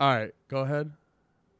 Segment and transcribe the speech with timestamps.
[0.00, 0.90] All right, go ahead.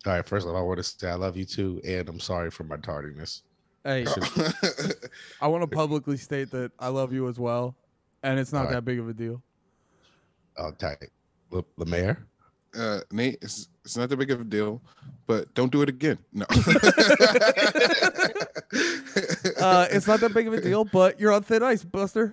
[0.06, 2.18] All right, first of all, I want to say I love you too, and I'm
[2.18, 3.42] sorry for my tardiness.
[3.84, 4.06] Hey,
[5.42, 7.76] I want to publicly state that I love you as well,
[8.22, 8.72] and it's not All right.
[8.74, 9.42] that big of a deal.
[10.56, 11.10] Oh, tight.
[11.50, 12.26] Le, the mayor?
[12.76, 14.80] uh, Nate, it's, it's not that big of a deal,
[15.26, 16.18] but don't do it again.
[16.32, 16.46] No.
[19.60, 22.32] Uh, it's not that big of a deal, but you're on thin ice, Buster.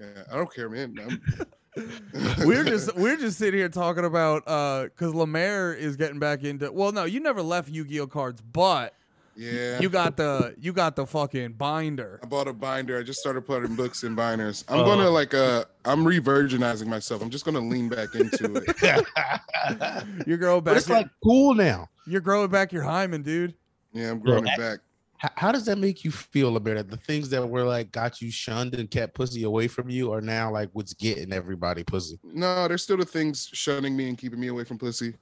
[0.00, 0.96] Yeah, I don't care, man.
[0.98, 1.46] I'm-
[2.44, 6.70] we're just we're just sitting here talking about uh because Lemaire is getting back into.
[6.72, 8.92] Well, no, you never left Yu-Gi-Oh cards, but
[9.36, 9.78] yeah.
[9.78, 12.18] you got the you got the fucking binder.
[12.22, 12.98] I bought a binder.
[12.98, 14.64] I just started putting books in binders.
[14.68, 14.84] I'm Oh.
[14.84, 17.22] gonna like uh I'm re-virginizing myself.
[17.22, 20.24] I'm just gonna lean back into it.
[20.26, 20.76] You're growing but back.
[20.78, 21.88] it's your- like cool now.
[22.06, 23.54] you're growing back your hymen, dude.
[23.92, 24.54] Yeah, I'm growing Yeah.
[24.54, 24.78] it back.
[25.20, 26.88] How, how does that make you feel about it?
[26.90, 30.22] The things that were like got you shunned and kept pussy away from you are
[30.22, 32.18] now like what's getting everybody pussy.
[32.24, 35.12] No, there's still the things shunning me and keeping me away from pussy.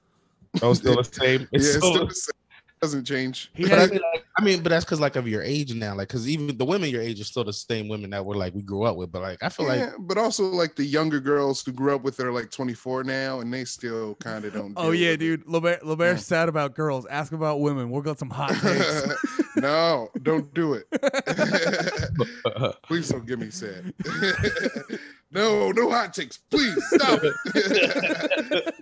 [0.62, 1.40] Oh, still the same.
[1.40, 2.32] yeah, It's it's still still the same.
[2.80, 3.50] doesn't change.
[3.54, 5.96] He But I mean, like, I mean, but that's because like of your age now,
[5.96, 8.54] like because even the women your age are still the same women that were like
[8.54, 9.10] we grew up with.
[9.10, 12.02] But like I feel like yeah, but also like the younger girls who grew up
[12.04, 14.74] with her like 24 now, and they still kind of don't.
[14.76, 15.42] oh yeah, dude.
[15.48, 16.36] Lemaire, Lemaire's Yeah.
[16.38, 17.04] sad about girls.
[17.06, 17.90] Ask about women.
[17.90, 19.02] We'll got some hot takes.
[19.60, 20.86] no, don't do it.
[22.82, 23.92] Please don't get me sad.
[25.30, 26.38] no, no hot takes.
[26.38, 28.74] Please stop it.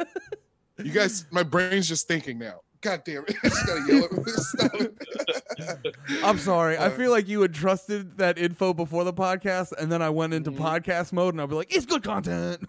[0.79, 2.61] you guys, my brain's just thinking now.
[2.83, 3.35] God damn it.
[3.45, 4.23] I just gotta yell at me.
[4.27, 5.97] Stop it.
[6.23, 6.79] I'm sorry.
[6.79, 10.35] I feel like you had trusted that info before the podcast, and then I went
[10.35, 10.59] into Mhm.
[10.59, 12.61] podcast mode, and I'll be like, "It's good content."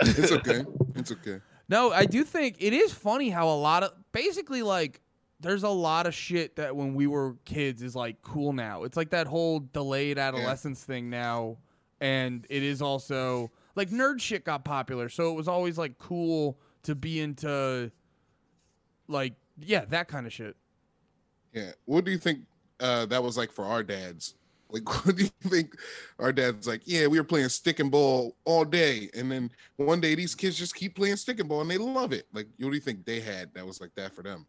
[0.00, 0.64] It's okay.
[0.94, 1.40] It's okay.
[1.68, 5.00] No, I do think it is funny how a lot of basically like
[5.40, 8.84] there's a lot of shit that when we were kids is like cool now.
[8.84, 11.56] It's like that whole delayed adolescence thing now,
[12.00, 16.58] and it is also like nerd shit got popular, so it was always like cool
[16.82, 17.90] to be into
[19.08, 20.56] like yeah that kind of shit.
[21.52, 21.72] Yeah.
[21.84, 22.40] What do you think
[22.78, 24.34] uh, that was like for our dads?
[24.70, 25.76] Like, what do you think
[26.18, 26.82] our dad's like?
[26.84, 30.56] Yeah, we were playing stick and ball all day, and then one day these kids
[30.56, 32.26] just keep playing stick and ball and they love it.
[32.32, 34.46] Like, what do you think they had that was like that for them?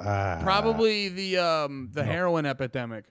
[0.00, 2.10] Ah, Probably the um the no.
[2.10, 3.04] heroin epidemic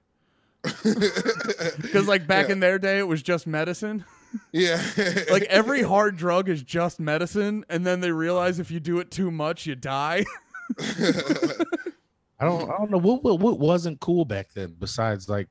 [0.64, 2.54] because like back Yeah.
[2.54, 4.06] in their day it was just medicine.
[4.54, 4.82] yeah,
[5.32, 9.12] like every hard drug is just medicine and then they realize if you do it
[9.12, 10.24] too much you die
[10.80, 15.48] I don't I don't know what, what what wasn't cool back then besides like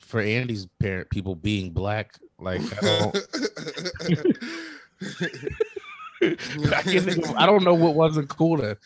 [0.00, 2.18] for Andy's parent people being black.
[2.38, 3.16] Like I don't
[6.22, 8.76] I, can't think of- I don't know what wasn't cool then.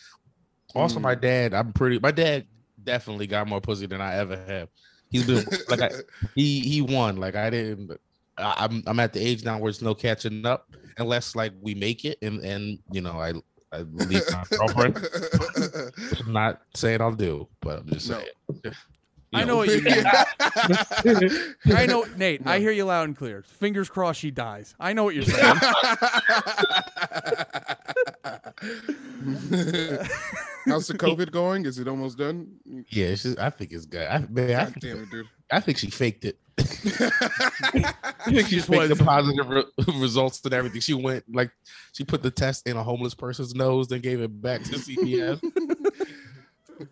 [0.77, 1.03] Also, Mm.
[1.03, 1.99] my dad, I'm pretty.
[1.99, 2.45] My dad
[2.83, 4.69] definitely got more pussy than I ever have.
[5.09, 5.91] He's been like I,
[6.35, 7.17] he he won.
[7.17, 7.91] Like I didn't.
[8.37, 10.67] I, I'm I'm at the age now where it's no catching up
[10.97, 13.33] unless like we make it and and you know I
[13.71, 14.97] I leave my girlfriend.
[16.25, 18.19] I'm not saying I'll do, but I'm just No.
[18.19, 18.75] saying.
[19.33, 20.05] I know what you mean.
[21.75, 25.03] i know nate i hear you loud and clear fingers crossed she dies i know
[25.03, 25.59] what you're saying
[30.65, 31.65] How's the COVID going?
[31.65, 32.47] Is it almost done?
[32.89, 34.07] Yeah, it's just, I think it's good.
[34.07, 35.27] I, man, I, God damn it, dude.
[35.51, 36.37] I think she faked it.
[36.59, 36.63] I
[38.25, 39.63] think she Just faked the positive re-
[39.99, 40.81] results and everything.
[40.81, 41.51] She went like
[41.93, 45.39] she put the test in a homeless person's nose, then gave it back to CPS.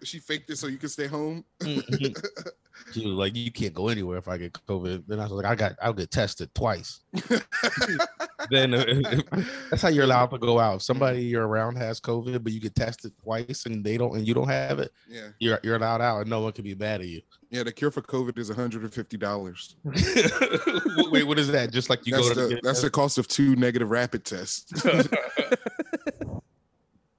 [0.03, 1.43] She faked it so you can stay home.
[1.61, 2.15] Mhm.
[2.93, 5.45] she was like, "You can't go anywhere if I get COVID." Then I was like,
[5.45, 7.01] "I got, I'll get tested twice."
[8.49, 8.85] then uh,
[9.69, 10.75] that's how you're allowed to go out.
[10.77, 14.27] If somebody you're around has COVID, but you get tested twice and they don't, and
[14.27, 14.91] you don't have it.
[15.09, 17.21] yeah, You're you're allowed out, and no one can be mad at you.
[17.49, 17.63] yeah.
[17.63, 19.75] The cure for COVID is 150 dollars.
[21.11, 21.69] Wait, what is that?
[21.71, 24.71] Just like you That's go to the that's the cost of two negative rapid tests.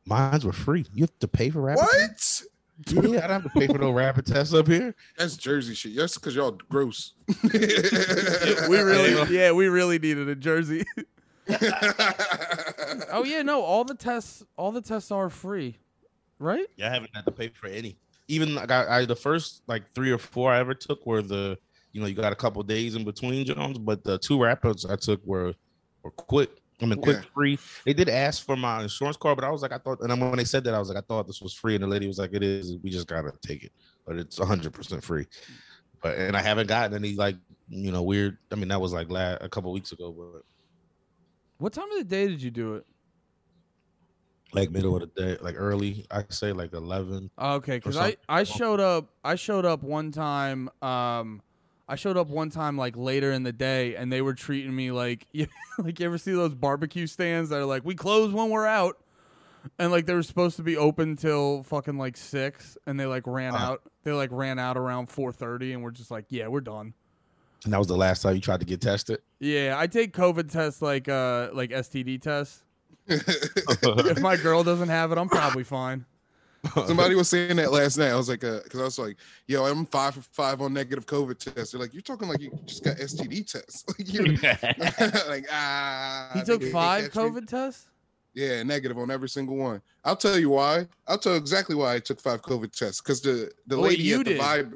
[0.09, 0.87] Mines were free.
[0.95, 1.81] You have to pay for rapid.
[1.83, 2.43] what?
[2.89, 4.95] Yeah, I don't have to pay for no rapid tests up here.
[5.17, 5.97] That's Jersey shit.
[5.97, 7.15] That's because y'all gross.
[7.43, 7.49] we
[8.69, 10.85] really yeah we really needed a jersey
[13.13, 15.77] oh yeah no all the tests all the tests are free
[16.39, 17.97] right Yeah, I haven't had to pay for any.
[18.29, 21.57] Even like I, I the first like three or four I ever took were the
[21.93, 24.97] you know you got a couple days in between Jones, but the two rapids I
[24.97, 25.55] took were
[26.03, 26.51] were quick.
[26.81, 27.29] I mean, quick Yeah.
[27.35, 27.59] free.
[27.85, 30.21] They did ask for my insurance card, but I was like, I thought, and then
[30.21, 32.07] when they said that, I was like, I thought this was free, and the lady
[32.07, 32.77] was like, it is.
[32.83, 33.73] We just gotta take it,
[34.07, 35.27] but it's hundred percent free.
[36.03, 37.37] But and I haven't gotten any like
[37.69, 38.37] you know weird.
[38.53, 40.43] I mean, that was like last, a couple weeks ago, but
[41.59, 42.85] what time of the day did you do it
[44.53, 47.31] like middle of the day, like early, I say like eleven.
[47.41, 48.17] Okay, because I.
[48.29, 50.69] I showed up I showed up one time.
[50.83, 51.43] Um,
[51.89, 54.91] I showed up one time like later in the day, and they were treating me
[54.91, 55.27] like,
[55.79, 58.99] like you ever see those barbecue stands that are like, we close when we're out,
[59.79, 63.27] and like they were supposed to be open till fucking like six, and they like
[63.27, 63.59] ran Uh.
[63.59, 63.83] out.
[64.03, 66.95] They like ran out around four thirty, and we're just like, yeah, we're done.
[67.65, 69.19] And that was the last time you tried to get tested.
[69.41, 72.63] Yeah, I take COVID tests like uh like STD tests.
[73.09, 76.05] if my girl doesn't have it, I'm probably fine.
[76.87, 78.11] Somebody was saying that last night.
[78.11, 79.17] I was like, because I was like,
[79.47, 81.73] yo, I'm five for five on negative COVID tests.
[81.73, 83.85] They're like, you're talking like you just got STD tests.
[83.99, 84.27] like, you're,
[85.29, 86.31] like, ah.
[86.35, 87.23] He took five catch me.
[87.23, 87.91] COVID tests.
[88.35, 89.81] Yeah, negative on every single one.
[90.05, 90.87] I'll tell you why.
[91.09, 93.01] I'll tell you exactly why I took five COVID tests.
[93.01, 94.41] Because the the Oh, lady you at the did?
[94.41, 94.75] vibe,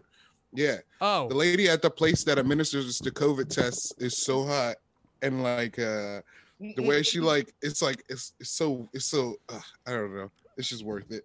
[0.54, 1.28] yeah, Oh.
[1.28, 4.76] the lady at the place that administers the COVID tests is so hot,
[5.22, 6.20] and like uh
[6.76, 10.31] the way she like, it's like it's, it's so it's so uh, I don't know.
[10.56, 11.25] It's just worth it.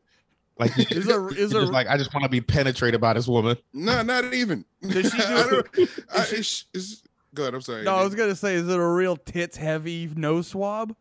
[0.57, 3.27] Like, is there is just there like I just want to be penetrated by this
[3.27, 3.57] woman.
[3.73, 4.63] No, not even.
[4.81, 5.67] Did she do- I don't,
[6.15, 7.03] I, she- it's, it's,
[7.33, 7.53] go ahead.
[7.55, 7.83] I'm sorry.
[7.83, 10.95] No, I was gonna say, is it a real tits heavy nose swab?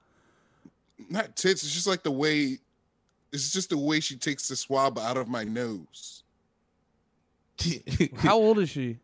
[1.10, 1.62] not tits.
[1.62, 2.58] It's just like the way.
[3.32, 6.22] It's just the way she takes the swab out of my nose.
[8.18, 8.98] How old is she?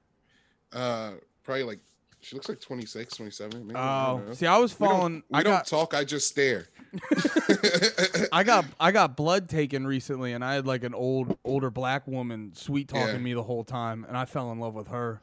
[0.73, 1.13] Uh,
[1.43, 1.79] probably like
[2.21, 3.67] she looks like 26, 27.
[3.67, 3.79] Maybe.
[3.79, 5.95] Oh, don't see, I was we don't, we I don't got, talk.
[5.95, 6.69] I just stare.
[8.33, 12.07] I got, I got blood taken recently, and I had like an old, older black
[12.07, 13.19] woman sweet talking Yeah.
[13.19, 15.21] me the whole time, and I fell in love with her.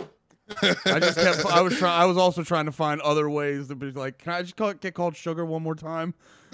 [0.62, 1.46] I just kept.
[1.46, 2.02] I was trying.
[2.02, 4.74] I was also trying to find other ways to be like, can I just call,
[4.74, 6.14] get called sugar one more time?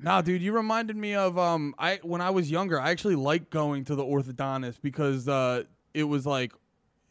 [0.00, 3.50] Nah, dude, you reminded me of um I when I was younger, I actually liked
[3.50, 6.52] going to the orthodontist because uh it was like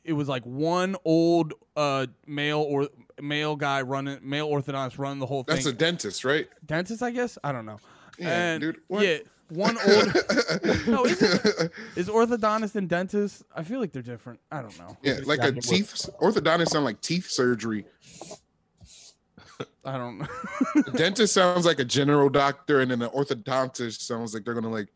[0.07, 2.87] it was like one old uh male or
[3.21, 5.55] male guy running male orthodontist running the whole thing.
[5.55, 6.47] That's a dentist, right?
[6.65, 7.37] dentist, I guess.
[7.43, 7.77] I don't know.
[8.17, 8.77] Yeah, and dude.
[8.87, 9.03] What?
[9.03, 9.17] yeah,
[9.49, 10.15] one old
[10.87, 13.43] No, isn't is orthodontist and dentist.
[13.55, 14.39] I feel like they're different.
[14.51, 14.97] I don't know.
[15.03, 17.85] yeah, like a teeth orthodontist sound like teeth surgery.
[19.83, 20.27] I don't know.
[20.95, 24.89] Dentist sounds like a general doctor, and then the orthodontist sounds like they're gonna like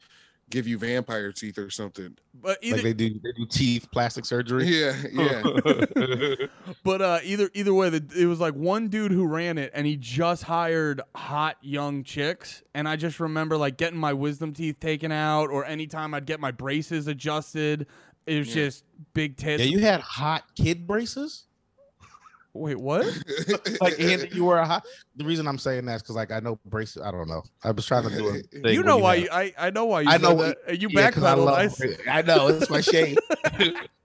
[0.52, 2.16] give you vampire teeth or something.
[2.36, 4.66] but either like they do, they do teeth plastic surgery.
[4.66, 6.46] Yeah, yeah.
[6.84, 9.86] But uh, either either way, the, it was like one dude who ran it, and
[9.88, 12.64] he just hired hot young chicks.
[12.74, 16.40] And I just remember like getting my wisdom teeth taken out, or anytime I'd get
[16.40, 17.88] my braces adjusted,
[18.26, 18.54] it was Yeah.
[18.66, 18.84] just
[19.14, 19.64] big tits.
[19.64, 21.46] yeah, you had hot kid braces.
[22.54, 23.06] Wait, what?
[23.82, 24.86] Like, and you were a hot.
[25.16, 27.02] The reason I'm saying that is because, like, I know braces.
[27.02, 27.44] I don't know.
[27.64, 28.72] I was trying to do it.
[28.74, 29.16] you know why?
[29.16, 30.10] You, I I know why you.
[30.10, 30.58] I know that.
[30.68, 31.46] and You Yeah, 'cause I backpedaled.
[31.46, 33.18] love- I s- I know it's my shame.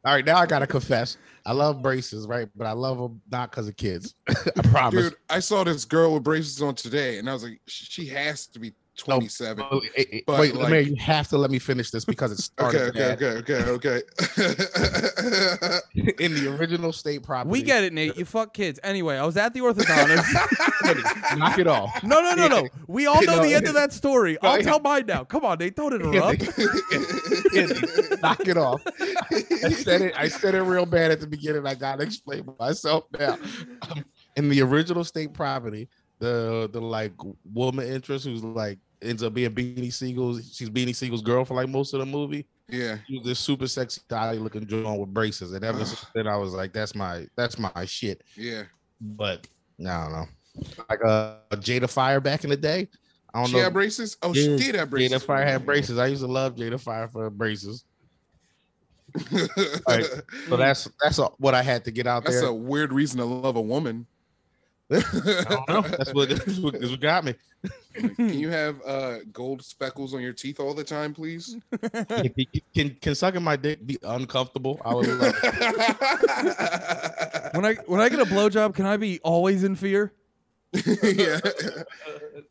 [0.04, 1.16] All right, now I gotta confess.
[1.44, 2.48] I love braces, right?
[2.56, 4.14] But I love them not because of kids.
[4.28, 4.34] I
[4.70, 5.04] promise.
[5.10, 8.46] Dude, I saw this girl with braces on today, and I was like, she has
[8.48, 9.64] to be 27.
[9.70, 12.32] Oh, eh, eh, but, Wait, like- Lemaire, you have to let me finish this because
[12.32, 13.22] it Okay, started okay, bad.
[13.38, 14.02] okay, okay, okay.
[16.24, 17.50] in the original state property.
[17.50, 18.16] we get it, Nate.
[18.16, 18.80] You fuck kids.
[18.82, 20.24] Anyway, I was at the orthodontist.
[21.38, 22.02] Knock it off.
[22.02, 22.68] no, no, no, no.
[22.88, 24.38] We all know No, the end of that story.
[24.42, 24.62] I'll yeah.
[24.62, 25.24] tell mine now.
[25.24, 25.76] Come on, Nate.
[25.76, 26.40] Don't interrupt.
[28.22, 28.80] Knock it off.
[29.30, 30.14] I said it.
[30.16, 31.66] I said it real bad at the beginning.
[31.66, 33.36] I gotta explain myself now.
[33.90, 34.04] Um,
[34.36, 35.88] in the original state property,
[36.18, 37.12] the the like
[37.52, 40.54] woman interest who's like ends up being Beanie Sigel's.
[40.54, 42.46] She's Beanie Sigel's girl for like most of the movie.
[42.68, 42.98] yeah.
[43.06, 46.36] She was this super sexy, dolly looking joint with braces, and ever since then I
[46.36, 48.22] was like, that's my that's my shit.
[48.36, 48.64] Yeah.
[49.00, 49.46] But
[49.78, 50.26] no, I don't know.
[50.88, 52.88] Like uh, Jada Fire back in the day.
[53.34, 53.64] I don't She know.
[53.64, 54.16] had braces?
[54.22, 55.12] Oh, Yeah, she did have braces.
[55.22, 55.98] Jada Fire had braces.
[55.98, 57.84] I used to love Jada Fire for her braces.
[59.88, 60.04] right.
[60.48, 62.42] So that's that's uh, what I had to get out That's there.
[62.42, 64.06] That's a weird reason to love a woman.
[64.90, 65.80] I don't know.
[65.82, 67.34] That's what, that's what, that's what got me.
[67.94, 71.56] Can you have uh, gold speckles on your teeth all the time, please?
[71.82, 72.32] Can,
[72.74, 74.80] can, can sucking my dick be uncomfortable?
[74.84, 76.66] I would love it.
[77.54, 80.12] When I when I get a blowjob, can I be always in fear?
[81.02, 81.40] yeah.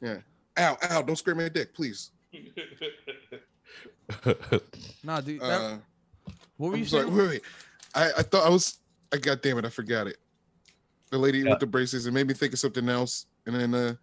[0.01, 0.18] Yeah.
[0.58, 2.12] Ow, ow, don't scrape my dick, please.
[5.04, 5.42] Nah, dude.
[5.42, 5.77] That, Uh,
[6.58, 7.04] what were you I'm sorry.
[7.06, 7.15] saying?
[7.18, 7.42] Wait, wait.
[7.94, 8.77] I, I thought I was.
[9.13, 10.18] I god damn it, I forgot it.
[11.16, 11.52] The lady Yeah.
[11.52, 12.06] with the braces.
[12.08, 13.94] It made me think of something else, and then uh,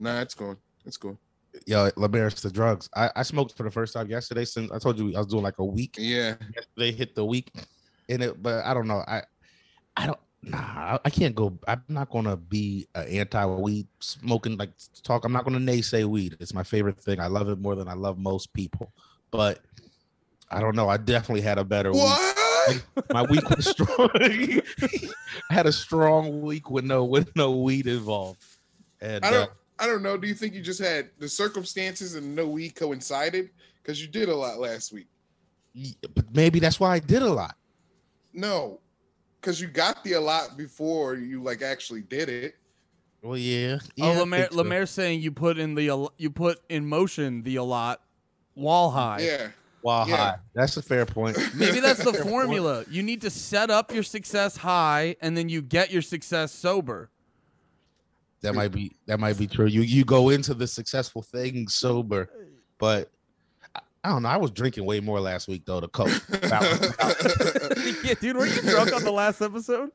[0.00, 0.56] nah, it's gone.
[0.84, 1.16] It's gone.
[1.64, 2.90] Yo, Lemaire, it's the drugs.
[2.96, 4.44] I, I smoked for the first time yesterday.
[4.44, 5.94] Since I told you I was doing like a week.
[5.96, 6.34] Yeah.
[6.76, 7.52] They hit the week
[8.08, 9.04] in it, but I don't know.
[9.06, 9.22] I
[9.96, 10.18] I don't.
[10.42, 11.56] Nah, I, I can't go.
[11.68, 14.70] I'm not gonna be an anti-weed smoking like
[15.04, 15.24] talk.
[15.24, 16.36] I'm not gonna naysay weed.
[16.40, 17.20] It's my favorite thing.
[17.20, 18.92] I love it more than I love most people.
[19.30, 19.60] But
[20.50, 20.88] I don't know.
[20.88, 22.02] I definitely had a better week.
[22.02, 22.35] What?
[23.12, 24.10] My week was strong.
[25.50, 28.44] I had a strong week with no with no weed involved.
[29.00, 29.50] And I uh, don't.
[29.78, 30.16] I don't know.
[30.16, 33.50] Do you think you just had the circumstances and no weed coincided?
[33.82, 35.08] Because you did a lot last week.
[35.74, 37.56] Y- But maybe that's why I did a lot.
[38.32, 38.80] No,
[39.40, 42.54] because you got the a lot before you like actually did it.
[43.22, 43.78] Well, yeah.
[43.96, 44.56] yeah oh, I Lemaire, so.
[44.56, 48.00] Lemaire's saying you put in the you put in motion the a lot
[48.54, 49.20] while high.
[49.20, 49.48] Yeah.
[49.86, 50.16] While Yeah.
[50.16, 50.36] high.
[50.52, 51.38] That's a fair point.
[51.54, 52.32] Maybe that's the Fair point.
[52.32, 52.84] formula.
[52.90, 57.08] You need to set up your success high, and then you get your success sober.
[58.40, 59.66] That might be that might be true.
[59.66, 62.28] You you go into the successful thing sober,
[62.78, 63.12] but
[63.76, 64.28] I, I don't know.
[64.28, 65.78] I was drinking way more last week though.
[65.78, 66.10] The coke.
[68.04, 69.90] yeah, dude, were you drunk on the last episode?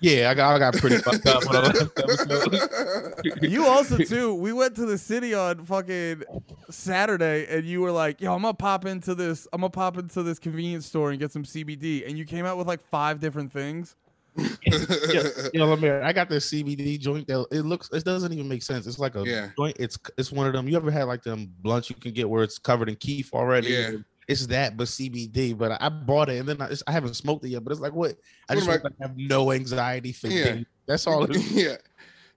[0.00, 3.42] Yeah, I got I got pretty fucked up on the last episode.
[3.50, 4.34] You also too.
[4.34, 6.22] We went to the city on fucking
[6.70, 9.46] Saturday, and you were like, "Yo, I'm gonna pop into this.
[9.52, 12.56] I'm gonna pop into this convenience store and get some CBD." And you came out
[12.58, 13.96] with like five different things.
[14.36, 15.22] yeah,
[15.52, 18.62] you know, Lemaire, I got this CBD joint that it looks it doesn't even make
[18.64, 18.84] sense.
[18.86, 19.50] It's like a Yeah.
[19.56, 19.76] joint.
[19.78, 20.68] It's it's one of them.
[20.68, 23.68] You ever had like them blunts you can get where it's covered in kief already?
[23.68, 23.90] Yeah.
[24.28, 25.56] It's that, but CBD.
[25.56, 27.64] But I, I bought it and then I, I haven't smoked it yet.
[27.64, 28.16] But it's like what?
[28.48, 30.44] I just am I- want to have no anxiety for Yeah.
[30.44, 30.66] days.
[30.86, 31.24] That's all.
[31.24, 31.52] It is.
[31.64, 31.76] yeah.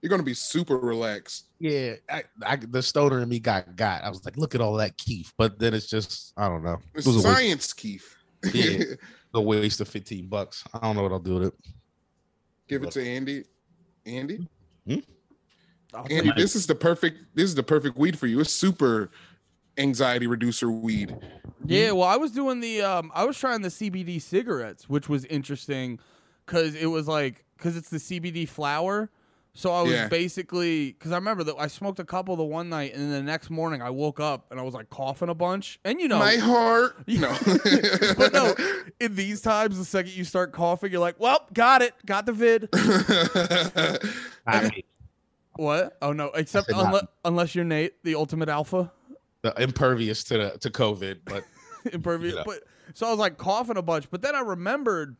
[0.00, 1.46] You're gonna be super relaxed.
[1.58, 4.04] Yeah, I, I, the stoner in me got got.
[4.04, 5.32] I was like, look at all that kief.
[5.36, 6.74] But then it's just I don't know.
[6.94, 8.16] It It's was science, Keith.
[8.54, 8.84] Yeah.
[9.34, 10.62] a waste of fifteen bucks.
[10.72, 11.54] I don't know what I'll do with it.
[12.68, 13.44] Give it to Andy.
[14.06, 14.46] Andy,
[14.86, 14.98] hmm?
[15.92, 17.18] I'll Andy, this is the perfect.
[17.34, 18.38] This is the perfect weed for you.
[18.40, 19.10] It's super
[19.78, 21.16] anxiety reducer weed.
[21.64, 25.24] Yeah, well, I was doing the um I was trying the CBD cigarettes, which was
[25.26, 25.98] interesting
[26.46, 29.10] cuz it was like cuz it's the CBD flower.
[29.54, 30.08] So I was Yeah.
[30.08, 33.22] basically cuz I remember that I smoked a couple the one night and then the
[33.22, 35.80] next morning I woke up and I was like coughing a bunch.
[35.84, 36.96] And you know, My heart.
[37.08, 37.36] No.
[38.16, 38.54] but no,
[39.00, 41.94] in these times the second you start coughing you're like, "Well, got it.
[42.06, 42.68] Got the vid."
[45.56, 45.96] What?
[46.00, 48.92] Oh no, except said unless, unless you're Nate, the ultimate alpha.
[49.42, 51.44] The impervious to the to COVID, but
[51.92, 52.34] impervious.
[52.34, 52.42] Yeah.
[52.44, 52.64] But
[52.94, 55.16] so I was like coughing a bunch, but then I remembered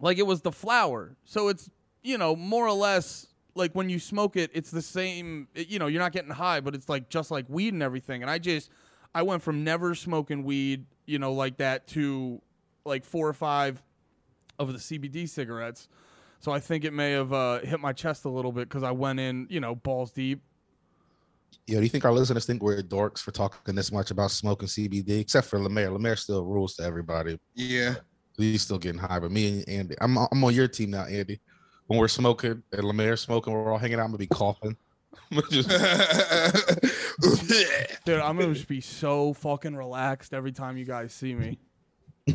[0.00, 1.16] like it was the flower.
[1.24, 1.70] So it's
[2.02, 5.48] you know more or less like when you smoke it, it's the same.
[5.54, 8.22] It, you know, you're not getting high, but it's like just like weed and everything.
[8.22, 8.70] And I just
[9.14, 12.40] I went from never smoking weed, you know, like that to
[12.84, 13.82] like four or five
[14.58, 15.88] of the CBD cigarettes.
[16.40, 18.92] So I think it may have uh, hit my chest a little bit because I
[18.92, 20.42] went in, you know, balls deep.
[21.66, 24.68] Yo, do you think our listeners think we're dorks for talking this much about smoking
[24.68, 25.20] CBD?
[25.20, 25.90] Except for Lemaire.
[25.90, 27.38] Lemaire still rules to everybody.
[27.54, 27.94] yeah.
[28.36, 31.40] He's still getting high, but me and Andy, I'm I'm on your team now, Andy.
[31.88, 34.04] When we're smoking and Lemaire's smoking, we're all hanging out.
[34.04, 34.76] I'm gonna be coughing.
[35.50, 35.68] Just-
[38.06, 41.58] Dude, I'm gonna just be so fucking relaxed every time you guys see me.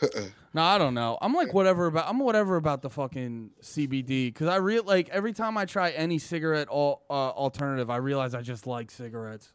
[0.54, 1.18] No, I don't know.
[1.20, 5.32] I'm like whatever about I'm whatever about the fucking CBD because I real like every
[5.32, 9.52] time I try any cigarette al- uh, alternative, I realize I just like cigarettes.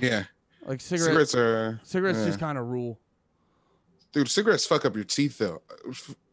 [0.00, 0.24] yeah.
[0.64, 2.24] Like cigarettes, Cigarettes are cigarettes yeah.
[2.26, 2.98] just kind of rule.
[4.12, 4.28] dude.
[4.30, 5.60] Cigarettes fuck up your teeth though.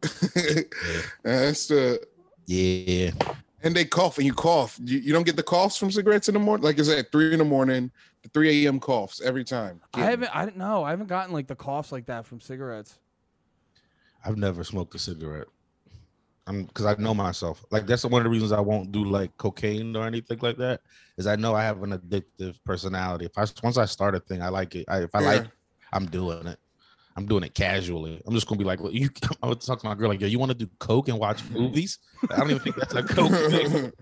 [1.22, 2.00] That's the
[2.46, 3.10] yeah.
[3.62, 4.80] and they cough and you cough.
[4.82, 6.64] You, you don't get the coughs from cigarettes in the morning.
[6.64, 7.90] Like I said, three in the morning,
[8.22, 8.80] the three a.m.
[8.80, 9.80] coughs every time.
[9.94, 10.34] I haven't.
[10.34, 10.84] I don't know.
[10.84, 12.98] I haven't gotten like the coughs like that from cigarettes.
[14.24, 15.46] I've never smoked a cigarette.
[16.46, 17.64] I'm because I know myself.
[17.70, 20.80] Like that's one of the reasons I won't do like cocaine or anything like that.
[21.16, 23.26] Is I know I have an addictive personality.
[23.26, 24.84] If I once I start a thing, I like it.
[24.88, 25.44] I, if I like, Yeah.
[25.44, 25.50] it,
[25.92, 26.58] I'm doing it.
[27.16, 28.22] I'm doing it casually.
[28.26, 29.10] I'm just gonna be like, "Look, you.
[29.42, 31.42] I would talk to my girl like, yo, you want to do coke and watch
[31.50, 31.98] movies?
[32.30, 33.92] I don't even think that's a coke thing.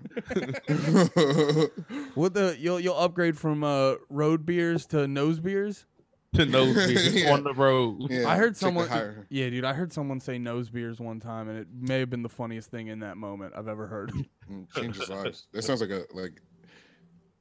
[2.15, 5.87] What the you'll you'll upgrade from uh, road beers to nose beers?
[6.35, 7.33] to nose beers Yeah.
[7.33, 8.03] on the road.
[8.11, 8.89] Yeah, I heard take the someone.
[8.89, 12.11] higher- Yeah, dude, I heard someone say nose beers one time, and it may have
[12.11, 14.13] been the funniest thing in that moment I've ever heard.
[14.51, 15.47] Mm, changes lives.
[15.53, 16.41] That sounds like a like.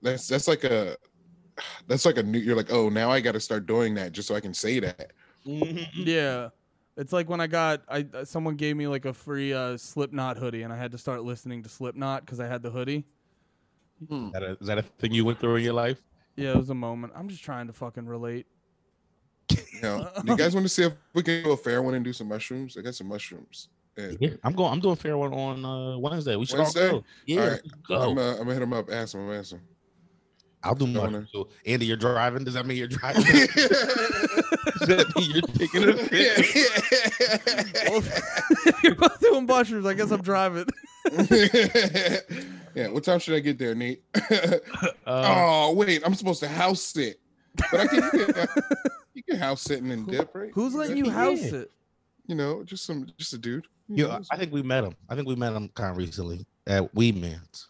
[0.01, 0.95] That's that's like a.
[1.87, 2.37] That's like a new.
[2.39, 4.79] You're like, oh, now I got to start doing that just so I can say
[4.79, 5.11] that.
[5.47, 6.49] Yeah,
[6.97, 10.37] it's like when I got I uh, someone gave me like a free uh, Slipknot
[10.37, 13.05] hoodie, and I had to start listening to Slipknot because I had the hoodie.
[14.01, 16.01] Is that, a, is that a thing you went through in your life?
[16.35, 17.13] Yeah, it was a moment.
[17.15, 18.45] I'm just trying to fucking relate.
[19.49, 22.05] You know, you guys want to see if we can do a fair one and
[22.05, 22.77] do some mushrooms?
[22.77, 23.69] I got some mushrooms.
[23.97, 24.11] Yeah.
[24.19, 24.71] Yeah, I'm going.
[24.71, 26.35] I'm doing fair one on uh, Wednesday.
[26.35, 26.89] We should Wednesday?
[26.89, 27.05] all go.
[27.25, 28.11] Yeah, All go.
[28.11, 28.91] I'm, uh, I'm gonna hit him up.
[28.91, 29.31] Ask him.
[29.31, 29.61] Ask him.
[30.61, 31.29] I'll do Go mushrooms.
[31.65, 32.43] Andy, you're driving.
[32.43, 33.23] Does that mean you're driving?
[34.79, 37.89] Does that mean you're taking a fit?
[37.89, 38.03] Well,
[38.65, 40.65] if you're both doing mushrooms, I guess I'm driving.
[42.75, 42.89] yeah.
[42.89, 44.03] What time should I get there, Nate?
[44.15, 44.59] Uh,
[45.05, 47.19] oh wait, I'm supposed to house sit,
[47.71, 48.03] but I can.
[48.13, 48.47] You can,
[49.13, 50.51] you can house sitting and dip, right?
[50.53, 51.11] Who's letting you Yeah.
[51.13, 51.71] house it?
[52.27, 53.67] You know, just some, just a dude.
[53.87, 54.95] You you, know, I think we met him.
[55.07, 57.69] I think we met him kind of recently at Weedman's.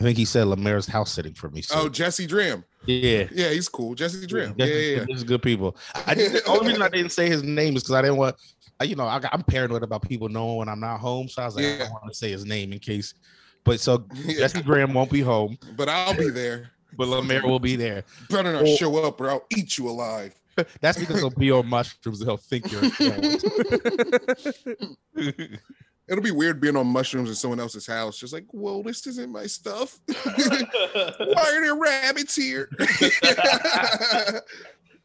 [0.00, 1.62] I think he said Lemaire's house sitting for me.
[1.62, 1.82] So.
[1.82, 2.64] Oh, Jesse Dram.
[2.84, 3.26] Yeah.
[3.32, 3.94] Yeah, he's cool.
[3.94, 4.54] Jesse Dram.
[4.56, 5.04] Yeah, yeah, yeah.
[5.08, 5.76] He's good people.
[6.06, 8.34] I didn't, the only reason I didn't say his name is because I didn't want,
[8.82, 11.28] you know, I got, I'm paranoid about people knowing when I'm not home.
[11.28, 13.14] So I was like, I don't want to say his name in case.
[13.62, 14.38] But so Yeah.
[14.38, 16.70] Jesse Graham won't be home, But I'll be there.
[16.96, 18.04] but Lemaire will be there.
[18.30, 20.34] Better not Well- show up or I'll eat you alive.
[20.80, 22.20] That's because he'll be on mushrooms.
[22.20, 22.82] They'll think you're.
[26.06, 26.18] a clone.
[26.18, 28.18] It'll be weird being on mushrooms in someone else's house.
[28.18, 30.00] Just like, whoa, this isn't my stuff.
[30.06, 32.70] Why are there rabbits here?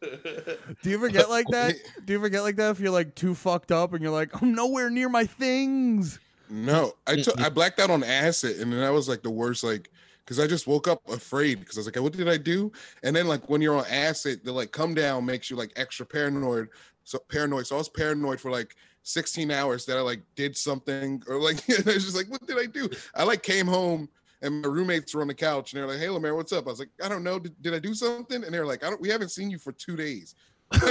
[0.01, 1.75] Do you ever get like that?
[2.05, 4.41] Do you ever get like that if you're like too fucked up and you're like,
[4.41, 6.19] I'm nowhere near my things?
[6.49, 7.45] no, I mm, took mm.
[7.45, 9.63] I blacked out on acid, and then I was like the worst.
[9.63, 9.91] Like,
[10.25, 12.71] because I just woke up afraid because I was like, what did I do?
[13.03, 16.05] And then like when you're on acid, the like come down makes you like extra
[16.05, 16.69] paranoid.
[17.03, 17.67] So paranoid.
[17.67, 18.75] So I was paranoid for like
[19.09, 22.59] 16 hours that I like did something or like I was just like, what did
[22.59, 22.87] I do?
[23.15, 24.07] I like came home
[24.43, 26.67] and my roommates were on the couch and they're like, hey Lemaire, what's up?
[26.67, 27.39] I was like, I don't know.
[27.39, 28.43] Did, did I do something?
[28.43, 30.35] And they're like, I don't we haven't seen you for two days.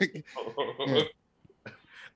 [0.00, 0.24] like,
[0.86, 1.02] yeah.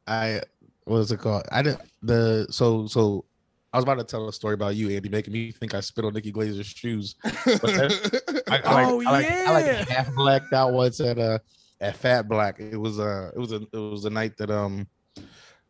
[0.06, 0.40] I
[0.84, 1.42] what was it called?
[1.52, 3.26] I didn't the so so
[3.74, 6.06] I was about to tell a story about you, Andy, making me think I spit
[6.06, 7.16] on Nikki Glazer's shoes.
[7.22, 9.78] I, I Oh, like, I like, I yeah.
[9.80, 11.38] like half blacked out once at uh
[11.80, 12.58] at Fat Black.
[12.60, 14.86] It was a it was a it was a night that um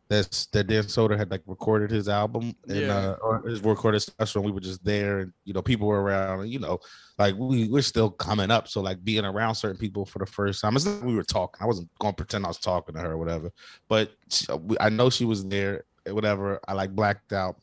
[0.09, 2.95] that's that Dan Soder had like recorded his album and Yeah.
[2.97, 6.01] uh or his recorded special and we were just there and you know people were
[6.01, 6.79] around and you know
[7.19, 10.61] like we we're still coming up so like being around certain people for the first
[10.61, 13.01] time it's not like we were talking I wasn't gonna pretend I was talking to
[13.01, 13.51] her or whatever
[13.87, 14.47] but she,
[14.79, 17.57] I know she was there whatever I like blacked out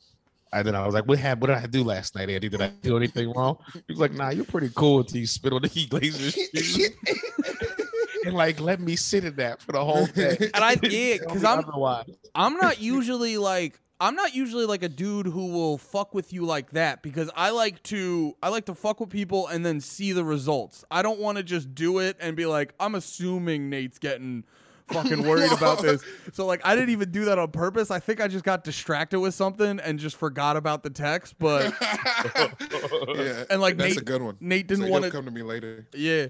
[0.53, 1.41] and then I was like, "What happened?
[1.43, 2.49] What did I do last night, Andy?
[2.49, 5.53] Did I do anything wrong?" He was like, "Nah, you're pretty cool until you spit
[5.53, 6.35] on the heat glazer's
[8.27, 10.37] shoes." and like let me sit in that for the whole day.
[10.55, 12.11] And I Tell yeah, because I'm otherwise.
[12.35, 16.45] I'm not usually like I'm not usually like a dude who will fuck with you
[16.45, 20.13] like that because I like to I like to fuck with people and then see
[20.13, 20.85] the results.
[20.91, 24.45] I don't want to just do it and be like I'm assuming Nate's getting
[24.89, 26.03] fucking worried about this.
[26.33, 27.91] So like I didn't even do that on purpose.
[27.91, 31.73] I think I just got distracted with something and just forgot about the text, but
[31.81, 34.37] yeah, and like that's Nate a good one.
[34.41, 35.87] Nate didn't like, want to come to me later.
[35.95, 36.27] yeah.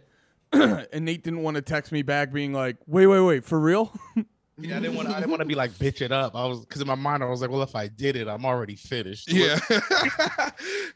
[0.52, 3.92] and Nate didn't want to text me back being like, "Wait, wait, wait, for real?"
[4.58, 5.08] Yeah, I didn't want.
[5.08, 6.34] I didn't want to be like bitch it up.
[6.34, 8.46] I was because in my mind I was like, well, if I did it, I'm
[8.46, 9.30] already finished.
[9.30, 9.58] Yeah.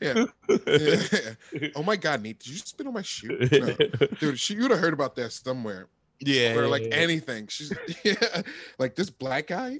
[0.00, 0.24] yeah.
[0.48, 1.70] yeah.
[1.74, 3.38] Oh my God, Nate, did you spit on my shoe?
[3.50, 3.74] No.
[4.18, 5.88] Dude, she, you'd have heard about that somewhere.
[6.20, 6.94] yeah, or like yeah, yeah.
[6.94, 7.48] anything.
[7.48, 8.42] She's yeah,
[8.78, 9.76] like this black guy.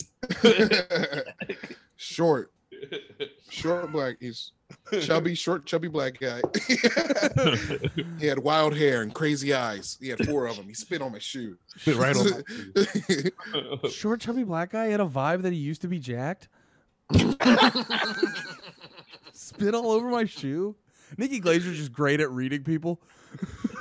[1.97, 2.53] short,
[3.49, 4.17] short black.
[4.21, 4.53] He's
[5.01, 6.41] chubby, short, chubby black guy.
[8.19, 9.99] he had wild hair and crazy eyes.
[10.01, 10.67] He had four of them.
[10.67, 11.57] He spit on my shoe.
[11.77, 12.45] Spit right on.
[12.75, 13.89] My shoe.
[13.91, 16.49] Short, chubby black guy had a vibe that he used to be jacked.
[19.33, 20.77] Spit all over my shoe.
[21.17, 23.01] Nikki Glazer's just great at reading people.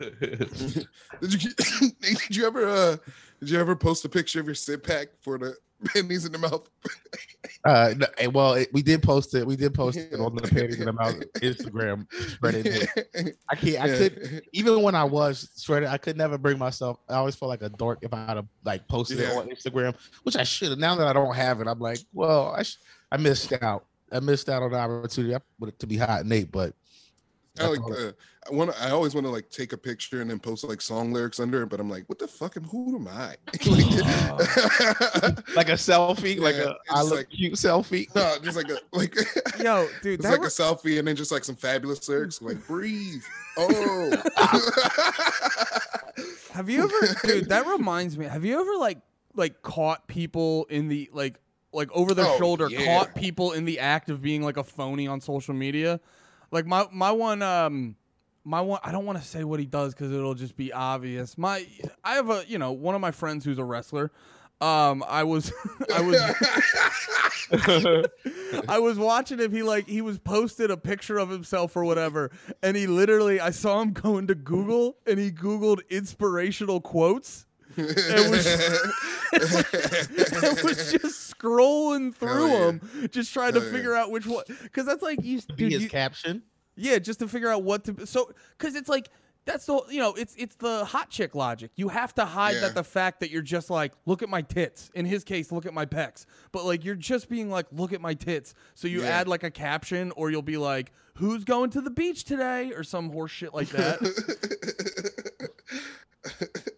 [0.00, 1.50] did you
[2.00, 2.96] did you ever uh
[3.40, 6.38] did you ever post a picture of your sit pack for the panties in the
[6.38, 6.68] mouth?
[7.64, 9.46] Uh, no, well, it, we did post it.
[9.46, 12.06] We did post it on the panties in the mouth Instagram.
[12.30, 13.36] Spread it.
[13.50, 13.78] I can't.
[13.80, 16.98] I could even when I was shredded, I could never bring myself.
[17.08, 19.94] I always felt like a dork if I had to like posted it on Instagram,
[20.22, 20.78] which I should have.
[20.78, 22.78] Now that I don't have it, I'm like, well, I sh-
[23.10, 23.86] I missed out.
[24.12, 26.74] I missed out on the opportunity I wanted it to be hot Nate, but
[27.60, 28.12] I like uh,
[28.50, 31.12] I want I always want to like take a picture and then post like song
[31.12, 32.56] lyrics under it, but I'm like, what the fuck?
[32.56, 33.36] am- Who am I?
[33.66, 38.06] like, like a selfie, like Yeah, a it's I look like- cute selfie.
[38.14, 39.14] no, just like a like
[39.62, 42.40] Yo, dude, it's that like re- a selfie and then just like some fabulous lyrics
[42.42, 43.22] like breathe.
[43.56, 44.10] Oh.
[46.52, 47.48] have you ever, dude?
[47.48, 48.26] That reminds me.
[48.26, 48.98] Have you ever like
[49.34, 51.38] like caught people in the like
[51.72, 52.84] like over their Oh, shoulder yeah.
[52.84, 56.00] caught people in the act of being like a phony on social media?
[56.50, 57.96] Like my my one um
[58.44, 61.36] my one I don't want to say what he does because it'll just be obvious.
[61.36, 61.66] My
[62.04, 64.12] I have a you know one of my friends who's a wrestler.
[64.60, 65.52] Um, I was
[65.94, 66.16] I was
[68.68, 69.52] I was watching him.
[69.52, 72.30] He like he was posted a picture of himself or whatever,
[72.62, 77.45] and he literally I saw him going to Google and he googled inspirational quotes.
[77.76, 78.46] And was,
[79.32, 82.58] and was just scrolling through yeah.
[82.66, 83.74] them, just trying to Hell yeah.
[83.76, 84.44] figure out which one.
[84.62, 86.42] Because that's like you, Be dude, his you- caption.
[86.76, 88.06] yeah, just to figure out what to.
[88.06, 89.08] So, because it's like
[89.44, 91.70] that's the you know it's it's the hot chick logic.
[91.76, 92.60] You have to hide Yeah.
[92.62, 94.90] that the fact that you're just like look at my tits.
[94.94, 96.26] In his case, look at my pecs.
[96.52, 98.54] But like you're just being like look at my tits.
[98.74, 99.08] So you Yeah.
[99.20, 102.82] add like a caption, or you'll be like who's going to the beach today, or
[102.82, 104.00] some horse shit like that.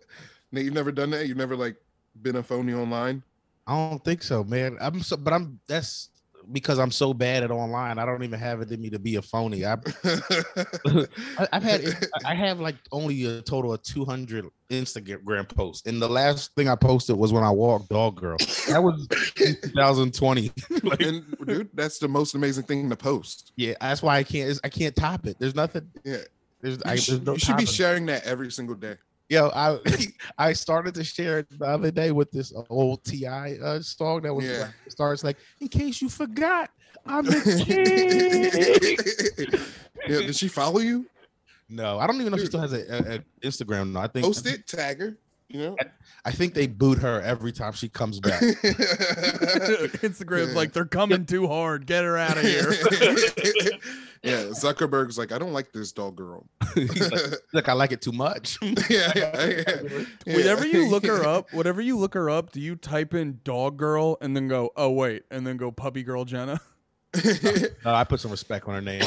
[0.53, 1.27] Nate, you've never done that?
[1.27, 1.77] You've never like
[2.23, 3.23] been a phony online?
[3.67, 4.77] I don't think so, man.
[4.81, 5.61] I'm so, but I'm.
[5.67, 6.11] That's
[6.53, 9.17] because I'm so bad at online, I don't even have it in me to be
[9.17, 9.65] a phony.
[9.67, 9.73] I,
[11.53, 16.55] I've had I have like only a total of 200 Instagram posts, and the last
[16.55, 18.39] thing I posted was when I walked dog girl.
[18.69, 19.07] That was
[19.37, 20.53] 2020.
[20.83, 23.53] like, and dude, that's the most amazing thing to post.
[23.57, 25.37] yeah, that's why I can't I can't top it.
[25.39, 25.91] There's nothing.
[26.05, 26.19] Yeah.
[26.61, 28.97] There's, You, I, there's no you should be sharing that every single day.
[29.29, 29.79] Yo, I
[30.38, 33.55] I started to share it the other day with this old T.I.
[33.62, 34.59] uh, song that was Yeah.
[34.62, 36.71] like, starts like, in case you forgot,
[37.07, 37.41] I'm the
[40.07, 40.11] king.
[40.11, 41.07] yeah, did she follow you?
[41.69, 43.93] no, I don't even know if she still has a, a, a Instagram.
[43.93, 45.19] No, I think Post it, tag her.
[45.49, 45.77] You know.
[46.27, 48.41] I think they boot her every time she comes back.
[50.03, 50.55] Instagram's Yeah.
[50.57, 51.87] like they're coming too hard.
[51.87, 52.71] Get her out of here.
[54.23, 56.47] yeah, Zuckerberg's like, I don't like this dog girl.
[56.77, 56.91] Like,
[57.55, 58.59] Look, I like it too much.
[58.63, 59.81] yeah, yeah, yeah.
[60.27, 63.77] Whenever you look her up, whatever you look her up, do you type in dog
[63.79, 66.61] girl and then go, oh wait, and then go puppy girl Jenna?
[67.25, 69.01] No, I put some respect on her name.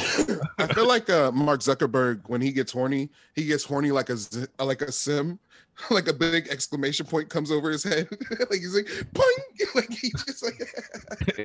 [0.57, 4.17] I feel like uh, Mark Zuckerberg when he gets horny, he gets horny like a
[4.17, 5.37] z- like a sim,
[5.89, 8.07] like a big exclamation point comes over his head,
[8.49, 9.39] like he's like, Poing!
[9.75, 10.61] like he just like,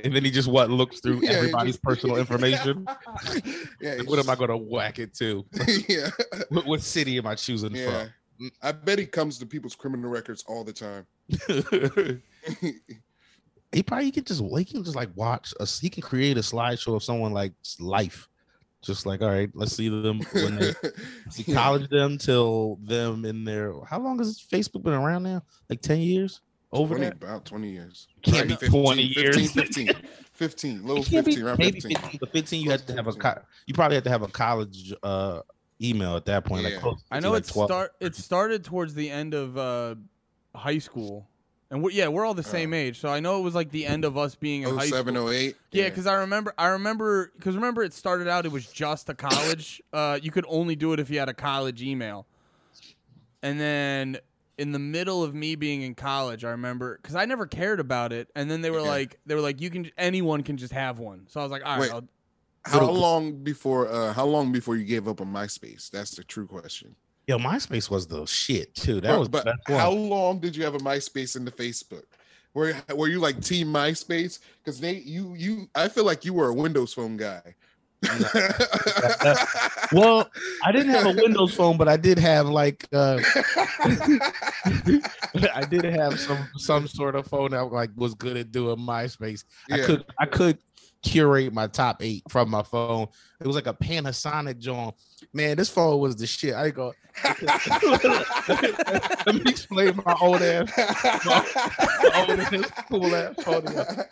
[0.05, 2.87] and then he just what looks through Yeah, everybody's just- personal information.
[3.81, 5.45] yeah, What am I gonna whack it to?
[5.89, 6.11] yeah,
[6.51, 8.09] What, what city am I choosing yeah.
[8.41, 11.07] Mm, I bet he comes to people's criminal records all the time.
[13.73, 15.79] he probably could just he can just like watch us.
[15.79, 18.29] He can create a slideshow of someone like life.
[18.83, 20.75] Just like, all right, let's see them when they
[21.31, 25.43] see college them till them in their how long has Facebook been around now?
[25.69, 26.41] Like 10 years?
[26.73, 27.25] Over 20, that?
[27.25, 28.09] about 20 years.
[28.23, 29.37] Can't be 20 years.
[29.53, 29.89] 15, 15,
[30.33, 31.97] 15, little It can't be 15, around maybe 15.
[31.97, 34.11] 15, but 15 you Close have to to have a co- you probably have to
[34.11, 35.41] have a college uh
[35.83, 36.65] email at that point.
[36.65, 36.71] Yeah.
[36.71, 39.95] Like close I know like it start it started towards the end of uh,
[40.55, 41.29] high school,
[41.71, 42.77] and we yeah, we're all the same Oh.
[42.77, 45.15] age, so I know it was like the end of us being in high 07,
[45.15, 45.31] school.
[45.31, 45.57] 08.
[45.73, 48.47] Yeah, because I remember, I remember, because remember, it started out.
[48.47, 49.83] It was just a college.
[49.93, 52.27] uh, you could only do it if you had a college email.
[53.43, 54.19] And then
[54.59, 58.13] in the middle of me being in college, I remember because I never cared about
[58.13, 58.29] it.
[58.35, 58.89] And then they were Yeah.
[58.89, 61.27] like, they were like, you can, anyone can just have one.
[61.29, 61.93] So I was like, all right, Wait.
[61.93, 62.09] I'll,
[62.65, 65.91] How Little- long before uh how long before you gave up on MySpace?
[65.91, 66.97] That's the true question.
[67.27, 69.01] Yo, MySpace was the shit too.
[69.01, 72.05] That But- was but the how long did you have a MySpace into Facebook?
[72.55, 74.39] Were were you like team MySpace?
[74.65, 77.43] Because they you you I feel like you were a Windows Phone guy.
[79.93, 80.29] Well,
[80.65, 83.21] I didn't have a Windows phone, but I did have like uh
[83.85, 89.45] I did have some some sort of phone that like was good at doing MySpace.
[89.71, 89.87] I Yeah.
[89.87, 90.59] could I could
[91.07, 93.07] curate my top eight from my phone.
[93.41, 94.93] It was like a Panasonic John.
[95.33, 96.55] Man, this phone was the shit.
[96.55, 96.93] I go.
[97.25, 97.41] Let
[99.35, 100.71] me explain my old ass,
[101.25, 103.65] my old ass cool ass phone.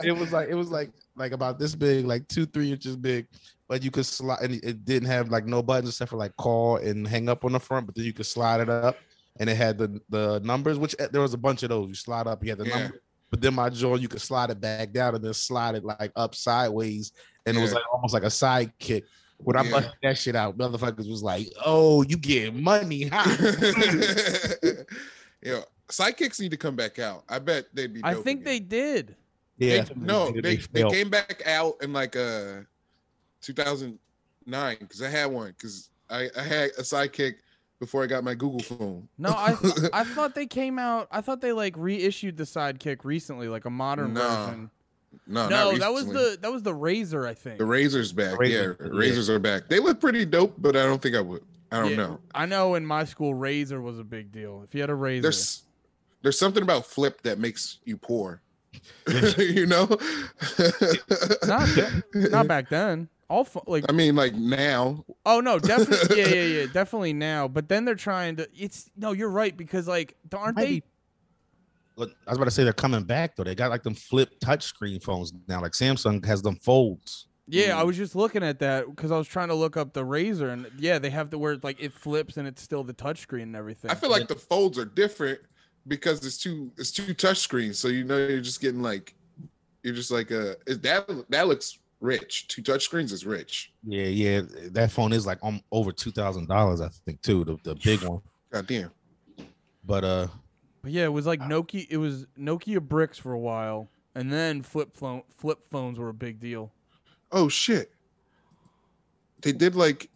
[0.03, 3.27] It was like it was like like about this big, like two three inches big,
[3.69, 4.41] but you could slide.
[4.43, 7.53] And it didn't have like no buttons except for like call and hang up on
[7.53, 7.87] the front.
[7.87, 8.97] But then you could slide it up,
[9.39, 10.79] and it had the the numbers.
[10.79, 11.89] Which eh, there was a bunch of those.
[11.89, 12.79] You slide up, you had the Yeah.
[12.79, 13.01] number.
[13.35, 16.13] But then my joint, you could slide it back down and then slide it like
[16.15, 17.11] up sideways,
[17.45, 19.03] and it was like almost like a sidekick.
[19.39, 19.71] When I Yeah.
[19.73, 23.25] busted that shit out, motherfuckers was like, "Oh, you get money, huh?"
[25.43, 27.25] yeah, sidekicks need to come back out.
[27.29, 28.03] I bet they'd be.
[28.05, 29.17] I dope think they did.
[29.59, 30.93] yeah, They- no, they, they failed.
[30.93, 32.61] came back out in like uh
[33.43, 37.35] 2009 because I had one because I, I had a sidekick
[37.81, 39.09] before I got my Google phone.
[39.19, 41.09] No, I, th- I thought they came out.
[41.11, 44.71] I thought they like reissued the Sidekick recently, like a modern No, version.
[45.27, 47.59] No, No, not that was the that was the Razr, I think.
[47.59, 48.39] the razors back.
[48.39, 48.49] Razr,
[48.81, 48.91] yeah, yeah.
[48.93, 49.69] razors are back.
[49.69, 51.43] They look pretty dope, but I don't think I would.
[51.73, 52.21] I don't Yeah, know.
[52.35, 54.63] I know in my school, Razr was a big deal.
[54.65, 55.63] If you had a Razr, There's
[56.23, 58.41] there's something about flip that makes you poor.
[59.39, 59.87] you know?
[61.47, 61.69] not
[62.15, 63.09] not back then.
[63.35, 65.05] All fu- like I mean, like now.
[65.27, 67.49] oh no, definitely yeah yeah yeah definitely now.
[67.49, 68.49] But then they're trying to.
[68.57, 70.67] It's no, you're right because like aren't they?
[70.81, 70.83] be-
[71.97, 73.45] Look, I was about to say they're coming back though.
[73.45, 75.61] They got like them flip touchscreen phones now.
[75.61, 77.27] Like Samsung has them folds.
[77.47, 77.87] Yeah, I Mm.
[77.89, 80.67] was just looking at that because I was trying to look up the Razr, and
[80.79, 83.91] yeah, they have the where like it flips and it's still the touchscreen and everything.
[83.91, 85.41] I feel like the folds are different
[85.87, 87.79] because it's two it's two touch screens.
[87.79, 89.15] So you know you're just getting like
[89.83, 92.47] you're just like uh that that looks rich.
[92.49, 93.73] Two touchscreens is rich.
[93.83, 94.43] Yeah, yeah.
[94.71, 97.45] That phone is like um, over two thousand dollars, I think, too.
[97.45, 98.21] The, the big one.
[98.53, 98.91] God damn.
[99.85, 100.27] But uh,
[100.83, 101.87] But yeah, it was like Nokia.
[101.91, 106.15] It was Nokia bricks for a while, and then flip phone flip phones were a
[106.15, 106.73] big deal.
[107.33, 107.91] Oh shit.
[109.43, 110.09] They did like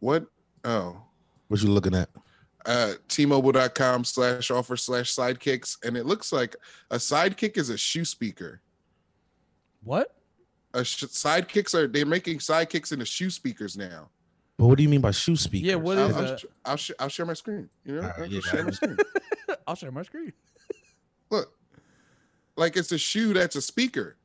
[0.00, 0.26] what?
[0.64, 1.02] Oh.
[1.48, 2.08] what you looking at?
[2.64, 5.76] Uh T-Mobile.com slash offer slash sidekicks.
[5.84, 6.54] And it looks like
[6.90, 8.60] a sidekick is a shoe speaker.
[9.82, 10.14] What?
[10.74, 14.08] A sh- sidekicks are they're making sidekicks into shoe speakers now.
[14.58, 15.68] But what do you mean by shoe speakers?
[15.68, 17.68] Yeah, what I'll, is I'll, sh- I'll, sh- I'll share my screen.
[17.84, 18.96] You know, Uh, I'll yeah, share my screen.
[19.66, 20.32] I'll share my screen.
[21.30, 21.52] Look,
[22.56, 24.16] like it's a shoe that's a speaker.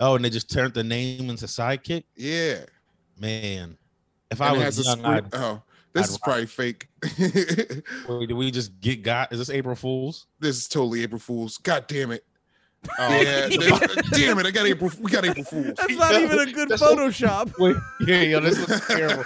[0.00, 2.04] Oh, and they just turned the name into sidekick.
[2.16, 2.60] Yeah,
[3.18, 3.76] Man,
[4.30, 5.06] if and I was young, screen.
[5.14, 6.88] I'd, Oh, this I'd is probably fake.
[8.08, 9.32] wait, did we just get got?
[9.32, 10.26] Is this April Fools?
[10.38, 11.58] this is totally April Fools.
[11.58, 12.24] God damn it.
[12.98, 13.48] Oh, Yeah,
[14.12, 14.46] damn it!
[14.46, 14.90] I got April.
[15.00, 15.74] We got April Fools.
[15.76, 17.52] That's not Yeah, even a good that's what- Photoshop.
[17.58, 19.24] Wait, yeah, yo, this looks terrible.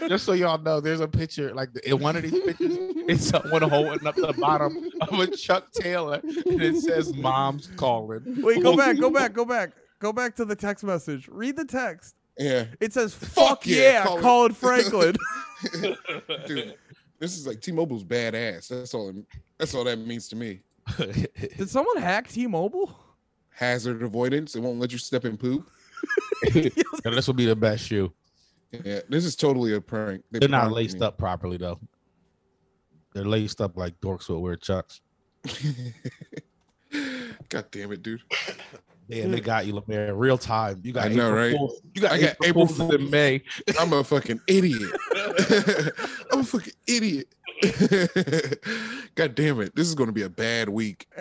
[0.08, 3.62] Just so y'all know, there's a picture like in one of these pictures, it's someone
[3.62, 8.76] holding up the bottom of a Chuck Taylor, and it says "Mom's calling." Wait, go
[8.76, 9.72] back, go back, go back.
[10.00, 11.28] Go back to the text message.
[11.28, 12.14] Read the text.
[12.38, 15.16] yeah, It says Fuck fuck, yeah, yeah, Colin." Colin Franklin.
[16.46, 16.74] dude.
[17.18, 18.68] This is like T-Mobile's badass.
[18.68, 19.12] That's all.
[19.58, 20.60] That's all that means to me.
[21.56, 22.96] Did someone hack T-Mobile?
[23.50, 24.54] Hazard avoidance.
[24.56, 25.68] It won't let you step in poop.
[26.54, 26.70] Yo,
[27.10, 28.12] this will be the best shoe.
[28.84, 30.22] Yeah, this is totally a prank.
[30.30, 31.06] They They're not laced me.
[31.06, 31.78] up properly though.
[33.14, 35.00] They're laced up like dorks would wear chucks.
[37.48, 38.20] God damn it, dude.
[39.10, 40.14] Damn, they got you, Lemaire.
[40.14, 40.80] Real time.
[40.84, 41.56] You got I know, April right?
[41.56, 43.42] Fools- You got I got April April Fools in May.
[43.78, 44.92] I'm a fucking idiot.
[46.32, 47.26] I'm a fucking idiot.
[49.14, 49.74] God damn it.
[49.76, 51.06] This is going to be a bad week.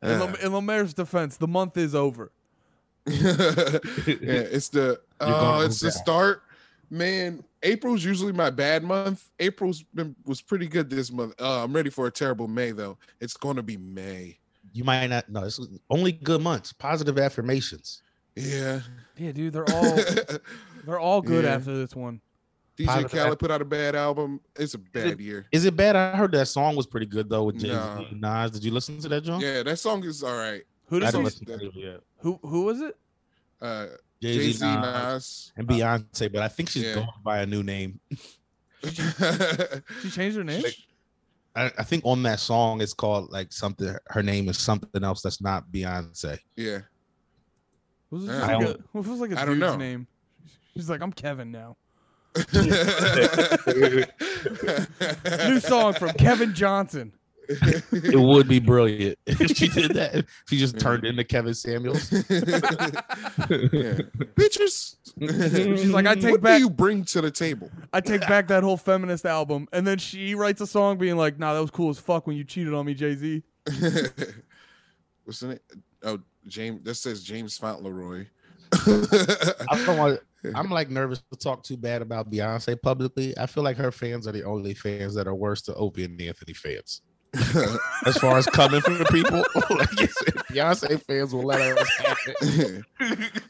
[0.00, 2.30] Hey, in, Uh, Lem- in Lemaire's defense, the month is over.
[3.06, 3.14] yeah,
[4.06, 6.42] it's the oh, gonna it's the start.
[6.90, 9.28] Man, April's usually my bad month.
[9.40, 11.34] April's been was pretty good this month.
[11.40, 12.96] Uh, I'm ready for a terrible May though.
[13.20, 14.38] It's going to be May.
[14.72, 15.40] You might not know.
[15.42, 16.72] This is only good months.
[16.72, 18.02] Positive affirmations.
[18.36, 18.80] Yeah.
[19.16, 19.98] Yeah, dude, they're all
[20.84, 21.54] they're all good Yeah.
[21.56, 22.20] after this one.
[22.78, 24.40] DJ Positive Khaled put out a bad album.
[24.56, 25.46] It's a bad year.
[25.52, 25.96] Is it bad?
[25.96, 27.74] I heard that song was pretty good though with Jay Z
[28.12, 28.42] Nah.
[28.42, 28.50] Nas.
[28.52, 29.40] Did you listen to that, John?
[29.40, 30.62] Yeah, that song is all right.
[30.86, 32.00] Who I does don't listen to it yet.
[32.18, 32.96] who who was it?
[33.60, 33.86] Uh,
[34.22, 35.52] Jay Jay Z, Z, Nas, Nas.
[35.56, 36.94] and Beyonce, but I think she's Yeah.
[36.94, 38.00] going by a new name.
[38.84, 40.62] She changed her name.
[41.56, 43.94] I, I think on that song it's called like something.
[44.08, 46.38] Her name is something else that's not Beyonce.
[46.56, 46.80] yeah.
[48.10, 49.76] What was, it I like a, don't- what was like a I don't dude's know.
[49.76, 50.06] name?
[50.74, 51.76] She's like, I'm Kevin now.
[55.48, 57.12] New song from Kevin Johnson.
[57.48, 60.14] It would be brilliant if she did that.
[60.16, 62.12] If she just turned into Kevin Samuels.
[62.12, 62.20] yeah.
[64.36, 64.96] Bitches.
[65.18, 67.70] She's like, I take what back do you bring to the table?
[67.92, 69.66] I take back that whole feminist album.
[69.72, 72.36] And then she writes a song being like, nah, that was cool as fuck when
[72.36, 73.42] you cheated on me, Jay-Z.
[75.24, 75.58] What's the name?
[76.02, 76.84] Oh, James.
[76.84, 78.26] That says James Fauntleroy.
[78.72, 80.20] I don't want,
[80.54, 83.36] I'm like nervous to talk too bad about Beyonce publicly.
[83.36, 86.20] I feel like her fans are the only fans that are worse than Opie and
[86.20, 87.02] Anthony fans.
[88.06, 89.38] As far as coming from the people,
[89.76, 89.88] like
[90.50, 92.84] Beyonce fans will let us have it.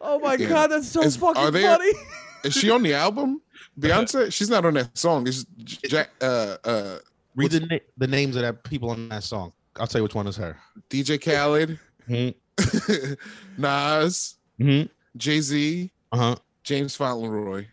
[0.00, 0.48] Oh my Yeah.
[0.48, 1.92] god, that's so Is- fucking are they- funny.
[2.44, 3.40] Is she on the album?
[3.78, 4.30] Beyonce?
[4.32, 5.26] She's not on that song.
[5.26, 5.44] It's
[5.88, 6.10] Jack.
[6.20, 6.98] Uh, uh,
[7.36, 9.52] Read the, na- the names of that people on that song.
[9.78, 10.56] I'll tell you which one is her.
[10.90, 13.62] DJ Khaled, Mm-hmm.
[13.62, 14.86] Nas, Mm-hmm.
[15.16, 16.36] Jay Z, Uh huh.
[16.62, 17.66] James Fauntleroy.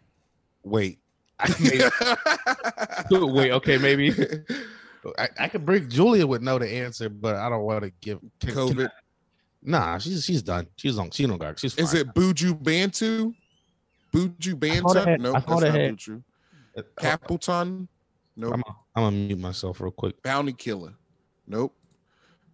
[0.64, 1.00] Wait.
[3.12, 3.52] Wait.
[3.52, 3.78] Okay.
[3.78, 4.12] Maybe
[5.18, 8.20] I, I could bring Julia would know the answer, but I don't want to give
[8.40, 8.88] can- can COVID.
[8.88, 8.92] I-
[9.62, 10.68] nah, she's she's done.
[10.76, 11.12] She's on.
[11.12, 11.60] She don't got.
[11.60, 11.76] She's.
[11.78, 13.36] Is it Buju Banton?
[14.14, 15.06] Buju Banton?
[15.06, 16.24] had- No, I that's thought not it had- Buju.
[16.78, 17.88] Uh, Capleton?
[18.38, 18.54] Nope.
[18.54, 18.64] I'm,
[18.96, 20.22] I'm gonna mute myself real quick.
[20.24, 20.94] Bounty Killer.
[21.48, 21.76] Nope.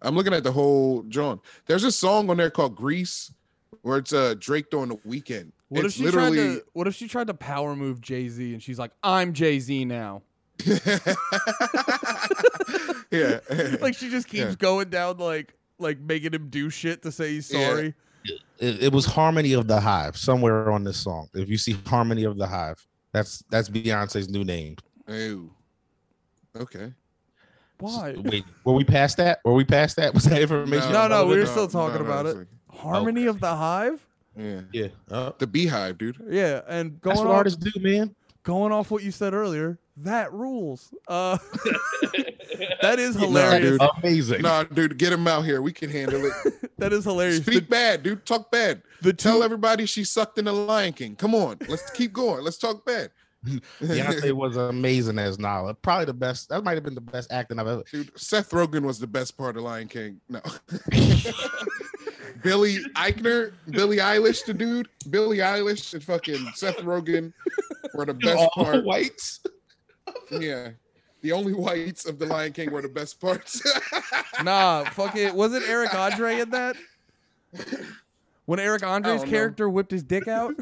[0.02, 1.40] I'm looking at the whole John.
[1.66, 3.32] There's a song on there called Grease
[3.82, 5.52] where it's uh Drake on the Weeknd.
[5.68, 8.62] What it's if she tried to what if she tried to power move Jay-Z and
[8.62, 10.22] she's like, I'm Jay-Z now.
[13.10, 13.40] yeah.
[13.80, 14.54] Like she just keeps Yeah.
[14.58, 17.68] going down like like making him do shit to say he's Yeah.
[17.68, 17.94] sorry.
[18.58, 21.28] It, it was Harmony of the Hive somewhere on this song.
[21.34, 24.76] If you see Harmony of the Hive, that's that's Beyonce's new name.
[25.06, 25.52] Ew.
[26.56, 26.92] Okay.
[27.78, 28.16] Why?
[28.18, 29.38] Wait, were we past that?
[29.44, 30.12] Were we past that?
[30.12, 30.90] Was that information?
[30.92, 32.48] No, no, we were no, still talking about it's it.
[32.78, 34.04] Like- Harmony of the Hive?
[34.36, 34.60] yeah.
[34.72, 34.86] Yeah.
[35.10, 36.16] Uh, The Beehive, dude.
[36.28, 38.14] Yeah, and that's going what off, artists do, man.
[38.44, 40.92] going off what you said earlier, that rules.
[41.08, 41.38] Uh
[42.82, 43.78] That is Nah, hilarious.
[43.78, 43.80] dude.
[44.02, 44.42] Amazing.
[44.42, 45.60] Nah, dude, get him out here.
[45.62, 46.32] We can handle it.
[46.78, 47.40] that is hilarious.
[47.40, 48.24] The, Speak bad, dude.
[48.26, 48.82] Talk bad.
[49.02, 51.14] the Tell everybody she sucked in the Lion King.
[51.16, 51.58] Come on.
[51.68, 52.42] Let's keep going.
[52.44, 53.10] Let's talk bad.
[53.80, 55.74] Beyonce was amazing as Nala.
[55.74, 56.48] Probably the best.
[56.48, 57.84] That might have been the best acting I've ever.
[57.92, 60.20] Dude, Seth Rogen was the best part of Lion King.
[60.28, 60.40] No.
[62.42, 64.88] Billy Eichner, Billy Eilish, the dude.
[65.10, 67.32] Billy Eilish and fucking Seth Rogen
[67.94, 68.84] were the best All part.
[68.84, 69.40] whites.
[70.30, 70.70] Yeah.
[71.22, 73.62] The only whites of the Lion King were the best parts.
[74.44, 75.34] Nah, fuck it.
[75.34, 76.76] Was it Eric Andre in that?
[78.46, 79.30] When Eric Andre's don't know.
[79.30, 80.54] character whipped his dick out.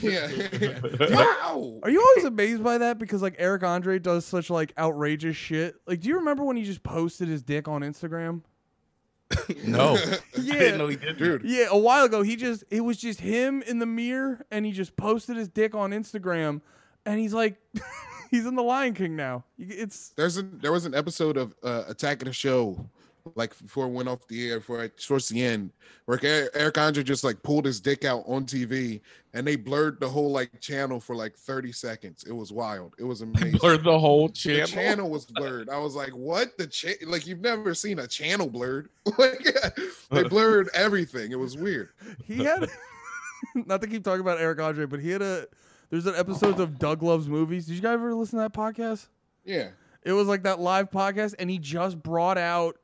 [0.00, 0.26] yeah.
[1.10, 1.78] wow.
[1.82, 2.98] Are you always amazed by that?
[2.98, 5.74] Because like Eric Andre does such like outrageous shit.
[5.86, 8.40] Like, do you remember when he just posted his dick on Instagram?
[9.66, 10.58] No, I Yeah.
[10.58, 11.16] didn't know he did.
[11.18, 11.42] Dude.
[11.44, 14.72] Yeah, a while ago he just it was just him in the mirror and he
[14.72, 16.60] just posted his dick on Instagram
[17.06, 17.56] and he's like
[18.30, 19.44] he's in the Lion King now.
[19.58, 22.88] It's There's a there was an episode of uh, Attack of the Show,
[23.36, 25.70] like before it went off the air, for towards the end,
[26.04, 29.00] where Eric, Eric Andre just like pulled his dick out on TV,
[29.32, 32.24] and they blurred the whole like channel for like 30 seconds.
[32.28, 32.94] It was wild.
[32.98, 33.58] It was amazing.
[33.58, 34.66] Blurred the whole The channel.
[34.66, 35.70] channel was blurred.
[35.70, 36.56] I was like, "What?
[36.58, 38.88] The cha- like you've never seen a channel blurred?
[39.18, 39.46] like
[40.10, 41.32] they blurred everything.
[41.32, 41.88] It was weird.
[42.24, 42.68] he had
[43.54, 45.46] not to keep talking about Eric Andre, but he had a
[45.90, 47.66] there's an episode of Doug Loves Movies.
[47.66, 49.06] Did you guys ever listen to that podcast?
[49.44, 49.68] Yeah,
[50.02, 52.76] It was like that live podcast, and he just brought out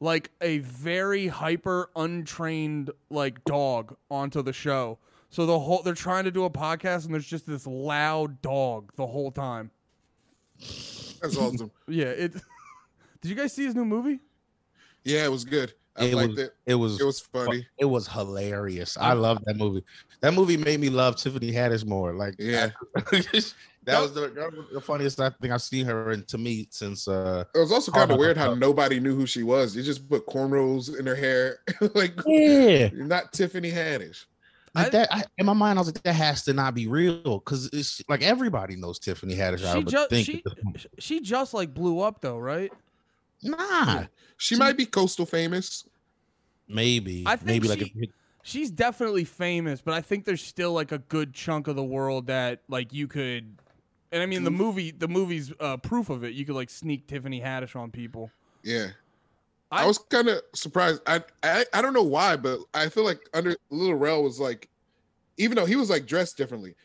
[0.00, 4.98] like a very hyper untrained like dog onto the show.
[5.30, 8.92] So the whole they're trying to do a podcast, and there's just this loud dog
[8.96, 9.70] the whole time.
[10.58, 11.70] that's awesome.
[11.88, 12.32] Yeah, it.
[13.20, 14.20] Did you guys see his new movie?
[15.04, 15.72] Yeah, it was good.
[15.98, 16.54] I It liked was- it.
[16.66, 17.66] It was It was funny.
[17.78, 18.96] It was hilarious.
[18.96, 19.84] I love that movie.
[20.20, 22.12] That movie made me love Tiffany Haddish more.
[22.14, 22.70] Like, Yeah.
[22.94, 26.66] that was the, that was the funniest I think I've seen her in to me
[26.70, 27.06] since.
[27.08, 29.76] uh It was also kind of weird how nobody knew who she was.
[29.76, 31.58] You just put cornrows in her hair,
[31.94, 34.24] like Yeah, not Tiffany Haddish.
[34.74, 35.08] like I- that.
[35.14, 38.02] I, in my mind, I was like, that has to not be real because it's
[38.08, 39.70] like everybody knows Tiffany Haddish.
[39.70, 40.26] She would just think.
[40.26, 40.86] she at this point.
[40.98, 42.72] she just like blew up though, right?
[43.42, 44.04] Nah,
[44.36, 45.84] She might be coastal famous.
[46.68, 47.90] maybe, I think maybe like a,
[48.42, 52.28] She's definitely famous, but I think there's still like a good chunk of the world
[52.28, 53.56] that like you could.
[54.12, 56.32] And I mean, the movie, the movie's uh, proof of it.
[56.34, 58.30] You could like sneak Tiffany Haddish on people.
[58.62, 58.88] Yeah.
[59.72, 61.02] I, I- was kind of surprised.
[61.08, 64.68] I, I I don't know why, but I feel like under Little Rel was like,
[65.38, 66.76] even though he was like dressed differently,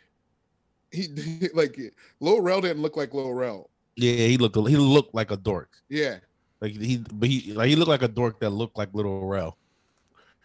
[0.92, 1.08] he
[1.54, 1.78] like
[2.20, 3.70] Lil Rel didn't look like Lil Rel.
[3.98, 5.70] yeah, he looked he looked like a dork.
[5.90, 6.18] Yeah,
[6.62, 9.58] Like he, but he like he looked like a dork that looked like Little Rel.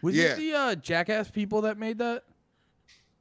[0.02, 0.32] Was Yeah.
[0.32, 2.24] it the uh, Jackass people that made that?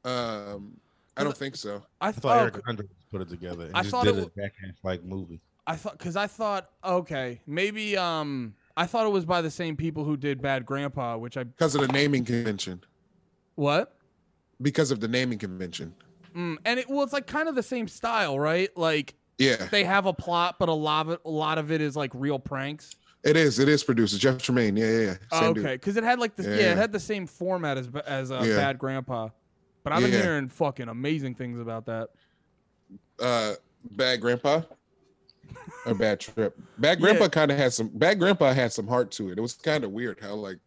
[0.04, 0.78] um,
[1.18, 1.84] I don't think so.
[2.02, 2.22] I I thought.
[2.22, 4.78] thought oh, Eric Andre put it together and I just thought did it a jackass
[4.84, 5.40] like movie.
[5.68, 9.76] I thought because I thought okay maybe um I thought it was by the same
[9.78, 12.82] people who did Bad Grandpa, which I Because of the naming convention.
[13.56, 13.98] what
[14.62, 15.96] Because of the naming convention.
[16.36, 18.70] mm, and it well it's like kind of the same style, right?
[18.78, 21.82] Like Yeah, they have a plot, but a lot of it, a lot of it
[21.82, 22.96] is like real pranks.
[23.24, 23.60] it is.
[23.60, 24.78] It is producer Jeff Tremaine.
[24.78, 25.16] Yeah, yeah, yeah.
[25.32, 26.50] Oh, okay, because it had like the yeah.
[26.56, 26.72] Yeah.
[26.72, 28.56] it had the same format as as uh, Yeah.
[28.56, 29.30] Bad Grandpa,
[29.84, 32.10] but I've been hearing fucking amazing things about that.
[33.20, 33.54] Uh,
[33.92, 34.62] Bad Grandpa.
[35.86, 36.58] Or Bad Trip.
[36.78, 37.00] Bad.
[37.00, 37.90] Grandpa kind of had some.
[37.90, 39.38] Bad Grandpa had some heart to it.
[39.38, 40.58] It was kind of weird how like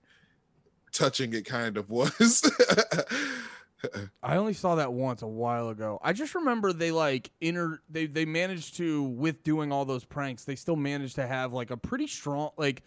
[0.93, 2.43] touching it kind of was.
[4.23, 5.99] I only saw that once a while ago.
[6.03, 10.45] I just remember they like inner they they managed to with doing all those pranks,
[10.45, 12.83] they still managed to have like a pretty strong like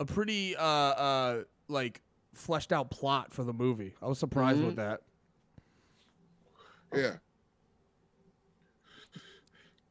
[0.00, 2.02] a pretty uh uh like
[2.34, 3.94] fleshed out plot for the movie.
[4.02, 4.66] I was surprised Mhm.
[4.66, 5.00] with that.
[6.94, 7.16] yeah.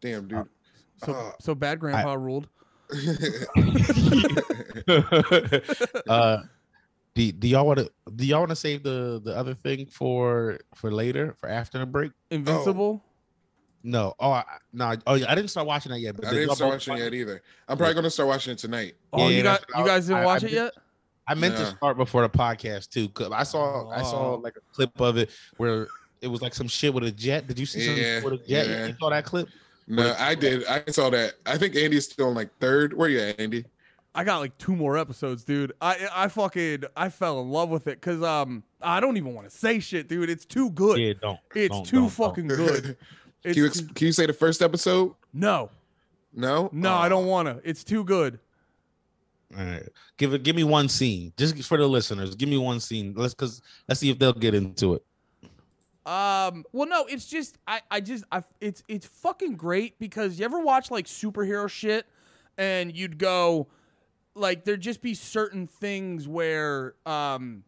[0.02, 0.48] Damn, dude.
[1.06, 2.48] So Uh, so bad grandpa ruled.
[6.08, 6.38] uh,
[7.16, 10.60] do, do y'all want to do y'all want to save the the other thing for
[10.76, 12.12] for later for after the break?
[12.30, 13.04] Invincible.
[13.84, 14.44] No, oh I,
[14.74, 16.16] no, oh yeah, I didn't start watching that yet.
[16.16, 17.42] But I did didn't y'all start both watching watch it yet either.
[17.68, 18.94] I'm probably gonna start watching it tonight.
[19.12, 20.56] Oh, Yeah, you got that's what I you guys didn't I- watch I it did-
[20.56, 20.74] yet?
[21.28, 23.08] I meant to start before the podcast too.
[23.10, 24.36] Cause I saw I saw Oh.
[24.36, 25.88] like a clip of it where
[26.22, 27.48] it was like some shit with a jet.
[27.48, 28.68] Did you see some Yeah, with a jet?
[28.68, 28.88] yeah.
[28.88, 29.48] You saw that clip?
[29.88, 30.66] No, I did.
[30.68, 31.36] I saw that.
[31.46, 32.94] I think Andy's still in like third.
[32.94, 33.66] Where you at, Andy?
[34.14, 35.72] I got like two more episodes, dude.
[35.82, 39.50] I I fucking I fell in love with it because um I don't even want
[39.50, 40.30] to say shit, dude.
[40.30, 41.00] It's too good.
[41.00, 41.40] Yeah, don't.
[41.56, 42.10] it's don't, too don't, don't.
[42.12, 42.98] fucking good.
[43.44, 45.16] Can you ex- can you say the first episode?
[45.34, 45.72] no,
[46.32, 46.70] No.
[46.72, 47.60] no, I don't want to.
[47.68, 48.38] It's too good.
[49.58, 50.44] All right, give it.
[50.44, 52.36] Give me one scene, just for the listeners.
[52.36, 53.14] Give me one scene.
[53.18, 55.04] Let's cause let's see if they'll get into it.
[56.06, 60.46] Um, well, no, it's just I, I just I, it's it's fucking great because you
[60.46, 62.06] ever watch like superhero shit,
[62.60, 63.68] and you'd go,
[64.36, 67.64] like there'd just be certain things where um,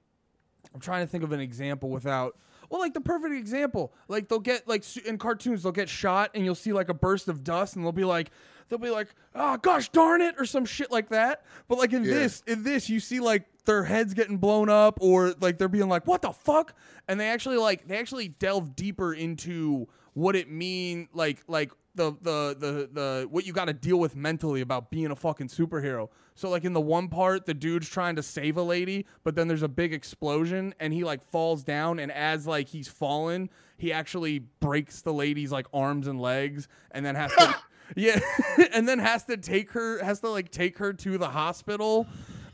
[0.73, 2.37] I'm trying to think of an example without.
[2.69, 6.43] Well, like the perfect example, like they'll get like in cartoons they'll get shot and
[6.43, 8.31] you'll see like a burst of dust and they'll be like
[8.69, 11.43] they'll be like oh gosh darn it or some shit like that.
[11.67, 12.13] But like in Yeah.
[12.15, 15.87] this in this you see like their heads getting blown up or like they're being
[15.89, 16.73] like what the fuck
[17.07, 22.11] and they actually like they actually delve deeper into what it mean like like the
[22.21, 26.09] the the the what you got to deal with mentally about being a fucking superhero.
[26.35, 29.47] So like in the one part, the dude's trying to save a lady, but then
[29.47, 33.93] there's a big explosion and he like falls down, and as like he's fallen, he
[33.93, 37.55] actually breaks the lady's like arms and legs, and then has to.
[37.97, 38.17] Yeah,
[38.73, 42.07] and then has to take her has to like take her to the hospital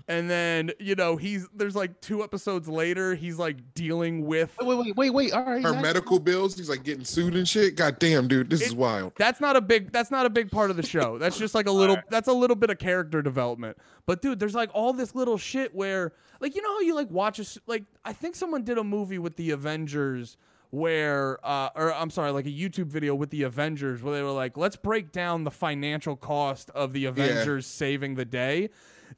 [0.10, 4.78] and then you know he's there's like two episodes later he's like dealing with Wait,
[4.78, 5.32] wait, wait, wait.
[5.32, 5.64] All right.
[5.64, 6.58] Her now- medical bills.
[6.58, 7.76] He's like getting sued and shit.
[7.78, 9.14] God damn, dude, this is wild.
[9.18, 11.68] that's not a big that's not a big part of the show that's just like
[11.68, 15.14] a little that's a little bit of character development but dude there's like all this
[15.16, 18.64] little shit where like you know how you like watch a like i think someone
[18.64, 20.36] did a movie with the avengers
[20.72, 24.32] where uh or i'm sorry like a youtube video with the avengers where they were
[24.32, 28.70] like let's break down the financial cost of the avengers saving the day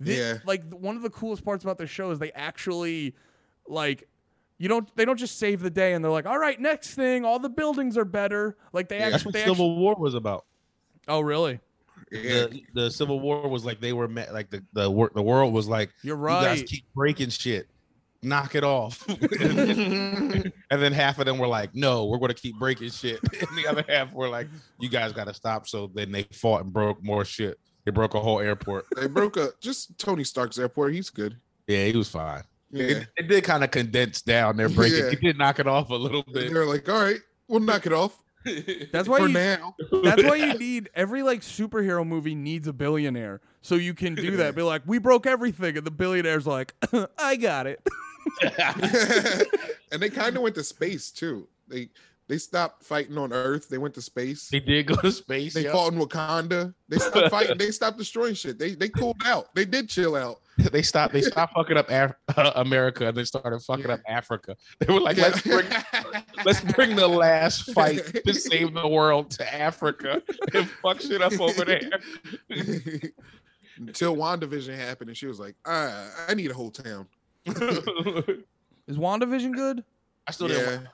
[0.03, 0.37] Thi- Yeah.
[0.45, 3.15] like one of the coolest parts about the show is they actually
[3.67, 4.07] like
[4.57, 7.25] you don't they don't just save the day and they're like all right next thing
[7.25, 10.13] all the buildings are better like they That's actually what they Civil actu- War was
[10.13, 10.45] about.
[11.07, 11.59] oh really
[12.11, 15.21] Yeah, The, the Civil War was like they were met, like the the, wor- the
[15.23, 16.41] world was like you're right.
[16.41, 17.67] you guys right keep breaking shit,
[18.21, 19.03] knock it off.
[19.09, 23.19] and then half of them were like, no, we're going to keep breaking shit.
[23.41, 24.47] And the other half were like,
[24.79, 25.67] you guys got to stop.
[25.67, 27.57] So then they fought and broke more shit.
[27.85, 28.85] They broke a whole airport.
[28.95, 30.93] they broke a just Tony Stark's airport.
[30.93, 31.35] He's good.
[31.67, 32.43] Yeah, he was fine.
[32.71, 34.99] Yeah, It, it did kind of condense down their breaking.
[34.99, 35.11] Yeah.
[35.11, 36.53] It did knock it off a little bit.
[36.53, 38.17] they're like, all right, we'll knock it off
[38.91, 39.75] that's why for you, now.
[40.03, 44.37] that's why you need every like superhero movie needs a billionaire so you can do
[44.37, 46.73] that be like we broke everything and the billionaire's like
[47.19, 47.79] i got it
[49.91, 51.47] and they kind of went to space too.
[51.67, 51.89] They
[52.27, 53.67] they stopped fighting on Earth.
[53.67, 54.47] They went to space.
[54.49, 55.53] They did go to space.
[55.53, 55.73] They yeah.
[55.73, 56.73] fought in Wakanda.
[56.87, 57.57] They stopped fighting.
[57.57, 58.57] They stopped destroying shit.
[58.57, 59.53] They they cooled out.
[59.53, 60.39] They did chill out.
[60.71, 61.13] They stopped.
[61.13, 63.93] They stopped fucking up Af- uh, America and they started fucking Yeah.
[63.93, 64.55] up Africa.
[64.79, 65.23] They were like, Yeah.
[65.23, 65.65] let's bring
[66.45, 70.21] let's bring the last fight to save the world to Africa
[70.53, 71.89] and fuck shit up over there.
[73.77, 77.07] Until WandaVision happened, and she was like, "I I need a whole town."
[77.45, 79.83] is wandavision good
[80.27, 80.87] I still didn't.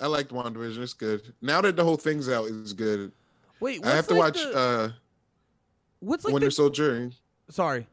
[0.00, 0.04] it.
[0.04, 0.78] I liked WandaVision.
[0.78, 1.32] It's good.
[1.42, 3.12] Now that the whole thing's out, it's good.
[3.60, 4.90] wait I have to like watch the- uh
[6.00, 7.10] what's like Winter the, Soldier.
[7.50, 7.86] sorry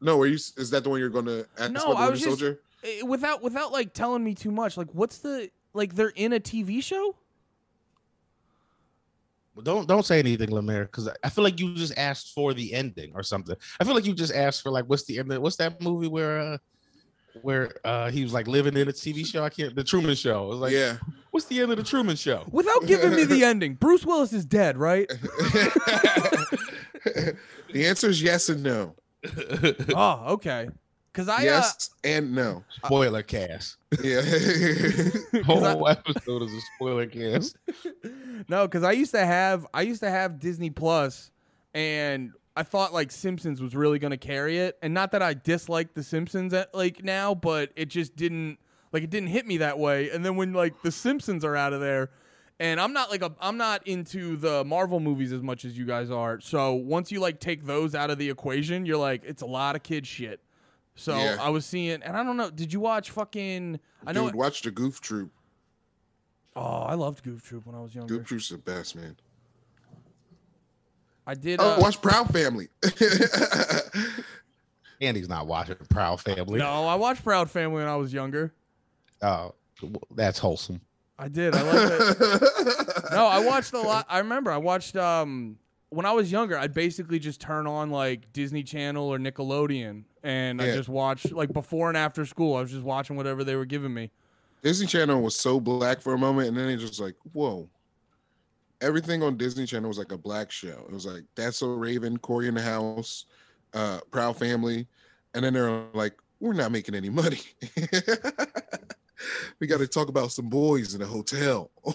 [0.00, 0.34] No, are you?
[0.34, 1.92] Is that the one you're going to ask No, about?
[1.92, 2.60] The I Winter just- Soldier.
[2.84, 6.40] Eh, without without like telling me too much like what's the like they're in a
[6.40, 7.14] tv show
[9.54, 12.72] Well, Don't don't say anything, Lemaire, because I feel like you just asked for the
[12.74, 13.54] ending or something.
[13.78, 15.28] I feel like you just asked for like what's the end?
[15.38, 16.58] What's that movie where uh
[17.40, 19.44] where uh he was like living in a TV show?
[19.44, 19.74] I can't.
[19.74, 20.44] The Truman Show.
[20.44, 20.96] It was like, yeah.
[21.30, 22.44] what's the end of the Truman Show?
[22.50, 25.08] without giving me the ending bruce willis is dead right
[27.02, 27.36] the
[27.74, 28.94] answer is yes and no.
[29.94, 30.68] oh okay
[31.12, 32.64] because i uh, yes and no.
[32.84, 33.76] Spoiler cast.
[34.02, 34.22] Yeah.
[35.44, 37.56] Whole episode is a spoiler cast.
[38.48, 41.30] no, because I used to have I used to have Disney Plus,
[41.74, 45.94] and I thought like Simpsons was really gonna carry it, and not that I dislike
[45.94, 48.58] the Simpsons at, like now, but it just didn't
[48.92, 50.10] like it didn't hit me that way.
[50.10, 52.10] And then when like the Simpsons are out of there,
[52.60, 55.86] and I'm not like a I'm not into the Marvel movies as much as you
[55.86, 56.40] guys are.
[56.40, 59.74] So once you like take those out of the equation, you're like it's a lot
[59.76, 60.40] of kid shit.
[60.94, 61.38] So Yeah.
[61.40, 62.50] I was seeing, and I don't know.
[62.50, 63.80] Did you watch fucking?
[64.06, 64.26] I know.
[64.26, 65.30] Dude, watch the Goof Troop.
[66.54, 68.18] oh, I loved Goof Troop when I was younger.
[68.18, 69.16] Goof Troop's the best, man.
[71.26, 71.60] I did.
[71.60, 72.68] Oh, Uh, watch Proud Family.
[75.00, 76.58] Andy's not watching Proud Family.
[76.58, 78.52] No, I watched Proud Family when I was younger.
[79.20, 79.54] Oh,
[80.14, 80.80] that's wholesome.
[81.18, 81.54] I did.
[81.54, 82.42] I liked it.
[83.12, 84.06] no, I watched a lot.
[84.08, 85.58] I remember I watched um
[85.90, 86.56] when I was younger.
[86.58, 91.52] I'd basically just turn on like Disney Channel or Nickelodeon, and I just watched like
[91.52, 92.56] before and after school.
[92.56, 94.10] I was just watching whatever they were giving me.
[94.62, 97.68] Disney Channel was so black for a moment, and then it just like, whoa.
[98.82, 100.84] Everything on Disney Channel was like a black show.
[100.86, 103.26] It was like That's So Raven, Cory in the House,
[103.72, 104.86] uh, Proud Family,
[105.34, 107.40] and then they're like, we're not making any money.
[109.60, 111.70] we got to talk about some boys in a hotel.
[111.86, 111.92] we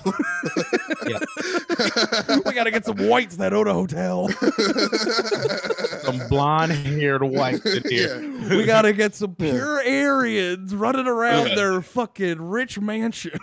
[2.53, 4.29] gotta get some whites that own a hotel.
[6.07, 8.21] Some blonde haired whites in here.
[8.21, 8.55] Yeah.
[8.55, 13.37] we gotta get some pure Aryans running around their fucking rich mansion.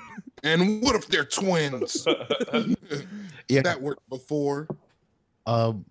[0.44, 2.06] And what if they're twins?
[3.48, 3.60] Yeah.
[3.60, 4.66] That worked before.
[5.44, 5.84] Um,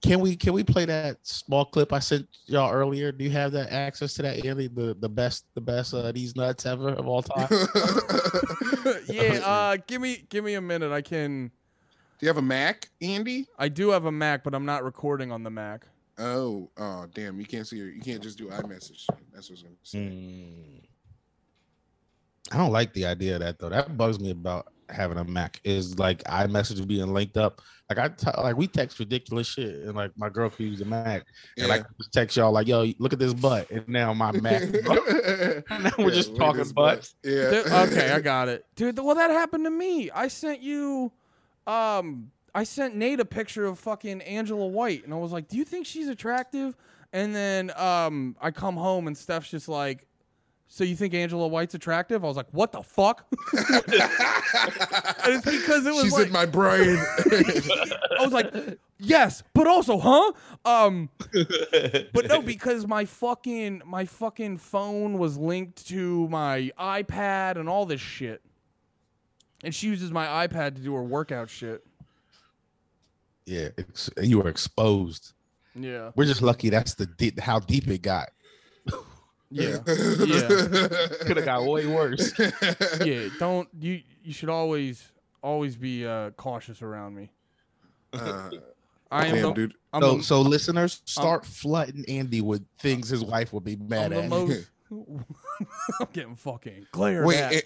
[0.00, 3.10] can we can we play that small clip I sent y'all earlier?
[3.10, 4.68] Do you have that access to that, Andy?
[4.68, 7.48] The the best the best uh, these nuts ever of all time.
[9.08, 10.92] yeah, uh, give me give me a minute.
[10.92, 11.50] I can.
[12.18, 13.46] Do you have a Mac, Andy?
[13.58, 15.86] I do have a Mac, but I'm not recording on the Mac.
[16.18, 17.38] Oh, oh, damn!
[17.38, 19.06] You can't see your, you can't just do iMessage.
[19.32, 20.08] That's what's gonna say.
[20.08, 20.78] Hmm.
[22.50, 23.68] I don't like the idea of that though.
[23.68, 27.60] That bugs me about having a Mac is like iMessage being linked up.
[27.90, 30.84] Like I t- like we text ridiculous shit, and like my girl can use a
[30.84, 31.24] Mac,
[31.58, 31.82] and I Yeah.
[31.82, 34.62] can just text y'all like, "Yo, look at this butt," and now my Mac.
[34.82, 36.96] now we're Yeah, just talking his butt.
[36.96, 37.14] butts.
[37.22, 37.50] Yeah.
[37.50, 38.98] Dude, okay, I got it, dude.
[38.98, 40.10] Well, that happened to me.
[40.10, 41.12] I sent you,
[41.66, 45.56] um, I sent Nate a picture of fucking Angela White, and I was like, "Do
[45.56, 46.76] you think she's attractive?"
[47.12, 50.06] And then, um, I come home and Steph's just like,
[50.68, 55.86] "So you think Angela White's attractive?" I was like, "What the fuck?" and it's because
[55.86, 56.96] it was She's like, in my brain.
[56.98, 60.32] I was like, "Yes, but also, huh?"
[60.64, 61.10] Um,
[62.12, 67.86] but no, because my fucking my fucking phone was linked to my iPad and all
[67.86, 68.42] this shit.
[69.64, 71.84] And she uses my iPad to do her workout shit.
[73.44, 75.32] yeah, ex- you were exposed.
[75.74, 76.12] Yeah.
[76.14, 78.28] We're just lucky that's the deep, how deep it got.
[79.50, 79.78] Yeah.
[79.86, 80.48] yeah.
[81.22, 82.32] Could have got way worse.
[83.04, 83.28] Yeah.
[83.38, 85.04] Don't you you should always
[85.42, 87.30] always be uh, cautious around me.
[88.12, 88.50] Uh,
[89.10, 89.74] I am damn, the, dude.
[89.92, 94.12] I'm So, the, so listeners, start flooding Andy with things his wife will be mad
[94.12, 94.28] I'm at.
[94.28, 97.64] most I'm getting fucking glared Wait, at.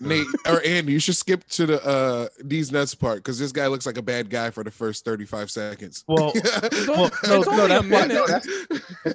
[0.00, 3.66] Nate or Andy, you should skip to the uh these nuts part because this guy
[3.66, 6.04] looks like a bad guy for the first 35 seconds.
[6.06, 6.32] Well,
[6.88, 8.48] well, no, no, that's why, no, that's,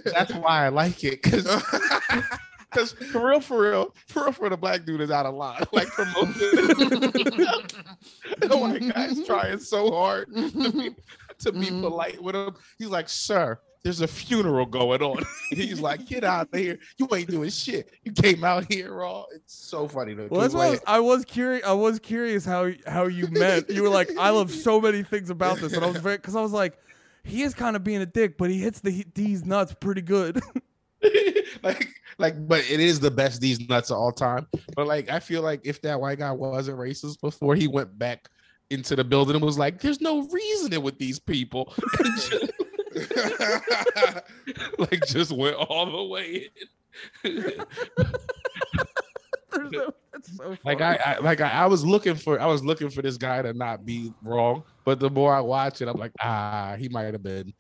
[0.04, 1.46] that's why I like it because
[2.70, 5.64] because for real, for real, for real, for the black dude is out of line.
[5.72, 6.34] Like promoting,
[8.40, 10.96] the white guy's trying so hard to be,
[11.40, 12.56] to be polite with him.
[12.78, 16.80] He's like, "Sir, there's a funeral going on." He's like, "Get out of here!
[16.98, 17.92] You ain't doing shit.
[18.04, 20.16] You came out here raw." It's so funny.
[20.16, 21.66] To Well, that's why I was, I was curious.
[21.66, 23.70] I was curious how how you met.
[23.70, 26.36] You were like, I love so many things about this, and I was very because
[26.36, 26.78] I was like,
[27.24, 30.42] he is kind of being a dick, but he hits the these nuts pretty good.
[31.64, 35.20] like like but it is the best these nuts of all time but like i
[35.20, 38.30] feel like if that white guy wasn't racist before he went back
[38.70, 41.74] into the building and was like there's no reasoning with these people
[44.78, 46.50] like just went all the way
[47.24, 47.64] in.
[49.72, 50.82] No- so like.
[50.82, 53.54] I, I like I, I was looking for i was looking for this guy to
[53.54, 57.24] not be wrong but the more i watch it i'm like ah he might have
[57.24, 57.54] been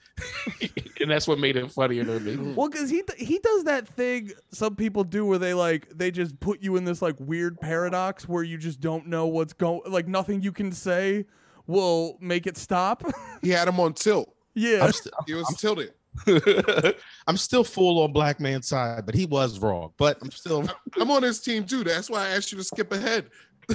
[1.01, 4.31] and that's what made it funnier to me Well, because he he does that thing
[4.51, 8.27] some people do where they like they just put you in this like weird paradox
[8.27, 11.25] where you just don't know what's going like nothing you can say
[11.67, 13.03] will make it stop.
[13.41, 14.33] he had him on tilt.
[14.55, 15.93] Yeah, I'm, st- He was tilted.
[17.27, 19.93] I'm still full on black man side, but he was wrong.
[19.97, 20.67] But I'm still
[20.99, 21.83] I'm on his team too.
[21.83, 23.29] That's why I asked you to skip ahead.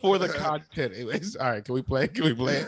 [0.00, 0.94] for the content.
[0.94, 1.64] Anyways, all right.
[1.64, 2.08] Can we play?
[2.08, 2.64] Can we play?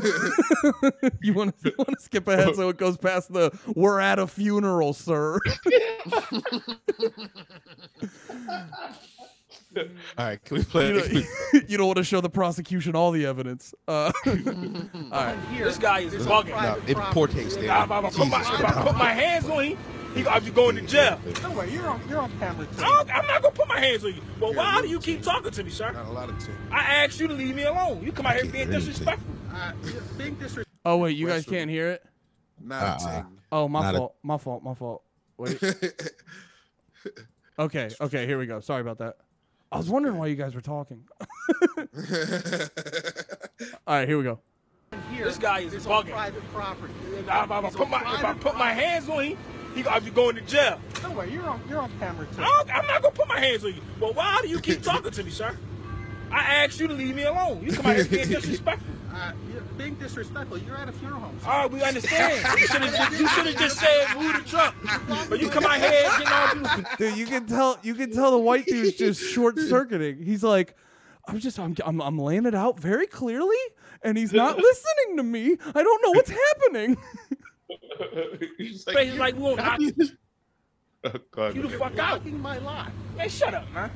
[1.21, 4.27] you want to want to skip ahead so it goes past the "we're at a
[4.29, 5.41] funeral, sir."
[9.77, 9.85] All
[10.19, 10.43] right.
[10.45, 10.95] Can we play?
[10.95, 13.75] you, Can we- don't, you don't want to show the prosecution all the evidence.
[13.87, 14.33] Uh, all
[15.11, 15.37] right.
[15.59, 16.49] This guy is bugging.
[16.61, 17.59] no, it poor taste.
[17.59, 19.79] If I, if I put my, if I put my hands on him,
[20.15, 21.21] he gonna be going to jail.
[21.43, 22.83] No way, you're on, you're on camera too.
[22.83, 24.23] I don't, I'm not gonna put my hands on you.
[24.41, 25.93] Well, why do you keep talking to me, sir?
[25.93, 26.57] Not a lot of tilt.
[26.73, 28.03] I asked you to leave me alone.
[28.03, 29.33] You come out here being disrespectful.
[29.55, 29.73] Uh,
[30.17, 30.65] being disrespectful.
[30.87, 32.03] Oh wait, you guys can't hear it.
[32.61, 33.09] Not Uh-uh.
[33.11, 33.27] a ting.
[33.53, 34.15] Oh, my Not a- fault.
[34.23, 34.63] my fault.
[34.65, 35.03] My fault.
[35.37, 35.63] Wait.
[37.61, 37.91] Okay.
[38.01, 38.25] Okay.
[38.25, 38.61] Here we go.
[38.61, 39.17] Sorry about that.
[39.71, 41.05] I was wondering why you guys were talking.
[43.87, 44.09] All right.
[44.09, 44.41] Here we go.
[45.13, 46.07] Here, This guy is it's bugging.
[46.07, 46.95] on private property.
[47.19, 49.25] If I, if I It's put on my if I private put my hands on
[49.25, 49.39] him,
[49.75, 50.81] he gonna be going to jail.
[51.03, 52.43] No way, you're on, you're on camera too.
[52.43, 53.83] I'm not gonna put my hands on you.
[54.01, 55.57] Well, why do you keep talking to me, sir?
[56.31, 57.63] I asked you to leave me alone.
[57.65, 58.95] You come out here being disrespectful.
[59.13, 60.59] Uh, you're being disrespectful.
[60.59, 61.39] You're at a funeral home.
[61.41, 61.49] sir.
[61.51, 62.47] All right, we understand.
[62.61, 64.75] You should have you just said move the truck.
[65.29, 66.85] But you come out here getting all beautiful.
[66.99, 67.79] Dude, you can tell.
[67.83, 70.23] You can tell the white dude's just short circuiting.
[70.23, 70.75] He's like,
[71.27, 71.59] I'm just.
[71.59, 71.75] I'm.
[71.85, 72.01] I'm.
[72.01, 73.57] I'm laying it out very clearly,
[74.03, 75.57] and he's not listening to me.
[75.75, 76.97] I don't know what's happening.
[78.59, 79.93] He's Face like we won't you
[81.05, 81.55] Oh, God.
[81.55, 82.23] the fuck out.
[82.23, 82.91] Blocking my lot.
[83.17, 83.91] Man, shut up, man.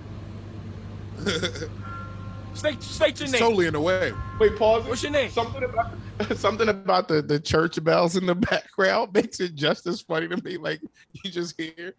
[2.55, 3.41] State, state your name.
[3.41, 4.13] totally in the way.
[4.39, 4.85] Wait, pause.
[4.85, 4.89] it.
[4.89, 5.31] What's your name?
[5.31, 5.93] Something about
[6.37, 10.37] something about the, the church bells in the background makes it just as funny to
[10.43, 10.57] me.
[10.57, 10.81] Like
[11.25, 11.95] you just hear,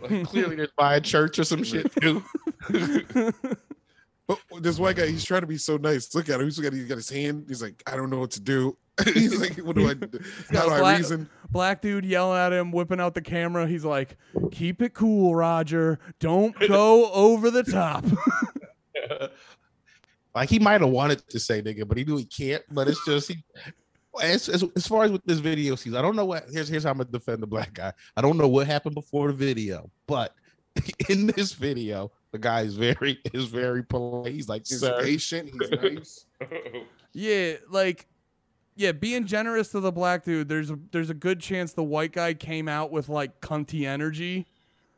[0.00, 2.22] like, clearly there's by a church or some shit too.
[4.26, 6.14] But this white guy, he's trying to be so nice.
[6.14, 6.44] Look at him.
[6.44, 7.46] He's got, he's got his hand.
[7.48, 8.76] He's like, I don't know what to do.
[9.14, 10.20] he's like, what do I do?
[10.50, 11.30] How do I reason?
[11.50, 13.66] Black dude yelling at him, whipping out the camera.
[13.66, 14.18] He's like,
[14.50, 15.98] "Keep it cool, Roger.
[16.18, 18.04] Don't go over the top."
[20.38, 22.62] Like he might have wanted to say nigga, but he knew he can't.
[22.70, 23.44] But it's just he.
[24.22, 26.44] As, as, as far as with this video sees, I don't know what.
[26.50, 27.92] Here's here's how I'm gonna defend the black guy.
[28.16, 30.34] I don't know what happened before the video, but
[31.08, 34.32] in this video, The guy is very is very polite.
[34.32, 35.00] He's like, He's sir.
[35.02, 35.50] patient.
[35.52, 36.24] He's nice.
[37.12, 38.06] Yeah, like
[38.76, 42.12] yeah, being generous to the black dude, there's a there's a good chance the white
[42.12, 44.46] guy came out with like cunty energy.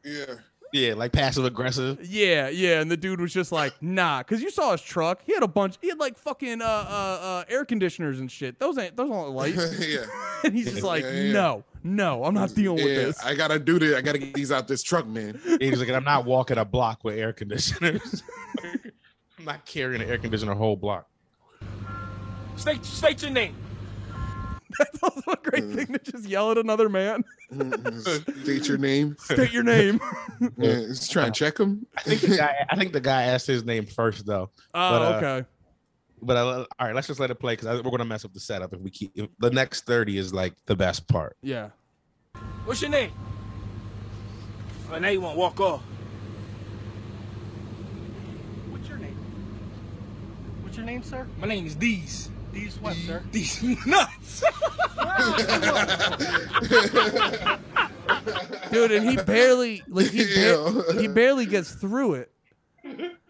[0.05, 0.35] Yeah.
[0.73, 1.99] Yeah, like passive aggressive.
[2.05, 5.21] Yeah, yeah, and the dude was just like, nah, because you saw his truck.
[5.27, 5.77] He had a bunch.
[5.81, 8.59] He had like fucking uh, uh, uh, air conditioners and shit.
[8.61, 9.55] Those ain't those aren't light.
[9.81, 10.05] yeah.
[10.45, 11.33] and he's just like, Yeah, yeah.
[11.33, 13.19] no, no, I'm not dealing with this.
[13.25, 13.97] I gotta do this.
[13.97, 15.41] I gotta get these out this truck, man.
[15.45, 18.23] And he's like, I'm not walking a block with air conditioners.
[19.39, 21.09] I'm not carrying an air conditioner a whole block.
[22.57, 23.55] State, state your name.
[24.79, 25.75] That's also a great Mm.
[25.75, 27.25] thing to just yell at another man.
[28.43, 29.17] State your name.
[29.19, 30.01] State your name.
[30.57, 31.87] Yeah, just try and check him.
[31.99, 32.55] I think the guy.
[32.71, 34.51] I think the guy asked his name first though.
[34.75, 35.49] Oh, But, uh, okay.
[36.23, 38.41] But uh, all right, let's just let it play because we're gonna mess up the
[38.41, 39.13] setup if we keep.
[39.15, 41.37] If the next thirty is like the best part.
[41.43, 41.71] Yeah.
[42.65, 43.11] What's your name?
[44.93, 45.83] Oh, now you want to walk off.
[48.71, 49.17] What's your name?
[50.63, 51.27] What's your name, sir?
[51.39, 52.29] My name is Deez.
[52.53, 53.23] These what, sir?
[53.31, 54.43] Deez nuts.
[58.73, 62.33] Dude, and he barely like he, ba- he barely gets through it.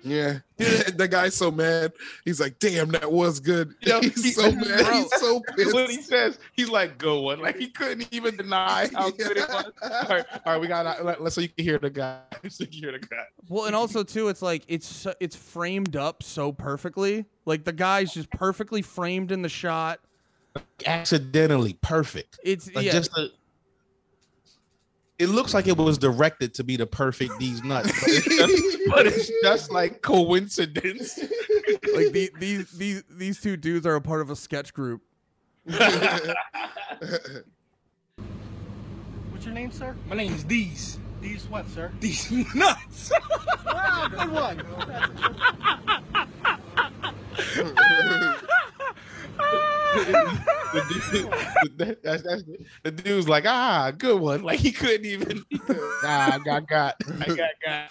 [0.03, 0.38] Yeah.
[0.57, 1.92] the guy's so mad.
[2.24, 3.74] He's like, damn, that was good.
[3.80, 4.84] Yo, he's he- so mad.
[4.84, 4.92] Bro.
[4.92, 5.42] He's so
[5.72, 9.48] When he says he's like good one, like he couldn't even deny how good it
[9.48, 9.72] was.
[9.82, 12.20] All right, all right, we got uh, let, let's so you can hear the guy.
[12.48, 13.24] So you can hear the guy.
[13.48, 17.26] Well, and also too, it's like it's it's framed up so perfectly.
[17.44, 20.01] Like the guy's just perfectly framed in the shot.
[20.84, 22.40] Accidentally perfect.
[22.42, 23.28] It's Like yeah, just a,
[25.21, 28.79] it looks like it was directed to be the perfect these nuts, but it's just,
[28.89, 31.18] but it's just like coincidence.
[31.95, 35.03] like the, these these these two dudes are a part of a sketch group.
[35.64, 35.85] What's
[39.45, 39.95] your name, sir?
[40.09, 40.99] My name is These.
[41.21, 41.93] These what, sir?
[42.01, 43.12] These nuts.
[43.66, 44.64] Wow, good one.
[49.95, 51.30] The, dude,
[51.78, 52.43] the, that's, that's,
[52.82, 54.43] the dude's like, ah, good one.
[54.43, 55.45] Like he couldn't even.
[55.51, 56.97] He couldn't, ah, I got got.
[57.20, 57.91] I got got.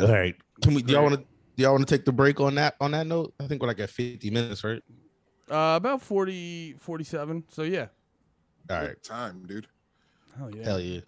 [0.00, 0.34] All right.
[0.62, 0.82] Can we?
[0.82, 1.20] Do y'all want to?
[1.20, 2.76] Do y'all want to take the break on that?
[2.80, 4.82] On that note, I think we're like at fifty minutes, right?
[5.48, 7.44] Uh, about 40, 47.
[7.48, 7.86] So yeah.
[8.68, 9.00] All right.
[9.02, 9.68] Time, dude.
[10.36, 10.64] Hell yeah.
[10.64, 11.00] Hell yeah.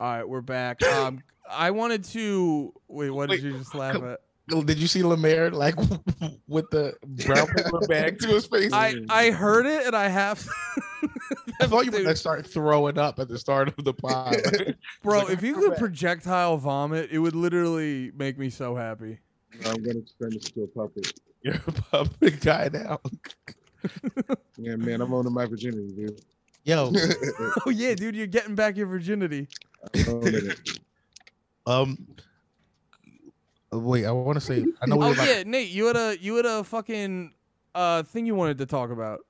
[0.00, 0.80] All right, we're back.
[0.88, 3.08] Um, I wanted to wait.
[3.08, 4.20] What Wait, did you just laugh at?
[4.48, 5.76] Did you see Lemaire like
[6.48, 6.94] with the
[7.26, 8.72] brown paper bag to his face?
[8.72, 10.46] I I heard it and I have.
[11.60, 12.04] I thought you were Dude.
[12.06, 14.36] gonna start throwing up at the start of the pod.
[15.02, 19.18] Bro, like, if you could back." projectile vomit, it would literally make me so happy.
[19.66, 21.12] I'm gonna turn this to a puppet.
[21.42, 23.00] You're a public guy now.
[24.56, 26.20] Yeah, man, I'm owning my virginity, dude.
[26.64, 26.92] Yo,
[27.66, 29.46] Oh yeah, dude, you're getting back your virginity.
[29.94, 30.80] I'm owning it.
[31.66, 32.06] um,
[33.72, 35.96] wait, I want to say, I know we Oh were about- yeah, Nate, you had
[35.96, 37.32] a you had a fucking
[37.74, 39.20] uh thing you wanted to talk about.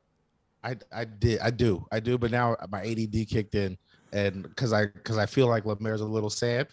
[0.64, 3.76] I I did I do I do, but now my ADD kicked in,
[4.12, 6.68] and because I because I feel like Lemaire's a little sad.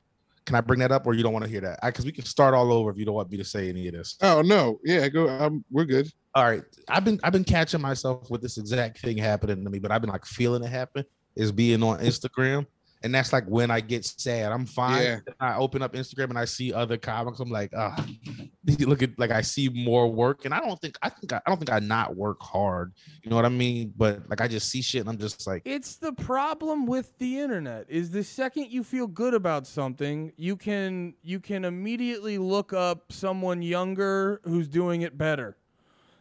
[0.45, 1.79] Can I bring that up, or you don't want to hear that?
[1.83, 3.93] Because we can start all over if you don't want me to say any of
[3.95, 4.15] this.
[4.21, 5.27] Oh no, yeah, go.
[5.27, 6.07] Um, we're good.
[6.35, 9.79] All right, I've been I've been catching myself with this exact thing happening to me,
[9.79, 11.03] but I've been like feeling it happen.
[11.35, 12.65] Is being on Instagram,
[13.03, 14.51] and that's like when I get sad.
[14.51, 15.03] I'm fine.
[15.03, 15.19] Yeah.
[15.39, 17.39] I open up Instagram and I see other comics.
[17.39, 18.03] I'm like, ah,
[18.79, 21.49] look at like I see more work, and I don't think I think I, I
[21.49, 22.93] don't think I not work hard.
[23.23, 23.93] You know what I mean?
[23.95, 27.39] But like I just see shit, and I'm just like, It's the problem with the
[27.39, 32.73] internet is the second you feel good about something, you can you can immediately look
[32.73, 35.57] up someone younger who's doing it better.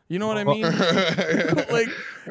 [0.09, 0.63] You know what I mean?
[1.71, 1.89] like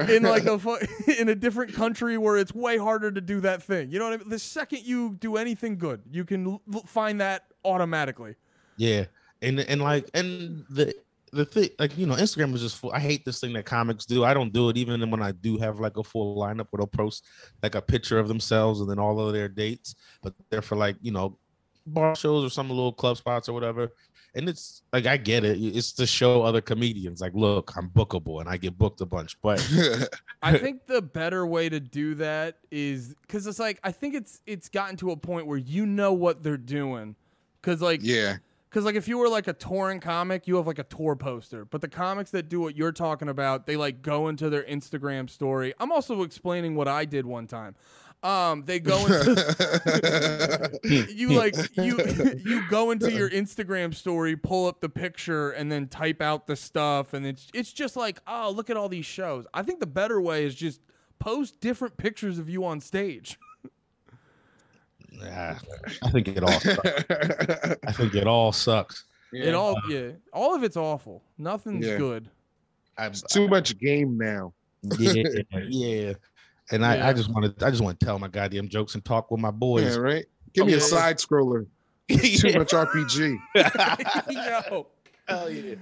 [0.10, 0.60] in like a
[1.20, 3.92] in a different country where it's way harder to do that thing.
[3.92, 4.30] You know what I mean?
[4.30, 8.36] The second you do anything good, you can l- find that automatically.
[8.78, 9.06] Yeah,
[9.42, 10.94] and and like and the
[11.32, 12.92] the thing like you know Instagram is just full.
[12.92, 14.24] I hate this thing that comics do.
[14.24, 16.88] I don't do it even when I do have like a full lineup where they'll
[16.88, 17.26] post
[17.64, 20.96] like a picture of themselves and then all of their dates, but they're for like
[21.02, 21.40] you know
[21.88, 23.92] bar shows or some little club spots or whatever.
[24.36, 25.58] And it's like I get it.
[25.60, 29.40] It's to show other comedians like, look, I'm bookable and I get booked a bunch.
[29.42, 29.60] But
[30.42, 34.42] I think the better way to do that is because it's like I think it's
[34.48, 37.16] it's gotten to a point where you know what they're doing.
[37.62, 38.38] Because like yeah,
[38.70, 41.64] Because like if you were like a touring comic, you have like a tour poster.
[41.64, 45.30] But the comics that do what you're talking about, they like go into their Instagram
[45.30, 45.76] story.
[45.80, 47.76] I'm also explaining what I did one time.
[48.24, 52.00] Um, they go into you like you
[52.46, 56.56] you go into your Instagram story, pull up the picture, and then type out the
[56.56, 59.46] stuff, and it's it's just like oh look at all these shows.
[59.54, 60.80] I think the better way is just
[61.20, 63.38] post different pictures of you on stage.
[65.12, 65.56] Nah,
[66.02, 66.60] I think it all.
[66.60, 67.04] Sucks.
[67.84, 69.04] I think it all sucks.
[69.34, 71.24] It all yeah, all of it's awful.
[71.38, 71.98] Nothing's Yeah.
[71.98, 72.30] good.
[72.98, 74.54] I, It's too much game now.
[74.98, 75.24] yeah,
[75.68, 76.14] yeah.
[76.74, 77.08] And I, Yeah.
[77.08, 79.40] I just want to, I just want to tell my goddamn jokes and talk with
[79.40, 79.96] my boys.
[79.96, 80.26] Yeah, right.
[80.54, 80.80] Give me Yeah.
[80.80, 81.68] a side scroller.
[82.10, 83.38] Too much RPG.
[84.32, 84.88] Yo.
[85.28, 85.76] Hell yeah.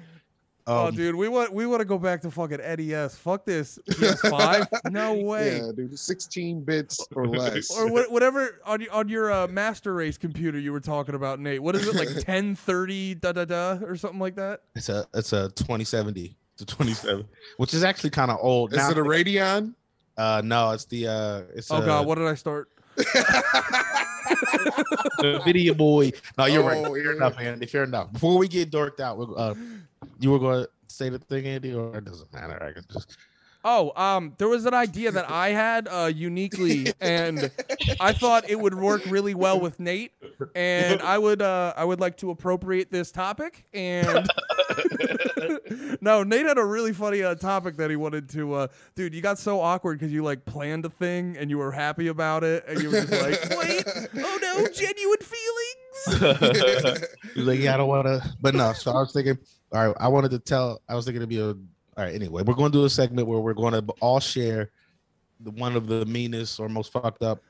[0.67, 3.15] oh, Um, dude, we want we want to go back to fucking NES.
[3.15, 4.91] Fuck this PS5.
[4.91, 5.57] No way.
[5.57, 5.97] Yeah, dude.
[5.97, 7.71] 16 bits or less.
[7.75, 11.39] Or what, whatever on your on your uh, master race computer you were talking about,
[11.39, 11.63] Nate.
[11.63, 14.61] What is it like 1030 da da da or something like that?
[14.75, 17.25] It's a, it's a 2070 to 27,
[17.57, 18.73] which is actually kind of old.
[18.73, 19.73] Is now, it a Radeon?
[20.17, 22.69] Uh, no, it's the, uh, it's Oh a, god, what did I start?
[25.17, 26.11] the video boy.
[26.37, 26.77] No, you're right.
[26.77, 27.11] Oh, Fair yeah.
[27.17, 27.65] enough, Andy.
[27.65, 28.11] Fair enough.
[28.13, 29.55] Before we get dorked out, we're, uh,
[30.19, 32.61] you were going to say the thing, Andy, or it doesn't matter.
[32.63, 33.17] I can just.
[33.63, 37.51] Oh, um, there was an idea that I had uh, uniquely, and
[37.99, 40.13] I thought it would work really well with Nate.
[40.55, 43.65] And I would, uh, I would like to appropriate this topic.
[43.71, 44.27] And
[46.01, 48.53] no, Nate had a really funny uh, topic that he wanted to.
[48.53, 51.71] Uh, dude, you got so awkward because you like planned a thing and you were
[51.71, 53.83] happy about it, and you were just like, "Wait,
[54.23, 58.73] oh no, genuine feelings." He's like, yeah, I don't want to, but no.
[58.73, 59.37] So I was thinking,
[59.71, 60.81] all right, I wanted to tell.
[60.89, 61.49] I was thinking to be a.
[61.97, 64.71] All right, anyway, we're going to do a segment where we're going to all share
[65.41, 67.41] the one of the meanest or most fucked up,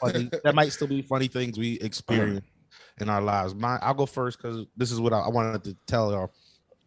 [0.00, 2.46] funny, that might still be funny things we experience
[3.00, 3.54] in our lives.
[3.54, 6.32] My, I'll go first because this is what I, I wanted to tell y'all.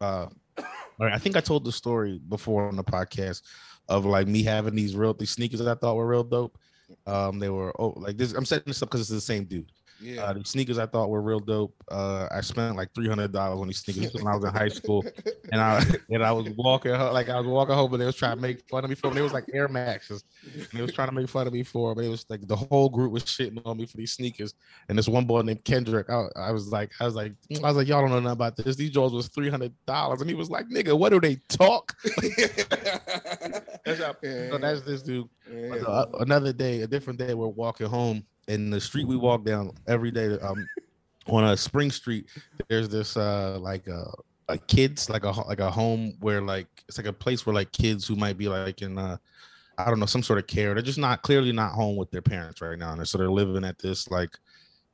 [0.03, 0.27] Uh,
[0.57, 3.41] all right, I think I told the story before on the podcast
[3.87, 6.57] of like me having these real these sneakers that I thought were real dope.
[7.07, 8.33] Um, they were oh like this.
[8.33, 9.71] I'm setting this up because it's the same dude.
[10.01, 10.23] Yeah.
[10.23, 11.73] Uh, the sneakers I thought were real dope.
[11.89, 14.67] Uh, I spent like three hundred dollars on these sneakers when I was in high
[14.67, 15.03] school,
[15.51, 18.35] and I and I was walking like I was walking home, and they was trying
[18.35, 19.15] to make fun of me for them.
[19.15, 20.23] They was like Air Maxes,
[20.53, 21.95] and they was trying to make fun of me for.
[21.95, 24.53] But it was like the whole group was shitting on me for these sneakers.
[24.89, 27.33] And this one boy named Kendrick, I, I was like, I was like,
[27.63, 28.75] I was like, y'all don't know nothing about this.
[28.75, 31.95] These Jones was three hundred dollars, and he was like, nigga, what do they talk?
[33.85, 35.27] That's how- so that's this dude.
[35.85, 39.71] Uh, another day, a different day, we're walking home in the street we walk down
[39.87, 40.37] every day.
[40.39, 40.67] Um,
[41.27, 42.27] on a Spring Street,
[42.67, 44.11] there's this uh like uh
[44.49, 47.71] a kids like a like a home where like it's like a place where like
[47.71, 49.17] kids who might be like in uh
[49.77, 50.73] I don't know some sort of care.
[50.73, 53.63] They're just not clearly not home with their parents right now, and so they're living
[53.63, 54.37] at this like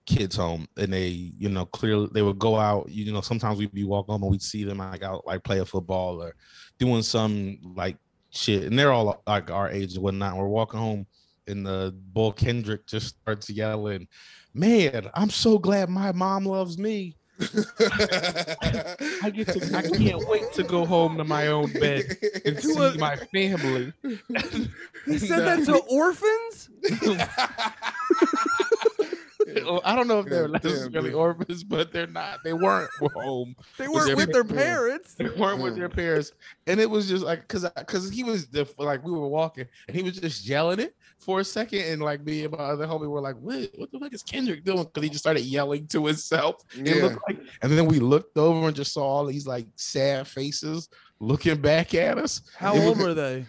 [0.10, 3.72] kids home and they you know clearly they would go out you know sometimes we'd
[3.72, 6.34] be walking home and we'd see them like out like play a football or
[6.80, 7.96] doing some like
[8.32, 11.06] shit and they're all like our age and whatnot we're walking home
[11.50, 14.08] and the bull kendrick just starts yelling
[14.54, 20.64] man i'm so glad my mom loves me i get to i can't wait to
[20.64, 23.94] go home to my own bed and see my family
[25.06, 26.70] He said that to orphans.
[29.84, 32.40] I don't know if they're necessarily orphans, but they're not.
[32.44, 33.56] They weren't home.
[33.78, 35.16] They weren't with their parents.
[35.16, 35.96] They weren't with their mm.
[35.96, 36.34] parents,
[36.68, 39.98] and it was just like because because he was the, like we were walking, and
[39.98, 43.08] he was just yelling it for a second, and like me and my other homie
[43.10, 43.70] were like, "What?
[43.76, 46.64] What the fuck is Kendrick doing?" Because he just started yelling to himself.
[46.78, 47.04] It Yeah.
[47.04, 50.90] looked like, and then we looked over and just saw all these like sad faces
[51.20, 52.42] looking back at us.
[52.58, 53.46] How It was- old were they?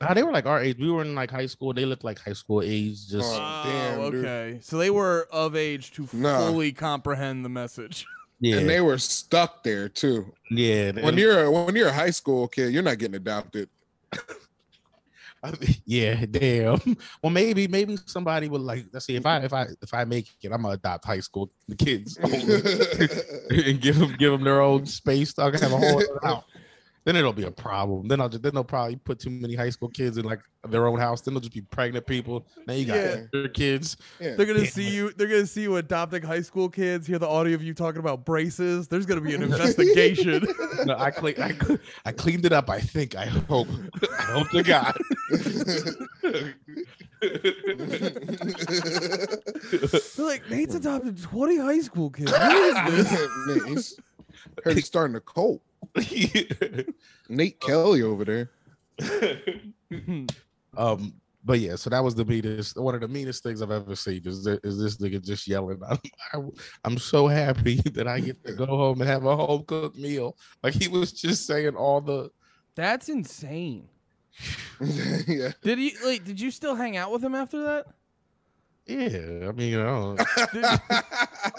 [0.00, 0.76] Nah, they were like our age.
[0.78, 1.72] We were in like high school.
[1.72, 3.08] They looked like high school age.
[3.08, 4.24] Just Oh, oh damn, dude.
[4.24, 4.58] okay.
[4.62, 6.38] So they were of age to Nah.
[6.46, 8.04] fully comprehend the message.
[8.40, 10.32] yeah, And they were stuck there too.
[10.50, 10.92] yeah.
[10.92, 13.68] When you're a, when you're a high school kid, you're not getting adopted.
[15.46, 16.80] I mean, yeah, damn.
[17.22, 18.86] Well, maybe, maybe somebody would like.
[18.92, 21.50] Let's see if I if I if I make it, I'm gonna adopt high school
[21.68, 25.38] the kids only and give them give them their own space.
[25.38, 26.44] I can have a whole other house.
[27.04, 28.08] Then it'll be a problem.
[28.08, 30.88] Then I'll just then they'll probably put too many high school kids in like their
[30.88, 31.20] own house.
[31.20, 32.48] Then they'll just be pregnant people.
[32.66, 33.16] Now you got Yeah.
[33.32, 33.96] your kids.
[34.18, 34.34] Yeah.
[34.34, 35.12] They're gonna see you.
[35.16, 37.06] They're gonna see you adopting high school kids.
[37.06, 38.88] Hear the audio of you talking about braces.
[38.88, 40.48] There's gonna be an investigation.
[40.84, 42.68] No, I clean I, cle- I cleaned it up.
[42.70, 43.14] I think.
[43.14, 43.68] I hope.
[44.18, 44.96] I hope to God.
[45.30, 46.54] They're
[50.18, 52.30] like Nate's adopted 20 high school kids.
[52.30, 52.74] Who is
[53.10, 53.28] this?
[53.46, 53.98] Man, he's,
[54.64, 55.62] heard he's starting a cult.
[57.28, 58.50] Nate Kelly over there.
[60.78, 61.14] Um,
[61.46, 64.22] but yeah, so that was the meanest, one of the meanest things I've ever seen.
[64.26, 65.80] Is this, is this nigga just yelling?
[65.88, 65.98] I'm,
[66.32, 66.40] I,
[66.84, 70.36] I'm so happy that I get to go home and have a home cooked meal.
[70.62, 72.30] Like he was just saying all the.
[72.74, 73.88] That's insane.
[75.26, 75.52] yeah.
[75.62, 75.94] Did he?
[76.04, 77.86] Like, did you still hang out with him after that?
[78.86, 80.16] Yeah, I mean, you know,
[80.52, 80.64] Did-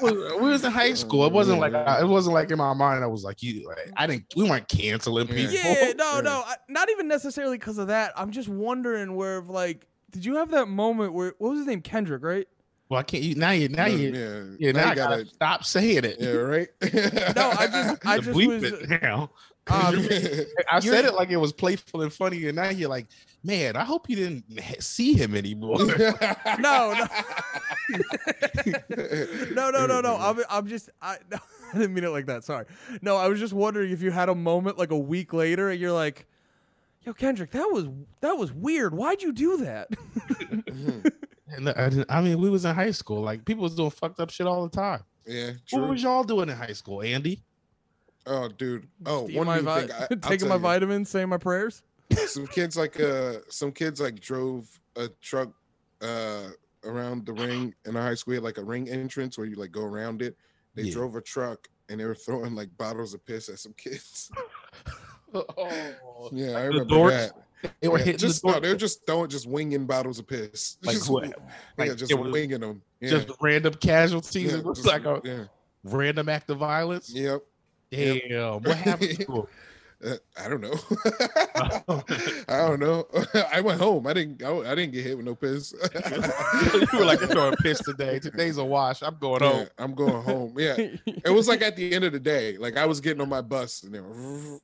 [0.01, 1.25] we was in high school.
[1.25, 3.03] It wasn't like I, it wasn't like in my mind.
[3.03, 4.33] I was like, you, like, I didn't.
[4.37, 5.53] We weren't canceling people.
[5.53, 8.13] yeah, no, no, I- not even necessarily because of that.
[8.15, 11.81] I'm just wondering where, like, did you have that moment where what was his name?
[11.81, 12.47] Kendrick, right?
[12.87, 13.23] Well, I can't.
[13.23, 16.17] You now you now you yeah, yeah now, now I gotta, stop saying it.
[16.21, 16.69] yeah, right.
[16.81, 19.31] No, I just I just bleep was it now.
[19.69, 19.95] Um,
[20.71, 23.07] I said it like it was playful and funny, and now you're like,
[23.43, 24.43] man, I hope you didn't
[24.81, 25.77] see him anymore.
[26.59, 27.07] no, no.
[29.53, 30.17] no, no, no, no.
[30.19, 31.37] I'm, I'm just, I, no,
[31.73, 32.43] I didn't mean it like that.
[32.43, 32.65] Sorry.
[33.01, 35.79] No, I was just wondering if you had a moment like a week later and
[35.79, 36.25] you're like,
[37.03, 37.87] yo, Kendrick, that was,
[38.21, 38.93] that was weird.
[38.93, 39.89] Why'd you do that?
[41.49, 43.21] And I, I mean, we was in high school.
[43.21, 45.03] Like people was doing fucked up shit all the time.
[45.25, 45.87] yeah, What true.
[45.87, 47.41] was y'all doing in high school, Andy?
[48.29, 48.87] Oh, dude.
[49.05, 50.07] Oh, Eating one my new vi- thing.
[50.11, 50.59] I, taking my you.
[50.61, 51.81] vitamins, saying my prayers.
[52.27, 55.49] some kids like uh some kids like drove a truck
[56.01, 56.49] uh
[56.85, 59.71] around the ring in our high school had like a ring entrance where you like
[59.71, 60.37] go around it
[60.75, 60.93] they Yeah.
[60.93, 64.31] drove a truck and they were throwing like bottles of piss at some kids
[65.33, 67.09] Oh, yeah i remember dorks?
[67.61, 70.19] that they were Yeah, hitting just the no door- they're just throwing just winging bottles
[70.19, 71.25] of piss like just, what?
[71.27, 71.33] yeah
[71.77, 74.51] Like, just winging them yeah, just random casualties.
[74.53, 75.43] yeah, it was just- like a yeah
[75.83, 77.09] random act of violence.
[77.13, 77.41] yep
[77.91, 79.43] Damn, what happened to him?
[80.05, 80.75] Uh, I don't know.
[82.47, 83.07] I don't know.
[83.51, 84.05] I went home.
[84.05, 84.43] I didn't.
[84.43, 85.73] I, I didn't get hit with no piss.
[86.93, 88.19] you were like, I'm throwing piss today.
[88.19, 89.01] Today's a wash.
[89.01, 89.67] I'm going Yeah, home.
[89.79, 90.53] I'm going home.
[90.55, 92.57] Yeah, it was like at the end of the day.
[92.57, 94.59] Like I was getting on my bus and they were.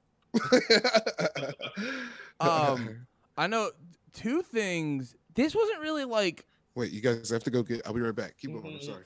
[2.40, 3.06] Um,
[3.38, 3.72] I know
[4.14, 5.16] two things.
[5.36, 6.46] This wasn't really like,
[6.76, 7.82] Wait, you guys have to go get.
[7.86, 8.36] I'll be right back.
[8.38, 8.66] Keep going.
[8.66, 8.84] I'm Mhm.
[8.86, 9.04] sorry.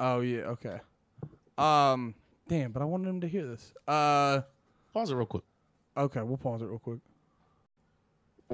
[0.00, 0.78] oh yeah, okay.
[1.58, 2.14] Um,
[2.48, 3.72] damn, but I wanted him to hear this.
[3.86, 4.40] Uh,
[4.92, 5.44] Pause it real quick.
[5.96, 6.98] okay, we'll pause it real quick.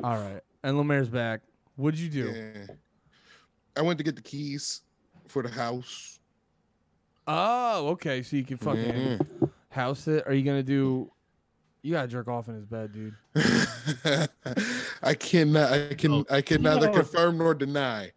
[0.03, 1.41] All right, and Lemaire's back.
[1.77, 2.33] What'd you do?
[2.35, 2.75] Yeah.
[3.77, 4.83] I went to get the keys
[5.29, 6.21] for the house.
[7.27, 8.23] Oh, okay.
[8.23, 9.51] So you can fucking Mhm.
[9.71, 10.27] house it.
[10.27, 11.11] Are you gonna do?
[11.83, 13.17] You gotta jerk off in his bed, dude.
[15.03, 15.73] I cannot.
[15.73, 16.13] I can.
[16.13, 16.93] Oh, I can neither no.
[16.93, 18.13] confirm nor deny.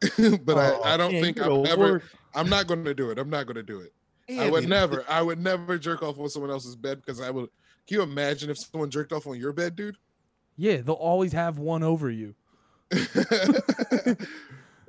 [0.00, 1.92] but Oh, I, I don't man, think I'm ever.
[1.92, 2.06] worst.
[2.34, 3.18] I'm not going to do it.
[3.18, 3.92] I'm not going to do it.
[4.38, 5.04] I would never.
[5.08, 7.48] I would never jerk off on someone else's bed because I would.
[7.86, 9.96] Can you imagine if someone jerked off on your bed, dude?
[10.56, 12.34] Yeah, they'll always have one over you.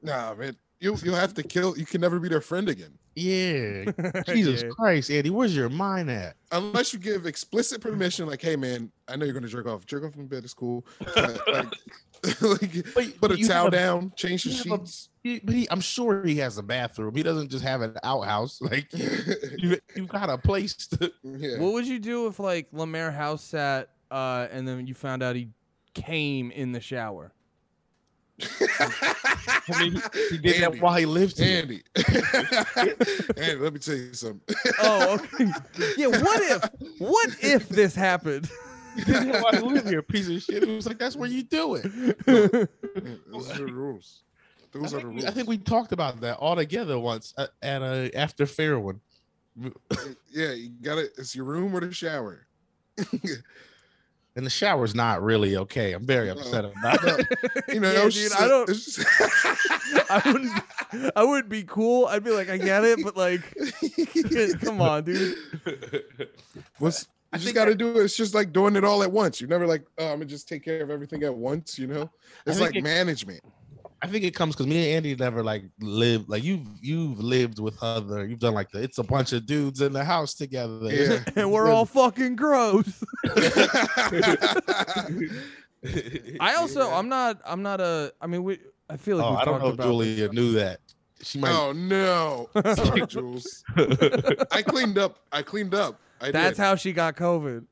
[0.01, 0.57] nah, man.
[0.81, 1.77] You you have to kill.
[1.77, 3.85] You can never be their friend again Yeah.
[4.27, 4.69] Jesus Yeah.
[4.69, 6.35] Christ, Andy, where's your mind at?
[6.51, 8.27] unless you give explicit permission.
[8.27, 9.85] Like, hey, man, I know you're going to jerk off.
[9.85, 10.85] Jerk off in bed is cool.
[11.15, 11.73] But, like,
[12.41, 15.09] like, But, put a towel have down, change the you have a- sheets.
[15.45, 17.15] but he, I'm sure he has a bathroom.
[17.15, 18.59] He doesn't just have an outhouse.
[18.71, 21.11] Like you, you got a place to.
[21.23, 21.59] yeah.
[21.59, 25.35] What would you do if like Lemaire house sat, uh, and then you found out
[25.35, 25.49] he
[25.93, 27.31] came in the shower?
[28.41, 30.77] I mean, he, he did Andy.
[30.77, 31.61] that while he lived here.
[31.61, 31.81] Andy.
[33.41, 34.55] Andy, let me tell you something.
[34.79, 35.45] Oh, okay.
[35.97, 36.07] yeah.
[36.07, 36.69] What if?
[36.99, 38.49] What if this happened?
[38.95, 40.01] He did that while he lived here.
[40.01, 40.63] Piece of shit.
[40.63, 41.83] It was like that's where you do it.
[42.25, 44.23] Those are the rules.
[44.73, 45.23] I Those are the think, rules.
[45.23, 48.79] we, I think we talked about that all together once at, at a after fair
[48.79, 48.99] one.
[50.29, 51.11] yeah, you got it.
[51.17, 52.47] It's your room or the shower.
[54.35, 55.91] And the shower's not really okay.
[55.91, 57.27] I'm very upset about it.
[57.73, 59.05] You know, Yeah, dude, just I a- don't- just-
[60.09, 61.11] I wouldn't.
[61.17, 62.05] I wouldn't be cool.
[62.07, 63.41] I'd be like, I get it, but like,
[64.61, 65.37] come on, dude.
[66.79, 68.03] What's I you just got to do it.
[68.03, 69.39] It's just like doing it all at once.
[69.39, 71.79] You're never like, oh, I'm gonna just take care of everything at once.
[71.79, 72.09] You know,
[72.45, 73.41] it's like it- management.
[74.03, 77.59] I think it comes because me and Andy never like lived like you've you've lived
[77.59, 80.91] with other you've done like the it's a bunch of dudes in the house together.
[80.91, 81.19] Yeah.
[81.35, 83.03] And we're all fucking gross.
[86.39, 86.97] I also, Yeah.
[86.97, 87.41] I'm not.
[87.45, 88.13] I'm not a.
[88.21, 88.59] I mean, we.
[88.89, 90.79] I feel like oh, we've I don't talked know if about Julia knew that.
[91.23, 91.51] She might.
[91.51, 93.63] oh no, sorry, Jules.
[94.51, 95.19] I cleaned up.
[95.31, 95.99] I cleaned up.
[96.19, 96.63] I That's did.
[96.63, 97.65] how she got COVID.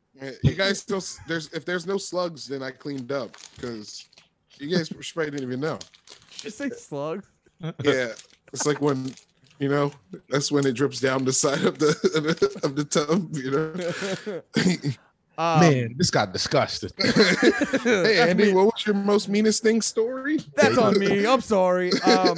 [0.44, 4.09] You guys still there's if there's no slugs, then I cleaned up because
[4.60, 5.80] you guys probably didn't even know.
[6.36, 7.28] Did you say slugs?
[7.84, 8.14] Yeah,
[8.54, 9.14] it's like when
[9.60, 9.92] you know
[10.30, 11.90] that's when it drips down the side of the
[12.64, 13.36] of the, tub.
[13.36, 14.92] You know.
[15.40, 16.92] Um, Man, this got disgusted.
[17.02, 18.52] hey that's Andy, me.
[18.54, 20.40] what was your most meanest thing story?
[20.58, 21.26] That's on me.
[21.26, 21.94] I'm sorry.
[22.02, 22.36] Um,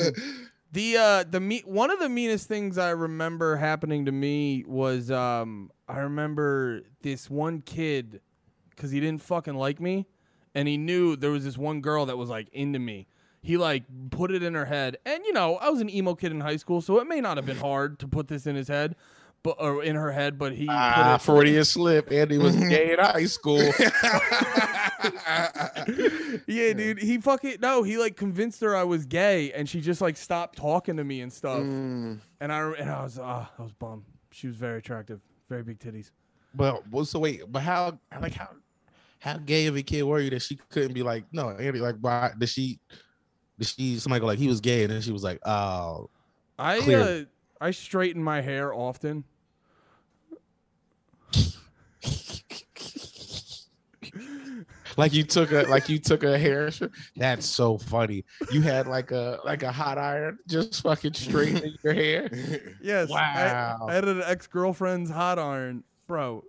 [0.71, 5.09] the uh, the me- one of the meanest things I remember happening to me was
[5.09, 8.21] um, I remember this one kid
[8.69, 10.05] because he didn't fucking like me,
[10.55, 13.07] and he knew there was this one girl that was like into me.
[13.41, 16.31] He like put it in her head, and you know I was an emo kid
[16.31, 18.67] in high school, so it may not have been hard to put this in his
[18.67, 18.95] head,
[19.41, 21.25] but or in her head, but he Ah, put it.
[21.25, 22.11] Freudian slip.
[22.11, 23.57] Andy was gay in high school.
[26.47, 26.99] yeah, dude.
[26.99, 27.83] He fucking no.
[27.83, 31.21] He like convinced her I was gay, and she just like stopped talking to me
[31.21, 31.59] and stuff.
[31.59, 34.03] Mm, And I and I was ah, I was bummed.
[34.31, 36.11] She was very attractive, very big titties.
[36.55, 38.49] Well, well, so wait, but how like how
[39.21, 41.95] how gay of a kid were you that she couldn't be like, no, Andy, like
[42.01, 42.79] why did she
[43.59, 46.09] did she somebody go like he was gay and then she was like, Oh,
[46.57, 47.23] I uh,
[47.61, 49.23] I straighten my hair often.
[54.97, 56.69] Like you took a like you took a hair.
[57.15, 58.25] That's so funny.
[58.51, 62.29] You had like a like a hot iron, just fucking straightening your hair.
[62.81, 63.09] Yes.
[63.09, 63.87] I- Wow.
[63.89, 66.43] I, had an ex girlfriend's hot iron, bro.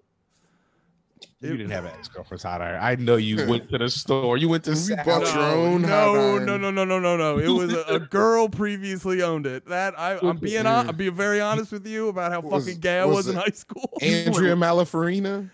[1.42, 2.78] You didn't have an ex girlfriend's hot iron.
[2.82, 4.36] I know you went to the store.
[4.36, 5.04] You went to We Saks.
[5.04, 6.46] bought your own hot no, iron.
[6.46, 7.38] no, no, no, no, no, no.
[7.38, 9.66] It was a, a girl previously owned it.
[9.66, 12.80] That I, I'm being on, I'm being very honest with you about how Was- fucking
[12.80, 13.90] gay I was was in high school.
[14.02, 15.50] Andrea Malafarina.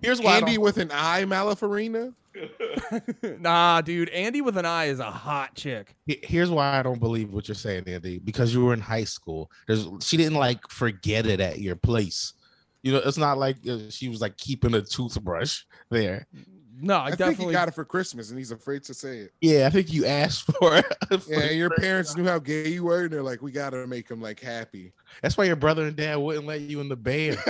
[0.00, 2.14] Here's why Andy with an I Malafarina.
[3.40, 4.08] nah, dude.
[4.10, 5.94] Andy with an eye is a hot chick.
[6.06, 8.18] Here's why I don't believe what you're saying, Andy.
[8.18, 9.50] Because you were in high school.
[9.66, 12.34] There's she didn't like forget it at your place.
[12.82, 16.26] You know, it's not like uh, she was like keeping a toothbrush there.
[16.80, 19.18] No, I, I, think definitely he got it for Christmas and he's afraid to say
[19.18, 19.32] it.
[19.40, 20.84] Yeah, I think you asked for it.
[21.26, 24.08] Yeah, and your parents knew how gay you were, and they're like, "We gotta make
[24.08, 27.36] him like happy." That's why your brother and dad wouldn't let you in the band.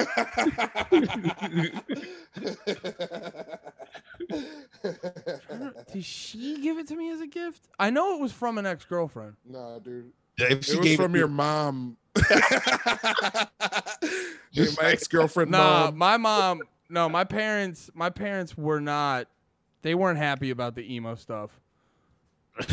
[5.93, 7.69] Did she give it to me as a gift?
[7.79, 9.35] I know it was from an ex girlfriend.
[9.47, 10.13] nah, dude.
[10.39, 11.97] If she It was gave from it- your mom.
[14.57, 15.99] My ex girlfriend Nah, mom.
[15.99, 16.63] my mom.
[16.91, 17.91] No, my parents.
[17.95, 19.29] My parents were not.
[19.83, 21.61] They weren't happy about the emo stuff.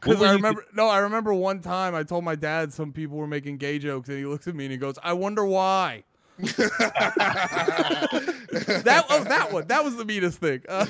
[0.00, 3.28] Because I remember, no, I remember one time I told my dad some people were
[3.28, 6.02] making gay jokes, and he looks at me and he goes, "I wonder why."
[8.84, 10.62] That oh, that one, that was the meanest thing.
[10.68, 10.86] Uh,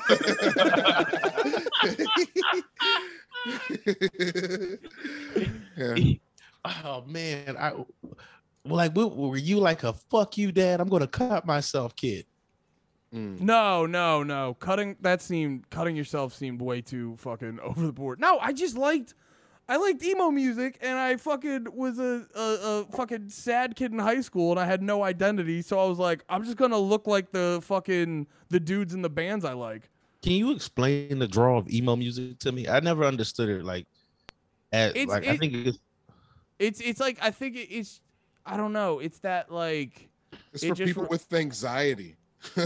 [5.77, 5.95] yeah.
[6.65, 7.73] Oh man, I
[8.65, 10.81] like what, were you like a fuck you, dad?
[10.81, 12.27] I'm gonna cut myself, kid.
[13.15, 13.41] Mm.
[13.41, 18.21] no, no, no, cutting that seemed cutting yourself seemed way too fucking over the board.
[18.21, 19.15] No, I just liked.
[19.69, 23.99] I liked emo music, and I fucking was a, a, a fucking sad kid in
[23.99, 25.63] high school, and I had no identity.
[25.63, 29.11] So I was like, I'm just gonna look like the fucking the dudes in the
[29.11, 29.89] bands I like.
[30.23, 32.67] Can you explain the draw of emo music to me?
[32.69, 33.65] I never understood it.
[33.65, 33.87] Like,
[34.73, 35.79] at, It's- like I think it's
[36.63, 38.01] It's it's like I think it's
[38.47, 38.99] I don't know.
[39.01, 40.09] It's that like
[40.53, 42.17] It's It for just people re- with anxiety.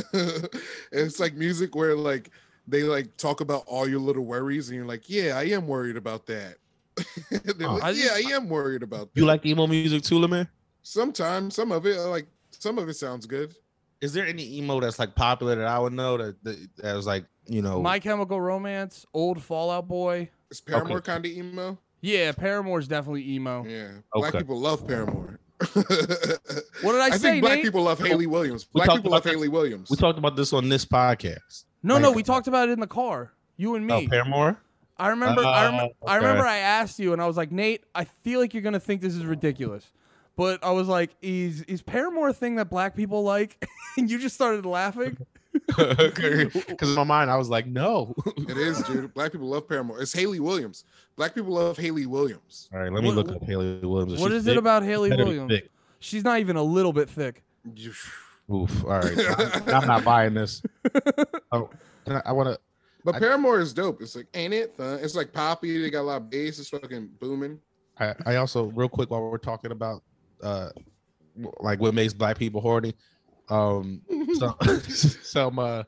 [0.93, 2.31] it's like music where like
[2.69, 5.97] they like talk about all your little worries, and you're like, "Yeah, I am worried
[5.97, 6.57] about that."
[7.31, 7.75] They're Oh.
[7.75, 9.21] like, I yeah, just- I am worried about that.
[9.21, 10.49] you like emo music too, man.
[10.83, 13.55] Sometimes some of it, like some of it sounds good.
[14.01, 17.07] Is there any emo that's like popular that I would know that that, that was
[17.07, 17.81] like you know?
[17.81, 20.31] My Chemical Romance, old Fall Out Boy.
[20.51, 21.13] Is Paramore Okay.
[21.13, 21.79] kind of emo?
[22.01, 23.65] Yeah, Paramore's definitely emo.
[23.65, 24.39] Yeah, black Okay.
[24.43, 25.39] people love Paramore.
[26.83, 27.15] What did I, say?
[27.15, 27.65] I say, think black Nate?
[27.65, 28.65] people love Hayley Williams.
[28.65, 29.89] Black talked people love Hayley Williams.
[29.91, 31.65] we talked about this on this podcast.
[31.83, 33.33] no, no, we talked about it in the car.
[33.57, 34.09] You and Oh, me.
[34.09, 34.59] Paramore.
[34.99, 35.43] I remember.
[35.45, 36.47] I, rem- Oh, I remember.
[36.47, 39.15] I asked you, and I was like, Nate, I feel like you're gonna think this
[39.15, 39.91] is ridiculous,
[40.37, 43.67] but I was like, is is Paramore a thing that black people like?
[43.99, 45.17] and you just started laughing.
[45.77, 48.15] Because in my mind, I was like, no.
[48.49, 49.13] it is, dude.
[49.15, 50.01] Black people love Paramore.
[50.01, 50.85] It's Hayley Williams.
[51.17, 52.69] Black people love Hayley Williams.
[52.73, 54.21] All right, let me What- look up Hayley Williams.
[54.21, 55.51] What She's is it about Hayley Williams?
[55.51, 55.71] thick.
[55.99, 57.43] She's not even a little bit thick.
[58.53, 58.85] Oof.
[58.85, 59.19] All right,
[59.67, 60.63] I'm, I'm not buying this.
[61.53, 61.71] Oh,
[62.05, 62.59] can I, I want to.
[63.05, 64.03] But I- Paramore is dope.
[64.03, 64.77] It's like, ain't it?
[64.77, 64.99] fun?
[65.01, 65.81] It's like poppy.
[65.81, 66.59] They got a lot of bass.
[66.59, 67.61] It's fucking booming.
[67.99, 70.03] I, I also real quick while we're talking about
[70.43, 70.69] uh
[71.61, 72.95] like what makes black people horny.
[73.49, 74.03] Um,
[74.35, 74.57] so,
[74.89, 75.83] some uh,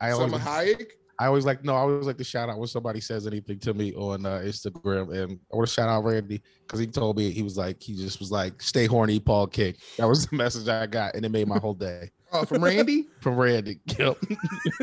[0.00, 0.86] I always Salma Hayek.
[1.18, 3.72] I always like no, I always like to shout out when somebody says anything to
[3.72, 7.30] me on uh, Instagram, and I want to shout out Randy because he told me
[7.30, 9.74] he was like he just was like stay horny, Paul King.
[9.96, 13.06] That was the message I got, and it made my whole day Oh, from Randy.
[13.20, 13.78] from Randy.
[13.98, 14.18] Yep.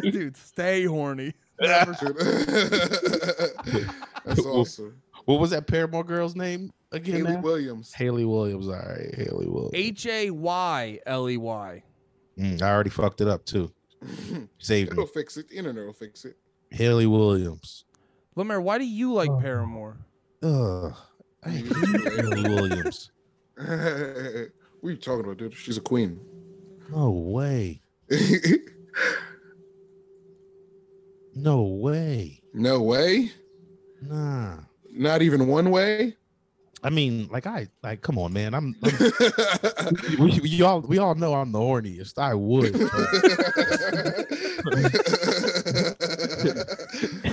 [0.02, 1.34] Dude, stay horny.
[1.60, 2.02] That's
[4.46, 5.02] awesome.
[5.26, 7.18] What was that Paramore girl's name again?
[7.18, 7.42] Hayley now?
[7.42, 7.94] Williams.
[7.94, 8.68] Hayley Williams.
[8.68, 9.72] All right, Hayley Williams.
[9.74, 11.84] H A Y L E Y.
[12.38, 13.72] Mm, I already fucked it up too.
[14.58, 14.94] Saved me.
[14.94, 15.50] It'll fix it.
[15.50, 16.38] The internet will fix it.
[16.72, 17.86] Hayley Williams.
[18.36, 19.98] Lemaire, why do you like Paramore?
[20.42, 20.94] Ugh.
[21.44, 21.66] I hate
[22.16, 23.12] Hayley Williams.
[23.56, 24.52] what are
[24.84, 25.54] you talking about, dude?
[25.56, 26.20] She's a queen.
[26.90, 27.82] No way.
[31.36, 32.42] No way.
[32.54, 33.32] no way.
[34.02, 34.58] Nah.
[34.92, 36.16] Not even one way.
[36.84, 38.02] I mean, like I like.
[38.02, 38.54] Come on, man.
[38.54, 38.76] I'm.
[38.84, 42.18] I'm we, we all we all know I'm the horniest.
[42.18, 42.76] I would.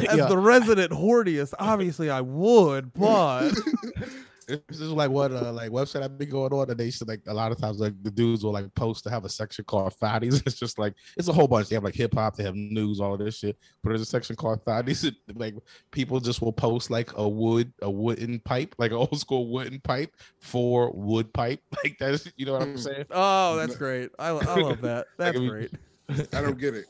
[0.09, 0.27] As Yeah.
[0.27, 3.53] the resident horniest, obviously I would, but
[4.69, 7.05] This is like what uh like website I've been going on, and they used to
[7.05, 9.65] like a lot of times like the dudes will like post to have a section
[9.65, 10.43] called fatties.
[10.47, 11.69] It's just like it's a whole bunch.
[11.69, 13.57] They have like hip hop, they have news, all of this shit.
[13.83, 15.11] But there's a section called fatties.
[15.35, 15.55] Like
[15.93, 19.81] people just will post like a wood, a wooden pipe, like an old school wooden
[19.81, 21.61] pipe for wood pipe.
[21.83, 22.79] Like that's you know what I'm Mm.
[22.79, 23.05] saying?
[23.11, 24.11] Oh, that's great.
[24.19, 25.07] I, I love that.
[25.19, 25.71] That's mean, great.
[26.35, 26.87] I don't get it.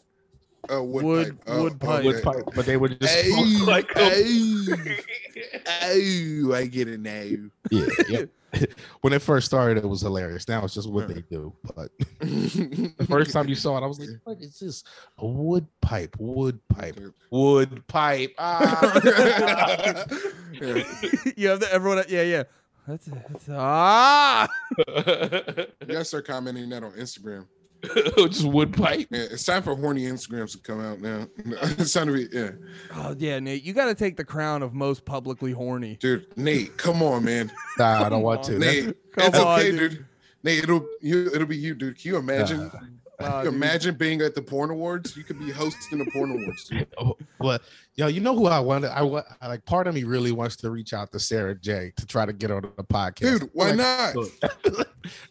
[0.71, 1.45] Oh, wood, Wood- pipe.
[1.49, 2.05] Oh, wood pipe.
[2.05, 4.01] Wood pipe, but they would just Hey, post, like oh,
[6.55, 7.23] I get it now.
[7.71, 8.29] yeah, yep.
[9.01, 10.49] when it first started, it was hilarious.
[10.49, 11.53] Now it's just what they do.
[11.75, 11.91] But
[12.21, 14.83] the first time you saw it, I was like, "What is this?
[15.19, 16.17] A wood pipe?
[16.19, 16.99] Wood pipe?
[17.31, 18.81] Wood pipe?" Ah.
[21.37, 22.03] You have the everyone.
[22.09, 22.43] Yeah, yeah.
[22.89, 24.49] That's, that's ah.
[24.79, 24.85] You
[25.87, 27.47] gotta start commenting that on Instagram.
[28.17, 29.09] just wood pipe.
[29.11, 31.27] Yeah, it's time for horny Instagrams to come out now.
[31.79, 32.51] It's time to be yeah,
[32.95, 33.63] Oh yeah, Nate.
[33.63, 35.97] You got to take the crown of most publicly horny.
[36.01, 36.27] dude.
[36.37, 37.51] Nate, come on, man.
[37.79, 38.59] Nah, I don't want to.
[38.59, 39.91] Nate, Come it's on, okay, dude.
[39.93, 40.07] dude.
[40.43, 41.99] Nate, it'll you, it'll be you, dude.
[42.01, 42.61] Can you imagine?
[42.61, 43.55] Uh, Can you dude.
[43.55, 45.17] imagine being at the porn awards?
[45.17, 46.87] You could be hosting the porn awards, dude.
[46.99, 47.63] Oh, But
[48.01, 48.91] yo, you know who I wanted?
[48.97, 49.65] I want like.
[49.67, 52.51] Part of me really wants to reach out to Sara Jay to try to get
[52.51, 53.41] on the podcast.
[53.41, 54.01] Dude, why Like, not?
[54.01, 54.23] I feel
[54.79, 54.87] like-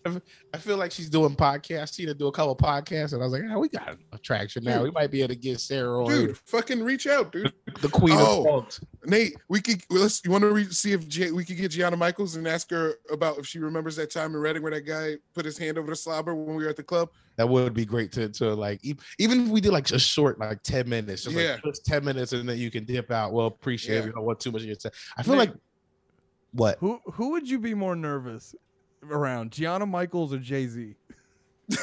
[0.05, 1.95] I feel- I feel like she's doing podcasts.
[1.95, 4.81] She to do a couple podcasts, and I was like, oh, we got attraction now.
[4.81, 7.53] We might be able to get Sarah on Dude, fucking reach out, dude.
[7.81, 8.39] the queen Oh.
[8.41, 8.81] of punks.
[9.05, 10.23] Nate, we could let's.
[10.25, 12.95] You want to re- see if J- we could get Gianna Michaels and ask her
[13.11, 15.87] about if she remembers that time in Reading where that guy put his hand over
[15.91, 17.09] the slobber when we were at the club.
[17.37, 18.81] That would be great to to like
[19.19, 21.53] even if we did like a short like ten minutes, just Yeah.
[21.53, 23.33] like just ten minutes, and then you can dip out.
[23.33, 23.99] Well, appreciate it.
[23.99, 24.05] Yeah.
[24.07, 24.91] We don't want too much of your time.
[25.17, 25.49] I feel Nate.
[25.49, 25.57] like
[26.51, 28.55] what Who who would you be more nervous
[29.09, 30.95] around, Gianna Michaels or Jay Z?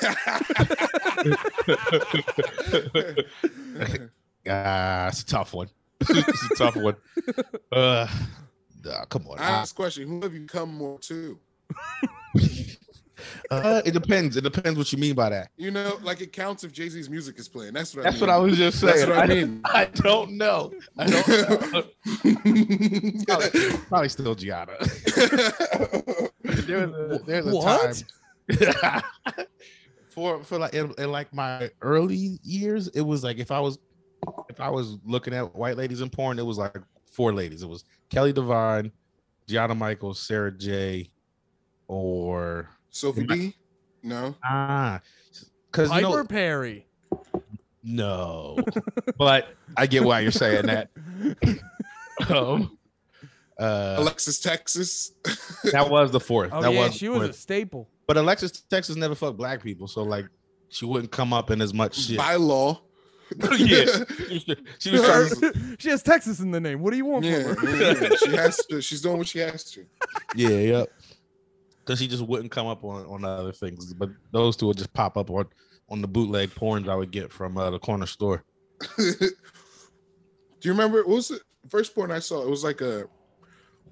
[4.48, 5.68] Ah, it's a tough one.
[6.00, 6.96] it's a tough one.
[7.72, 8.06] Uh,
[8.84, 9.38] nah, come on.
[9.38, 11.38] I ask question: Who have you come more to?
[13.50, 14.36] Uh, it depends.
[14.36, 15.50] It depends what you mean by that.
[15.56, 17.72] You know, like it counts if Jay Z's music is playing.
[17.72, 18.04] That's what.
[18.04, 18.96] That's I what I was just saying.
[18.96, 19.60] That's what I I, mean.
[19.64, 20.72] I don't know.
[20.98, 21.84] I don't know.
[23.26, 24.76] probably, probably still Gianna.
[26.42, 28.04] there's a, there's a What?
[28.48, 29.02] time
[30.10, 33.78] for for like in, in like my early years, it was like if I was
[34.48, 37.62] if I was looking at white ladies in porn, it was like four ladies.
[37.62, 38.92] It was Kelly Divine,
[39.48, 41.10] Gianna Michaels, Sara Jay,
[41.88, 43.54] or Sophie B.
[44.02, 44.34] No.
[44.44, 45.00] ah,
[45.70, 46.86] because you Piper know, Perry.
[47.82, 48.56] no,
[49.18, 50.90] but I get why you're saying that.
[52.30, 52.78] um,
[53.58, 55.12] uh, Alexis Texas.
[55.72, 56.50] that was the fourth.
[56.52, 57.88] Oh that yeah, was she was a staple.
[58.06, 60.26] But Alexis Texas never fucked black people, so like
[60.68, 62.18] she wouldn't come up in as much shit.
[62.18, 62.82] By law.
[63.58, 63.86] yeah,
[64.78, 66.80] she was trying to, she has Texas in the name.
[66.80, 67.92] What do you want Yeah, from her?
[68.04, 68.80] yeah, she has to.
[68.80, 69.84] She's doing what she has to.
[70.36, 70.84] yeah, yeah,
[71.86, 73.94] because she just wouldn't come up on on other things.
[73.94, 75.46] But those two would just pop up on
[75.88, 78.42] on the bootleg porns I would get from uh, the corner store.
[78.98, 79.08] Do
[80.62, 82.42] you remember what was the first porn I saw?
[82.42, 83.08] It was like a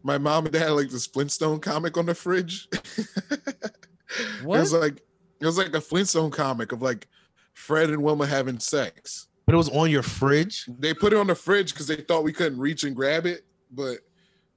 [0.02, 2.68] my mom and dad had like this Flintstone comic on the fridge.
[4.42, 4.56] What?
[4.58, 5.02] It was like
[5.40, 7.08] it was like a Flintstone comic of like
[7.52, 9.28] Fred and Wilma having sex.
[9.46, 10.68] But it was on your fridge.
[10.78, 13.44] They put it on the fridge because they thought we couldn't reach and grab it,
[13.70, 13.98] but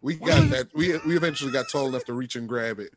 [0.01, 0.67] we got that.
[0.73, 2.93] We we eventually got tall enough to reach and grab it.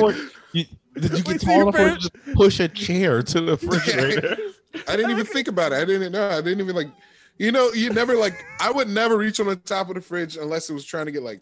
[0.00, 0.14] Or
[0.52, 0.64] you,
[0.94, 4.36] did you get tall enough to parents- just push a chair to the refrigerator?
[4.88, 5.76] I didn't even think about it.
[5.76, 6.28] I didn't know.
[6.28, 6.88] I didn't even like,
[7.38, 8.44] you know, you never like.
[8.60, 11.12] I would never reach on the top of the fridge unless it was trying to
[11.12, 11.40] get like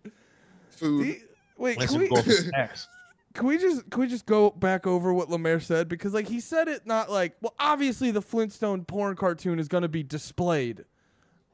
[0.70, 1.05] food.
[1.07, 1.22] The-
[1.57, 2.88] Wait, can we, go for snacks.
[3.32, 6.40] can we just can we just go back over what Lemaire said because like he
[6.40, 10.84] said it not like well obviously the Flintstone porn cartoon is gonna be displayed.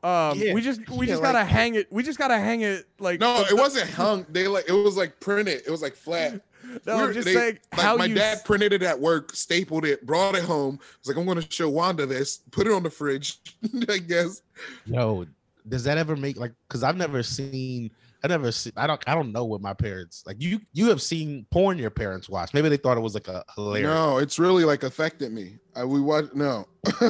[0.02, 0.54] Um, Yeah.
[0.54, 1.92] we just we Yeah, just like- gotta hang it.
[1.92, 4.24] We just gotta hang it like No, it wasn't hung.
[4.30, 5.62] They like it was like printed.
[5.66, 6.40] It was like flat.
[6.86, 8.82] No, We I'm were- just they- saying like, how my you dad s- printed it
[8.82, 10.78] at work, stapled it, brought it home.
[11.00, 12.38] Was like, I'm going to show Wanda this.
[12.52, 13.38] Put it on the fridge.
[13.88, 14.42] I guess.
[14.86, 15.26] Yo,
[15.68, 16.52] does that ever make like?
[16.68, 17.90] Because I've never seen.
[18.22, 18.70] I never see.
[18.76, 19.02] I don't.
[19.08, 20.36] I don't know what my parents like.
[20.40, 22.54] You you have seen porn your parents watch.
[22.54, 23.88] Maybe they thought it was like a hilarious.
[23.88, 25.56] No, it's really like affected me.
[25.74, 26.68] I we watch no.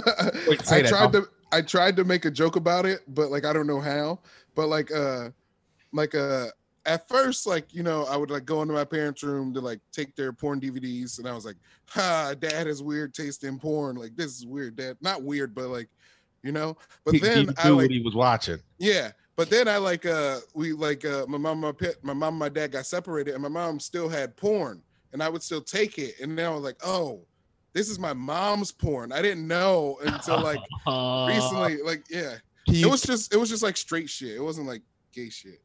[0.48, 0.88] Wait, say I that.
[0.88, 3.80] tried to I tried to make a joke about it, but like I don't know
[3.80, 4.20] how.
[4.54, 5.30] But like uh
[5.92, 6.46] like uh
[6.86, 9.80] at first, like, you know, I would like go into my parents' room to like
[9.92, 11.56] take their porn DVDs, and I was like,
[11.86, 13.96] ha, dad has weird taste in porn.
[13.96, 14.96] Like, this is weird, dad.
[15.02, 15.88] Not weird, but like,
[16.42, 16.76] you know.
[17.04, 18.58] But he, then he I knew like what he was watching.
[18.78, 19.10] yeah,
[19.40, 22.38] but then I like uh we like uh my mom my pet my mom and
[22.38, 24.82] my dad got separated and my mom still had porn
[25.14, 27.24] and I would still take it and then I was like oh
[27.72, 30.58] this is my mom's porn I didn't know until like
[31.28, 32.34] recently like yeah
[32.66, 34.82] Can it was just it was just like straight shit it wasn't like
[35.12, 35.60] gay shit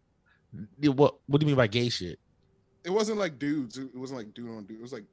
[0.81, 2.19] what What do you mean by gay shit?
[2.83, 3.77] it wasn't like dudes.
[3.79, 4.77] It wasn't like dude on dude.
[4.77, 5.03] It was like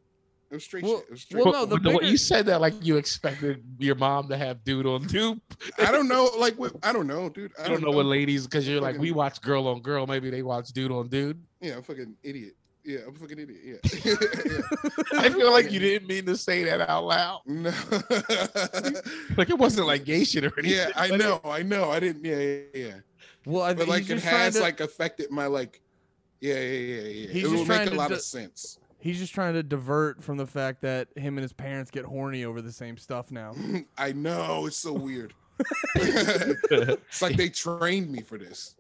[0.51, 1.05] it was straight Well- shit.
[1.07, 1.45] It was straight.
[1.45, 4.37] well, no, the But way bigger- you said that, like you expected your mom to
[4.37, 5.41] have dude on dude.
[5.79, 6.29] I don't know.
[6.39, 6.75] Like what?
[6.83, 7.53] I don't know, dude.
[7.59, 10.07] I don't know what ladies because you're like we watch girl on girl.
[10.07, 11.43] Maybe they watch dude on dude.
[11.63, 12.55] Yeah, I'm fucking idiot.
[12.85, 13.61] Yeah, I'm a fucking idiot.
[13.63, 13.77] Yeah.
[14.05, 15.21] yeah.
[15.21, 17.41] I feel like you didn't mean to say that out loud.
[17.47, 17.71] No.
[19.37, 20.77] Like it wasn't like gay shit or anything.
[20.79, 21.41] yeah, I but it- know.
[21.45, 21.91] I know.
[21.91, 22.25] I didn't.
[22.25, 22.95] Yeah, yeah, yeah.
[23.47, 25.81] Well, I But like it has to, like affected my like.
[26.41, 27.29] Yeah, yeah, yeah, yeah.
[27.29, 28.79] He's it just will make a lot do- of sense.
[28.99, 32.45] he's just trying to divert from the fact that him and his parents get horny
[32.45, 33.55] over the same stuff now.
[33.97, 35.35] I know it's so weird.
[35.95, 38.75] it's like they trained me for this.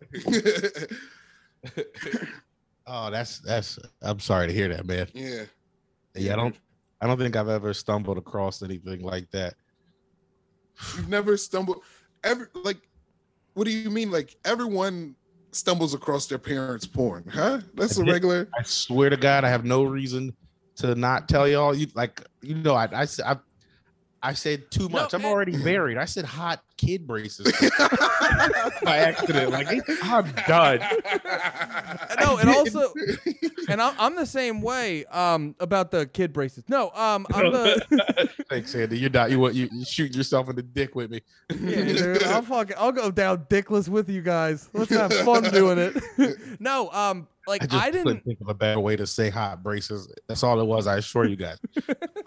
[2.87, 3.79] Oh, that's that's.
[4.01, 5.09] I'm sorry to hear that, man.
[5.15, 5.45] yeah.
[6.15, 6.57] Yeah, I don't.
[7.01, 9.55] I don't think I've ever stumbled across anything like that.
[10.97, 11.83] You've never stumbled
[12.23, 12.79] ever like
[13.55, 14.11] what do you mean?
[14.11, 15.17] Like everyone
[15.53, 17.61] stumbles across their parents' porn, huh?
[17.75, 18.13] That's a did.
[18.13, 20.35] regular I swear to God, I have no reason
[20.77, 21.75] to not tell y'all.
[21.75, 23.37] You like, you know, I I I,
[24.23, 25.15] I said too No, much.
[25.15, 25.99] I'm already married.
[25.99, 27.47] I said hot kid braces
[28.83, 29.51] by accident.
[29.51, 29.69] Like
[30.03, 30.79] I'm done.
[32.21, 32.93] no, and also,
[33.69, 36.65] and I'm, I'm the same way um, about the kid braces.
[36.69, 38.99] No, um, I'm the Thanks, Andy.
[38.99, 39.31] You're not.
[39.31, 39.55] You what?
[39.55, 41.23] You, you shoot yourself in the dick with me.
[41.51, 44.69] yeah, dude, I'll fucking I'll go down dickless with you guys.
[44.73, 46.61] Let's have fun doing it.
[46.61, 48.05] no, um, like I I, just didn't.
[48.05, 50.13] couldn't think of a better way to say hot braces.
[50.29, 50.87] That's all it was.
[50.87, 51.59] I assure you guys.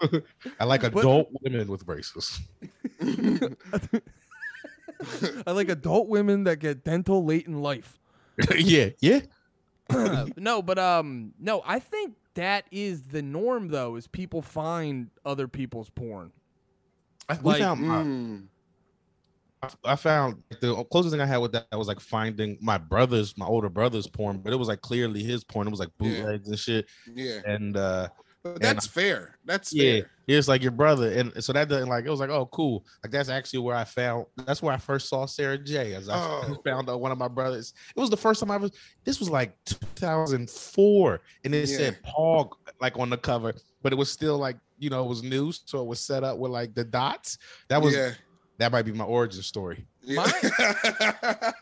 [0.60, 2.40] I like adult women with braces.
[5.46, 7.98] I like adult women that get dental late in life.
[8.56, 9.20] yeah, yeah.
[10.36, 13.96] no, but um, no, I think that is the norm though.
[13.96, 16.32] Is people find other people's porn.
[17.28, 18.46] I, Like, found my- Mm.
[19.84, 23.46] I- found the closest thing I had with that was like finding my brother's, my
[23.46, 25.66] older brother's porn, but it was like clearly his porn.
[25.66, 26.08] It was like Yeah.
[26.22, 26.86] bootlegs and shit.
[27.14, 27.40] yeah.
[27.46, 28.08] And uh
[28.42, 29.38] But that's fair.
[29.44, 30.10] That's yeah, fair.
[30.28, 31.10] it's like your brother.
[31.10, 32.84] And so that didn't like it was like, oh cool.
[33.02, 35.94] Like that's actually where I found that's where I first saw Sara Jay.
[35.94, 36.56] As I Oh.
[36.64, 37.72] found out one of my brothers.
[37.96, 38.70] It was the first time I was
[39.04, 39.56] this was like
[40.24, 41.20] 2004.
[41.44, 41.76] And it Yeah.
[41.76, 45.22] said Paul like on the cover, but it was still like, you know, it was
[45.22, 45.52] new.
[45.52, 47.38] So it was set up with like the dots.
[47.68, 48.12] That was yeah.
[48.58, 49.86] That might be my origin story.
[50.02, 50.24] yeah.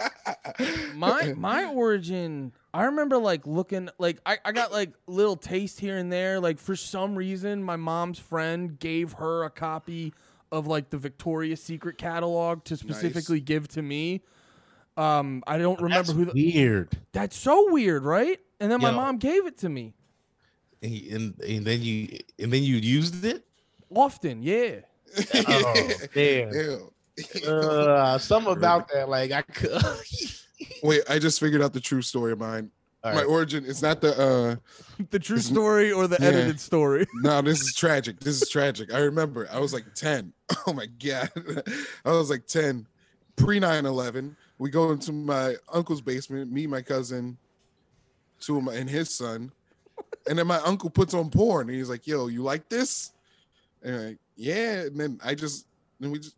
[0.94, 5.96] my my origin i remember like looking like I, I got like little taste here
[5.96, 10.12] and there like for some reason my mom's friend gave her a copy
[10.52, 14.20] of like the victoria's secret catalog to specifically give to me
[14.96, 16.90] um i don't remember That's who the, weird.
[17.12, 18.96] that's so weird right and then my Yo.
[18.96, 19.94] mom gave it to me
[20.82, 23.44] And, and and then you and then you used it.
[23.94, 24.80] often yeah
[25.48, 26.52] Oh, damn.
[26.52, 26.92] Ew.
[27.46, 29.82] Uh, something about that, like I could.
[30.82, 32.70] Wait, I just figured out the true story of mine.
[33.04, 34.56] All My origin is not the uh
[35.10, 36.28] the true story or the Yeah.
[36.28, 38.18] edited story no, this is tragic.
[38.18, 38.92] This is tragic.
[38.94, 40.32] I remember I was like 10.
[40.66, 41.30] Oh my god.
[42.04, 42.86] I was like 10.
[43.36, 44.34] Pre 9-11.
[44.58, 47.36] We go into my uncle's basement, me, my cousin,
[48.40, 49.52] two of my and his son.
[50.28, 53.12] And then my uncle puts on porn and he's like, yo, you like this?
[53.82, 54.82] And I'm like, yeah.
[54.82, 55.66] And then I just
[56.00, 56.36] then we just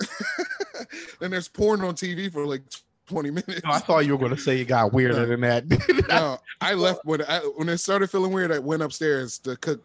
[1.20, 2.62] then there's porn on TV for like
[3.06, 3.62] 20 minutes.
[3.64, 5.64] No, I thought you were going to say it got weirder than that.
[6.08, 8.52] no, I left when I when it started feeling weird.
[8.52, 9.82] I went upstairs to cook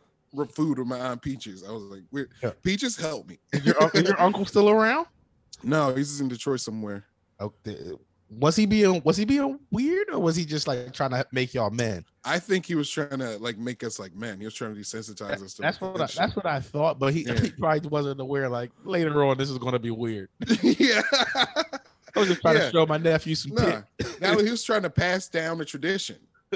[0.52, 1.64] food with my aunt Peaches.
[1.64, 2.32] I was like, weird.
[2.44, 2.52] Yeah.
[2.62, 3.40] Peaches, help me.
[3.64, 5.08] your, your uncle still around?
[5.64, 7.06] No, he's in Detroit somewhere.
[7.40, 7.94] Oh, okay.
[8.30, 11.54] Was he being was he being weird or was he just like trying to make
[11.54, 12.04] y'all men?
[12.24, 14.40] I think he was trying to like make us like men.
[14.40, 17.14] He was trying to desensitize us to That's what I, that's what I thought, but
[17.14, 17.40] he, Yeah.
[17.40, 18.50] he probably wasn't aware.
[18.50, 20.30] Like later on, this is going to be weird.
[20.64, 21.02] yeah.
[21.14, 22.66] I was just trying Yeah.
[22.66, 23.82] to show my nephew some Nah,
[24.20, 26.18] now he was trying to pass down the tradition.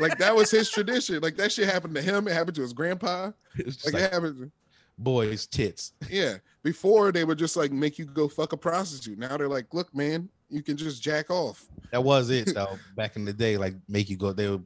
[0.00, 1.20] like that was his tradition.
[1.20, 2.28] Like that shit happened to him.
[2.28, 3.32] It happened to his grandpa.
[3.56, 4.50] It's just Like, like, it happened.
[4.98, 5.92] Boys' tits.
[6.10, 6.36] Yeah.
[6.62, 9.18] Before they would just like make you go fuck a prostitute.
[9.18, 11.64] Now they're like, look, man, you can just jack off.
[11.92, 12.78] That was it though.
[12.96, 14.64] Back in the day, like make you go, they would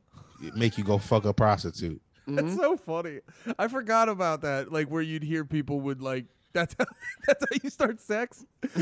[0.56, 2.00] make you go fuck a prostitute.
[2.26, 2.56] That's Mhm.
[2.56, 3.20] so funny.
[3.58, 4.72] I forgot about that.
[4.72, 6.84] Like where you'd hear people would like that's how
[7.26, 8.44] that's how you start sex.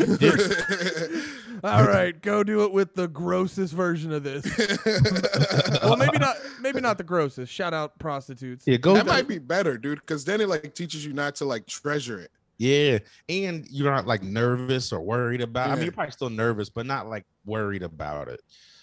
[1.64, 4.44] All right, go do it with the grossest version of this.
[5.82, 7.52] well, maybe not maybe not the grossest.
[7.52, 8.66] Shout out prostitutes.
[8.66, 8.94] Yeah, go.
[8.94, 12.20] that might be better, dude, because then it like teaches you not to like treasure
[12.20, 12.30] it.
[12.58, 15.70] Yeah, and you're not like nervous or worried about.
[15.70, 18.40] I mean, you're probably still nervous, but not like worried about it.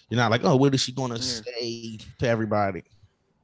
[0.08, 1.20] You're not like, oh, what is she gonna Yeah.
[1.20, 2.84] say to everybody?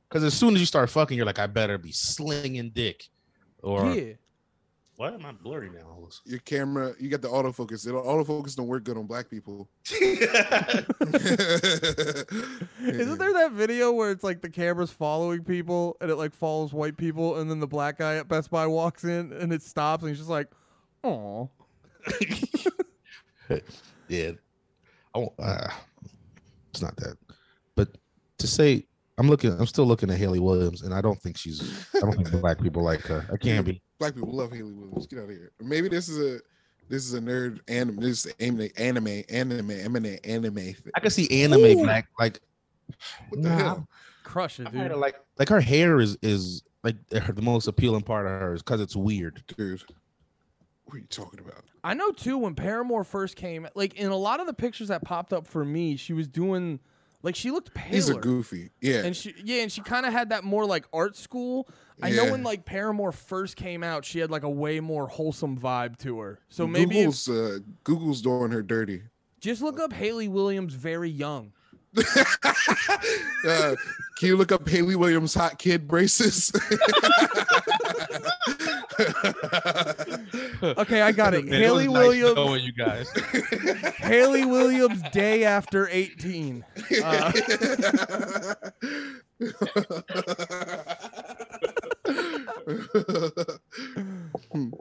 [0.09, 3.09] Because as soon as you start fucking, you're like, I better be slinging dick,
[3.62, 4.12] or Yeah.
[5.03, 5.81] Why am I blurry now?
[5.97, 7.89] all of a Your camera, you got the autofocus.
[7.89, 9.69] It'll autofocus don't work good on black people.
[9.91, 10.39] Isn't
[13.19, 16.97] there that video where it's like the camera's following people and it like follows white
[16.97, 20.11] people and then the black guy at Best Buy walks in and it stops and
[20.11, 20.47] he's just like,
[21.03, 21.51] oh.
[24.07, 24.31] yeah.
[25.16, 25.69] I won't, uh,
[26.70, 27.16] it's not that.
[27.74, 27.89] But
[28.39, 28.87] to say
[29.23, 32.15] I'm looking I'm still looking at Hayley Williams and I don't think she's I don't
[32.15, 33.24] think black people like her.
[33.32, 33.81] I can't be.
[34.01, 35.07] Black people love Hayley Williams.
[35.07, 35.53] Get out of here.
[35.61, 36.40] Maybe this is a
[36.89, 38.01] this is a nerd anime.
[38.01, 40.55] This is anime, anime, anime, anime, anime.
[40.57, 40.74] Thing.
[40.97, 41.85] I can see anime Ooh.
[41.85, 42.40] black like
[43.28, 43.89] What the Nah, hell?
[44.24, 44.90] Crush it, dude.
[44.97, 48.81] like like her hair is is like the most appealing part of her is because
[48.81, 49.40] it's weird.
[49.57, 49.82] Dude,
[50.86, 51.62] what are you talking about?
[51.85, 55.05] I know too when Paramore first came, like in a lot of the pictures that
[55.05, 56.81] popped up for me, she was doing
[57.23, 57.94] like she looked paler.
[57.94, 58.70] He's a goofy.
[58.81, 59.05] Yeah.
[59.05, 61.69] and she yeah, and she kind of had that more like art school.
[62.03, 65.57] I know when like Paramore first came out, she had like a way more wholesome
[65.59, 66.40] vibe to her.
[66.49, 69.03] So maybe if- Google's uh, Google's doing her dirty.
[69.40, 71.53] just look up Hayley Williams very young.
[73.44, 73.74] Uh,
[74.19, 76.53] can you look up Hayley Williams hot kid braces?
[80.62, 81.45] Okay, I got it.
[81.45, 82.37] Man, Hayley was nice Williams.
[82.37, 83.11] knowing you guys.
[83.97, 86.65] Hayley Williams day after 18.
[87.03, 87.33] Uh,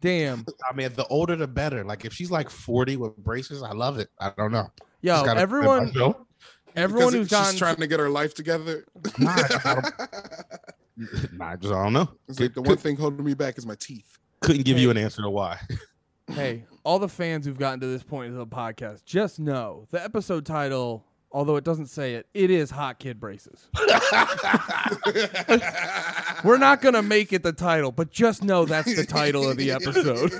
[0.00, 0.44] damn.
[0.70, 1.84] I mean, the older the better.
[1.84, 4.08] Like if she's like 40 with braces, I love it.
[4.18, 4.70] I don't know.
[5.00, 5.92] Yo, everyone
[6.76, 8.84] everyone Because who's she's gotten trying to get her life together.
[9.18, 9.36] nah,
[11.00, 12.08] I don't- nah, I just I don't know.
[12.28, 14.18] It's like the Could- one thing holding me back is my teeth.
[14.40, 15.58] couldn't give you an answer to why.
[16.30, 20.00] Hey, all the fans who've gotten to this point of the podcast, just know the
[20.00, 23.66] episode title, although it doesn't say it, it is Hot Kid Braces.
[26.44, 29.56] We're not going to make it the title, but just know that's the title of
[29.56, 30.30] the episode.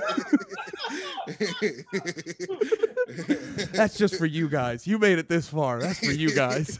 [3.73, 4.87] That's just for you guys.
[4.87, 5.81] You made it this far.
[5.81, 6.79] That's for you guys.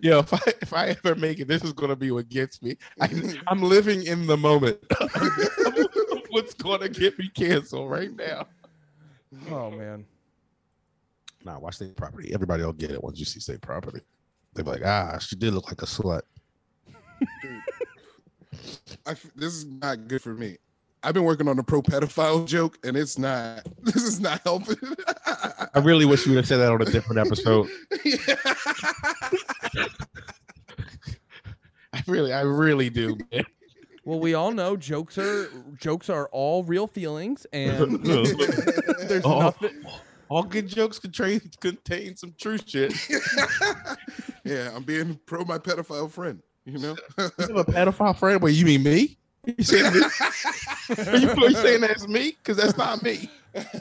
[0.00, 2.76] Yo, if I if I ever make it, this is gonna be what gets me.
[3.00, 3.08] I,
[3.48, 4.78] I'm living in the moment.
[6.30, 8.46] What's gonna get me canceled right now?
[9.50, 10.04] Oh man.
[11.44, 12.32] Nah, watch state property.
[12.32, 14.00] Everybody will get it once you see state property.
[14.54, 16.22] They'll be like, ah, she did look like a slut.
[19.06, 20.56] I f this is not good for me.
[21.02, 23.66] I've been working on a pro pedophile joke, and it's not.
[23.82, 24.76] This is not helping.
[25.26, 27.68] I really wish you would have said that on a different episode.
[31.92, 33.16] I really, I really do.
[33.32, 33.44] Man.
[34.04, 35.48] Well, we all know jokes are
[35.78, 39.40] jokes are all real feelings and there's Oh.
[39.40, 39.70] nothing
[40.28, 42.92] All good jokes contain contain some true shit.
[44.44, 46.42] yeah, I'm being pro my pedophile friend.
[46.64, 46.96] You know.
[47.18, 48.40] You have a pedophile friend?
[48.42, 49.18] Wait, you mean me?
[49.46, 50.00] You saying me?
[50.00, 52.32] Are you really saying that's me?
[52.32, 53.30] Because that's not me.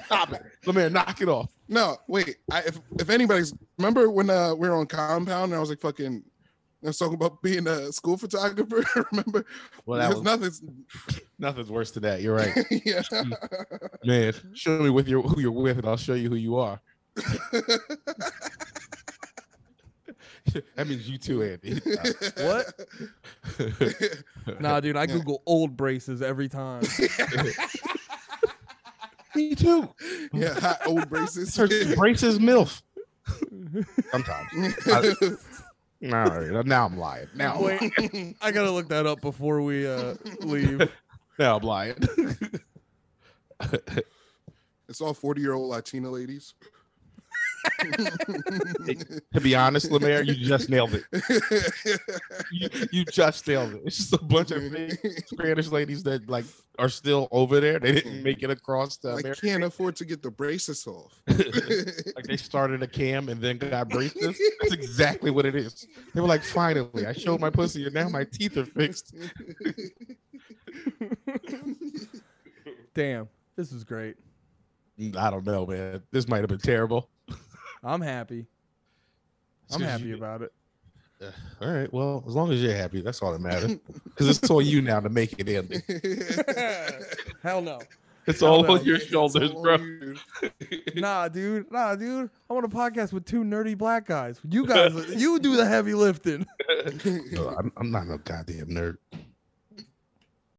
[0.05, 0.43] Stop it.
[0.63, 1.49] Come here, knock it off.
[1.67, 2.37] No, wait.
[2.51, 5.81] I, if if anybody's remember when uh, we were on compound and I was like
[5.81, 6.23] fucking,
[6.83, 8.83] I was talking about being a school photographer.
[9.11, 9.45] remember?
[9.85, 10.61] Well, that was, nothing's.
[11.39, 12.21] nothing's worse than that.
[12.21, 12.53] You're right,
[12.85, 13.01] yeah.
[14.03, 14.33] man.
[14.53, 16.79] Show me with your who you're with, and I'll show you who you are.
[20.75, 21.79] that means you too, Andy.
[22.43, 22.65] what?
[24.59, 26.83] Nah, dude, I Google old braces every time.
[29.35, 29.87] me too.
[30.33, 31.53] yeah, hot old braces.
[31.53, 32.81] Search braces milf.
[34.11, 34.75] Sometimes.
[34.87, 35.13] I-
[36.03, 37.27] all right, now I'm lying.
[37.33, 38.35] Now, I'm Wait, lying.
[38.41, 40.81] I gotta look that up before we uh, leave.
[41.39, 41.95] now I'm lying.
[44.89, 46.55] it's all 40 year old Latina ladies.
[49.33, 51.03] To be honest, Lemaire, you just nailed it.
[52.51, 53.81] You, you just nailed it.
[53.85, 56.45] It's just a bunch of big Spanish ladies that like
[56.79, 57.79] are still over there.
[57.79, 59.41] They didn't make it across the I America.
[59.41, 61.21] can't afford to get the braces off.
[61.27, 64.39] like they started a cam and then got braces.
[64.61, 65.87] That's exactly what it is.
[66.13, 69.15] They were like, finally, I showed my pussy and now my teeth are fixed.
[72.93, 74.15] Damn, this is great.
[75.17, 76.03] I don't know, man.
[76.11, 77.09] This might have been terrible.
[77.83, 78.45] I'm happy.
[79.71, 80.15] I'm happy you.
[80.15, 80.51] about it.
[81.61, 81.91] All right.
[81.93, 83.77] Well, as long as you're happy, that's all that matters.
[84.05, 85.81] Because it's on you now to make it end.
[87.43, 87.79] Hell no.
[88.27, 88.73] It's Hell all no.
[88.75, 89.77] on your shoulders, It's bro.
[89.77, 90.15] you.
[90.95, 91.71] Nah, dude.
[91.71, 92.29] Nah, dude.
[92.49, 94.39] I want a podcast with two nerdy black guys.
[94.47, 96.45] You guys, you do the heavy lifting.
[97.31, 98.97] No, I'm, I'm not no goddamn nerd.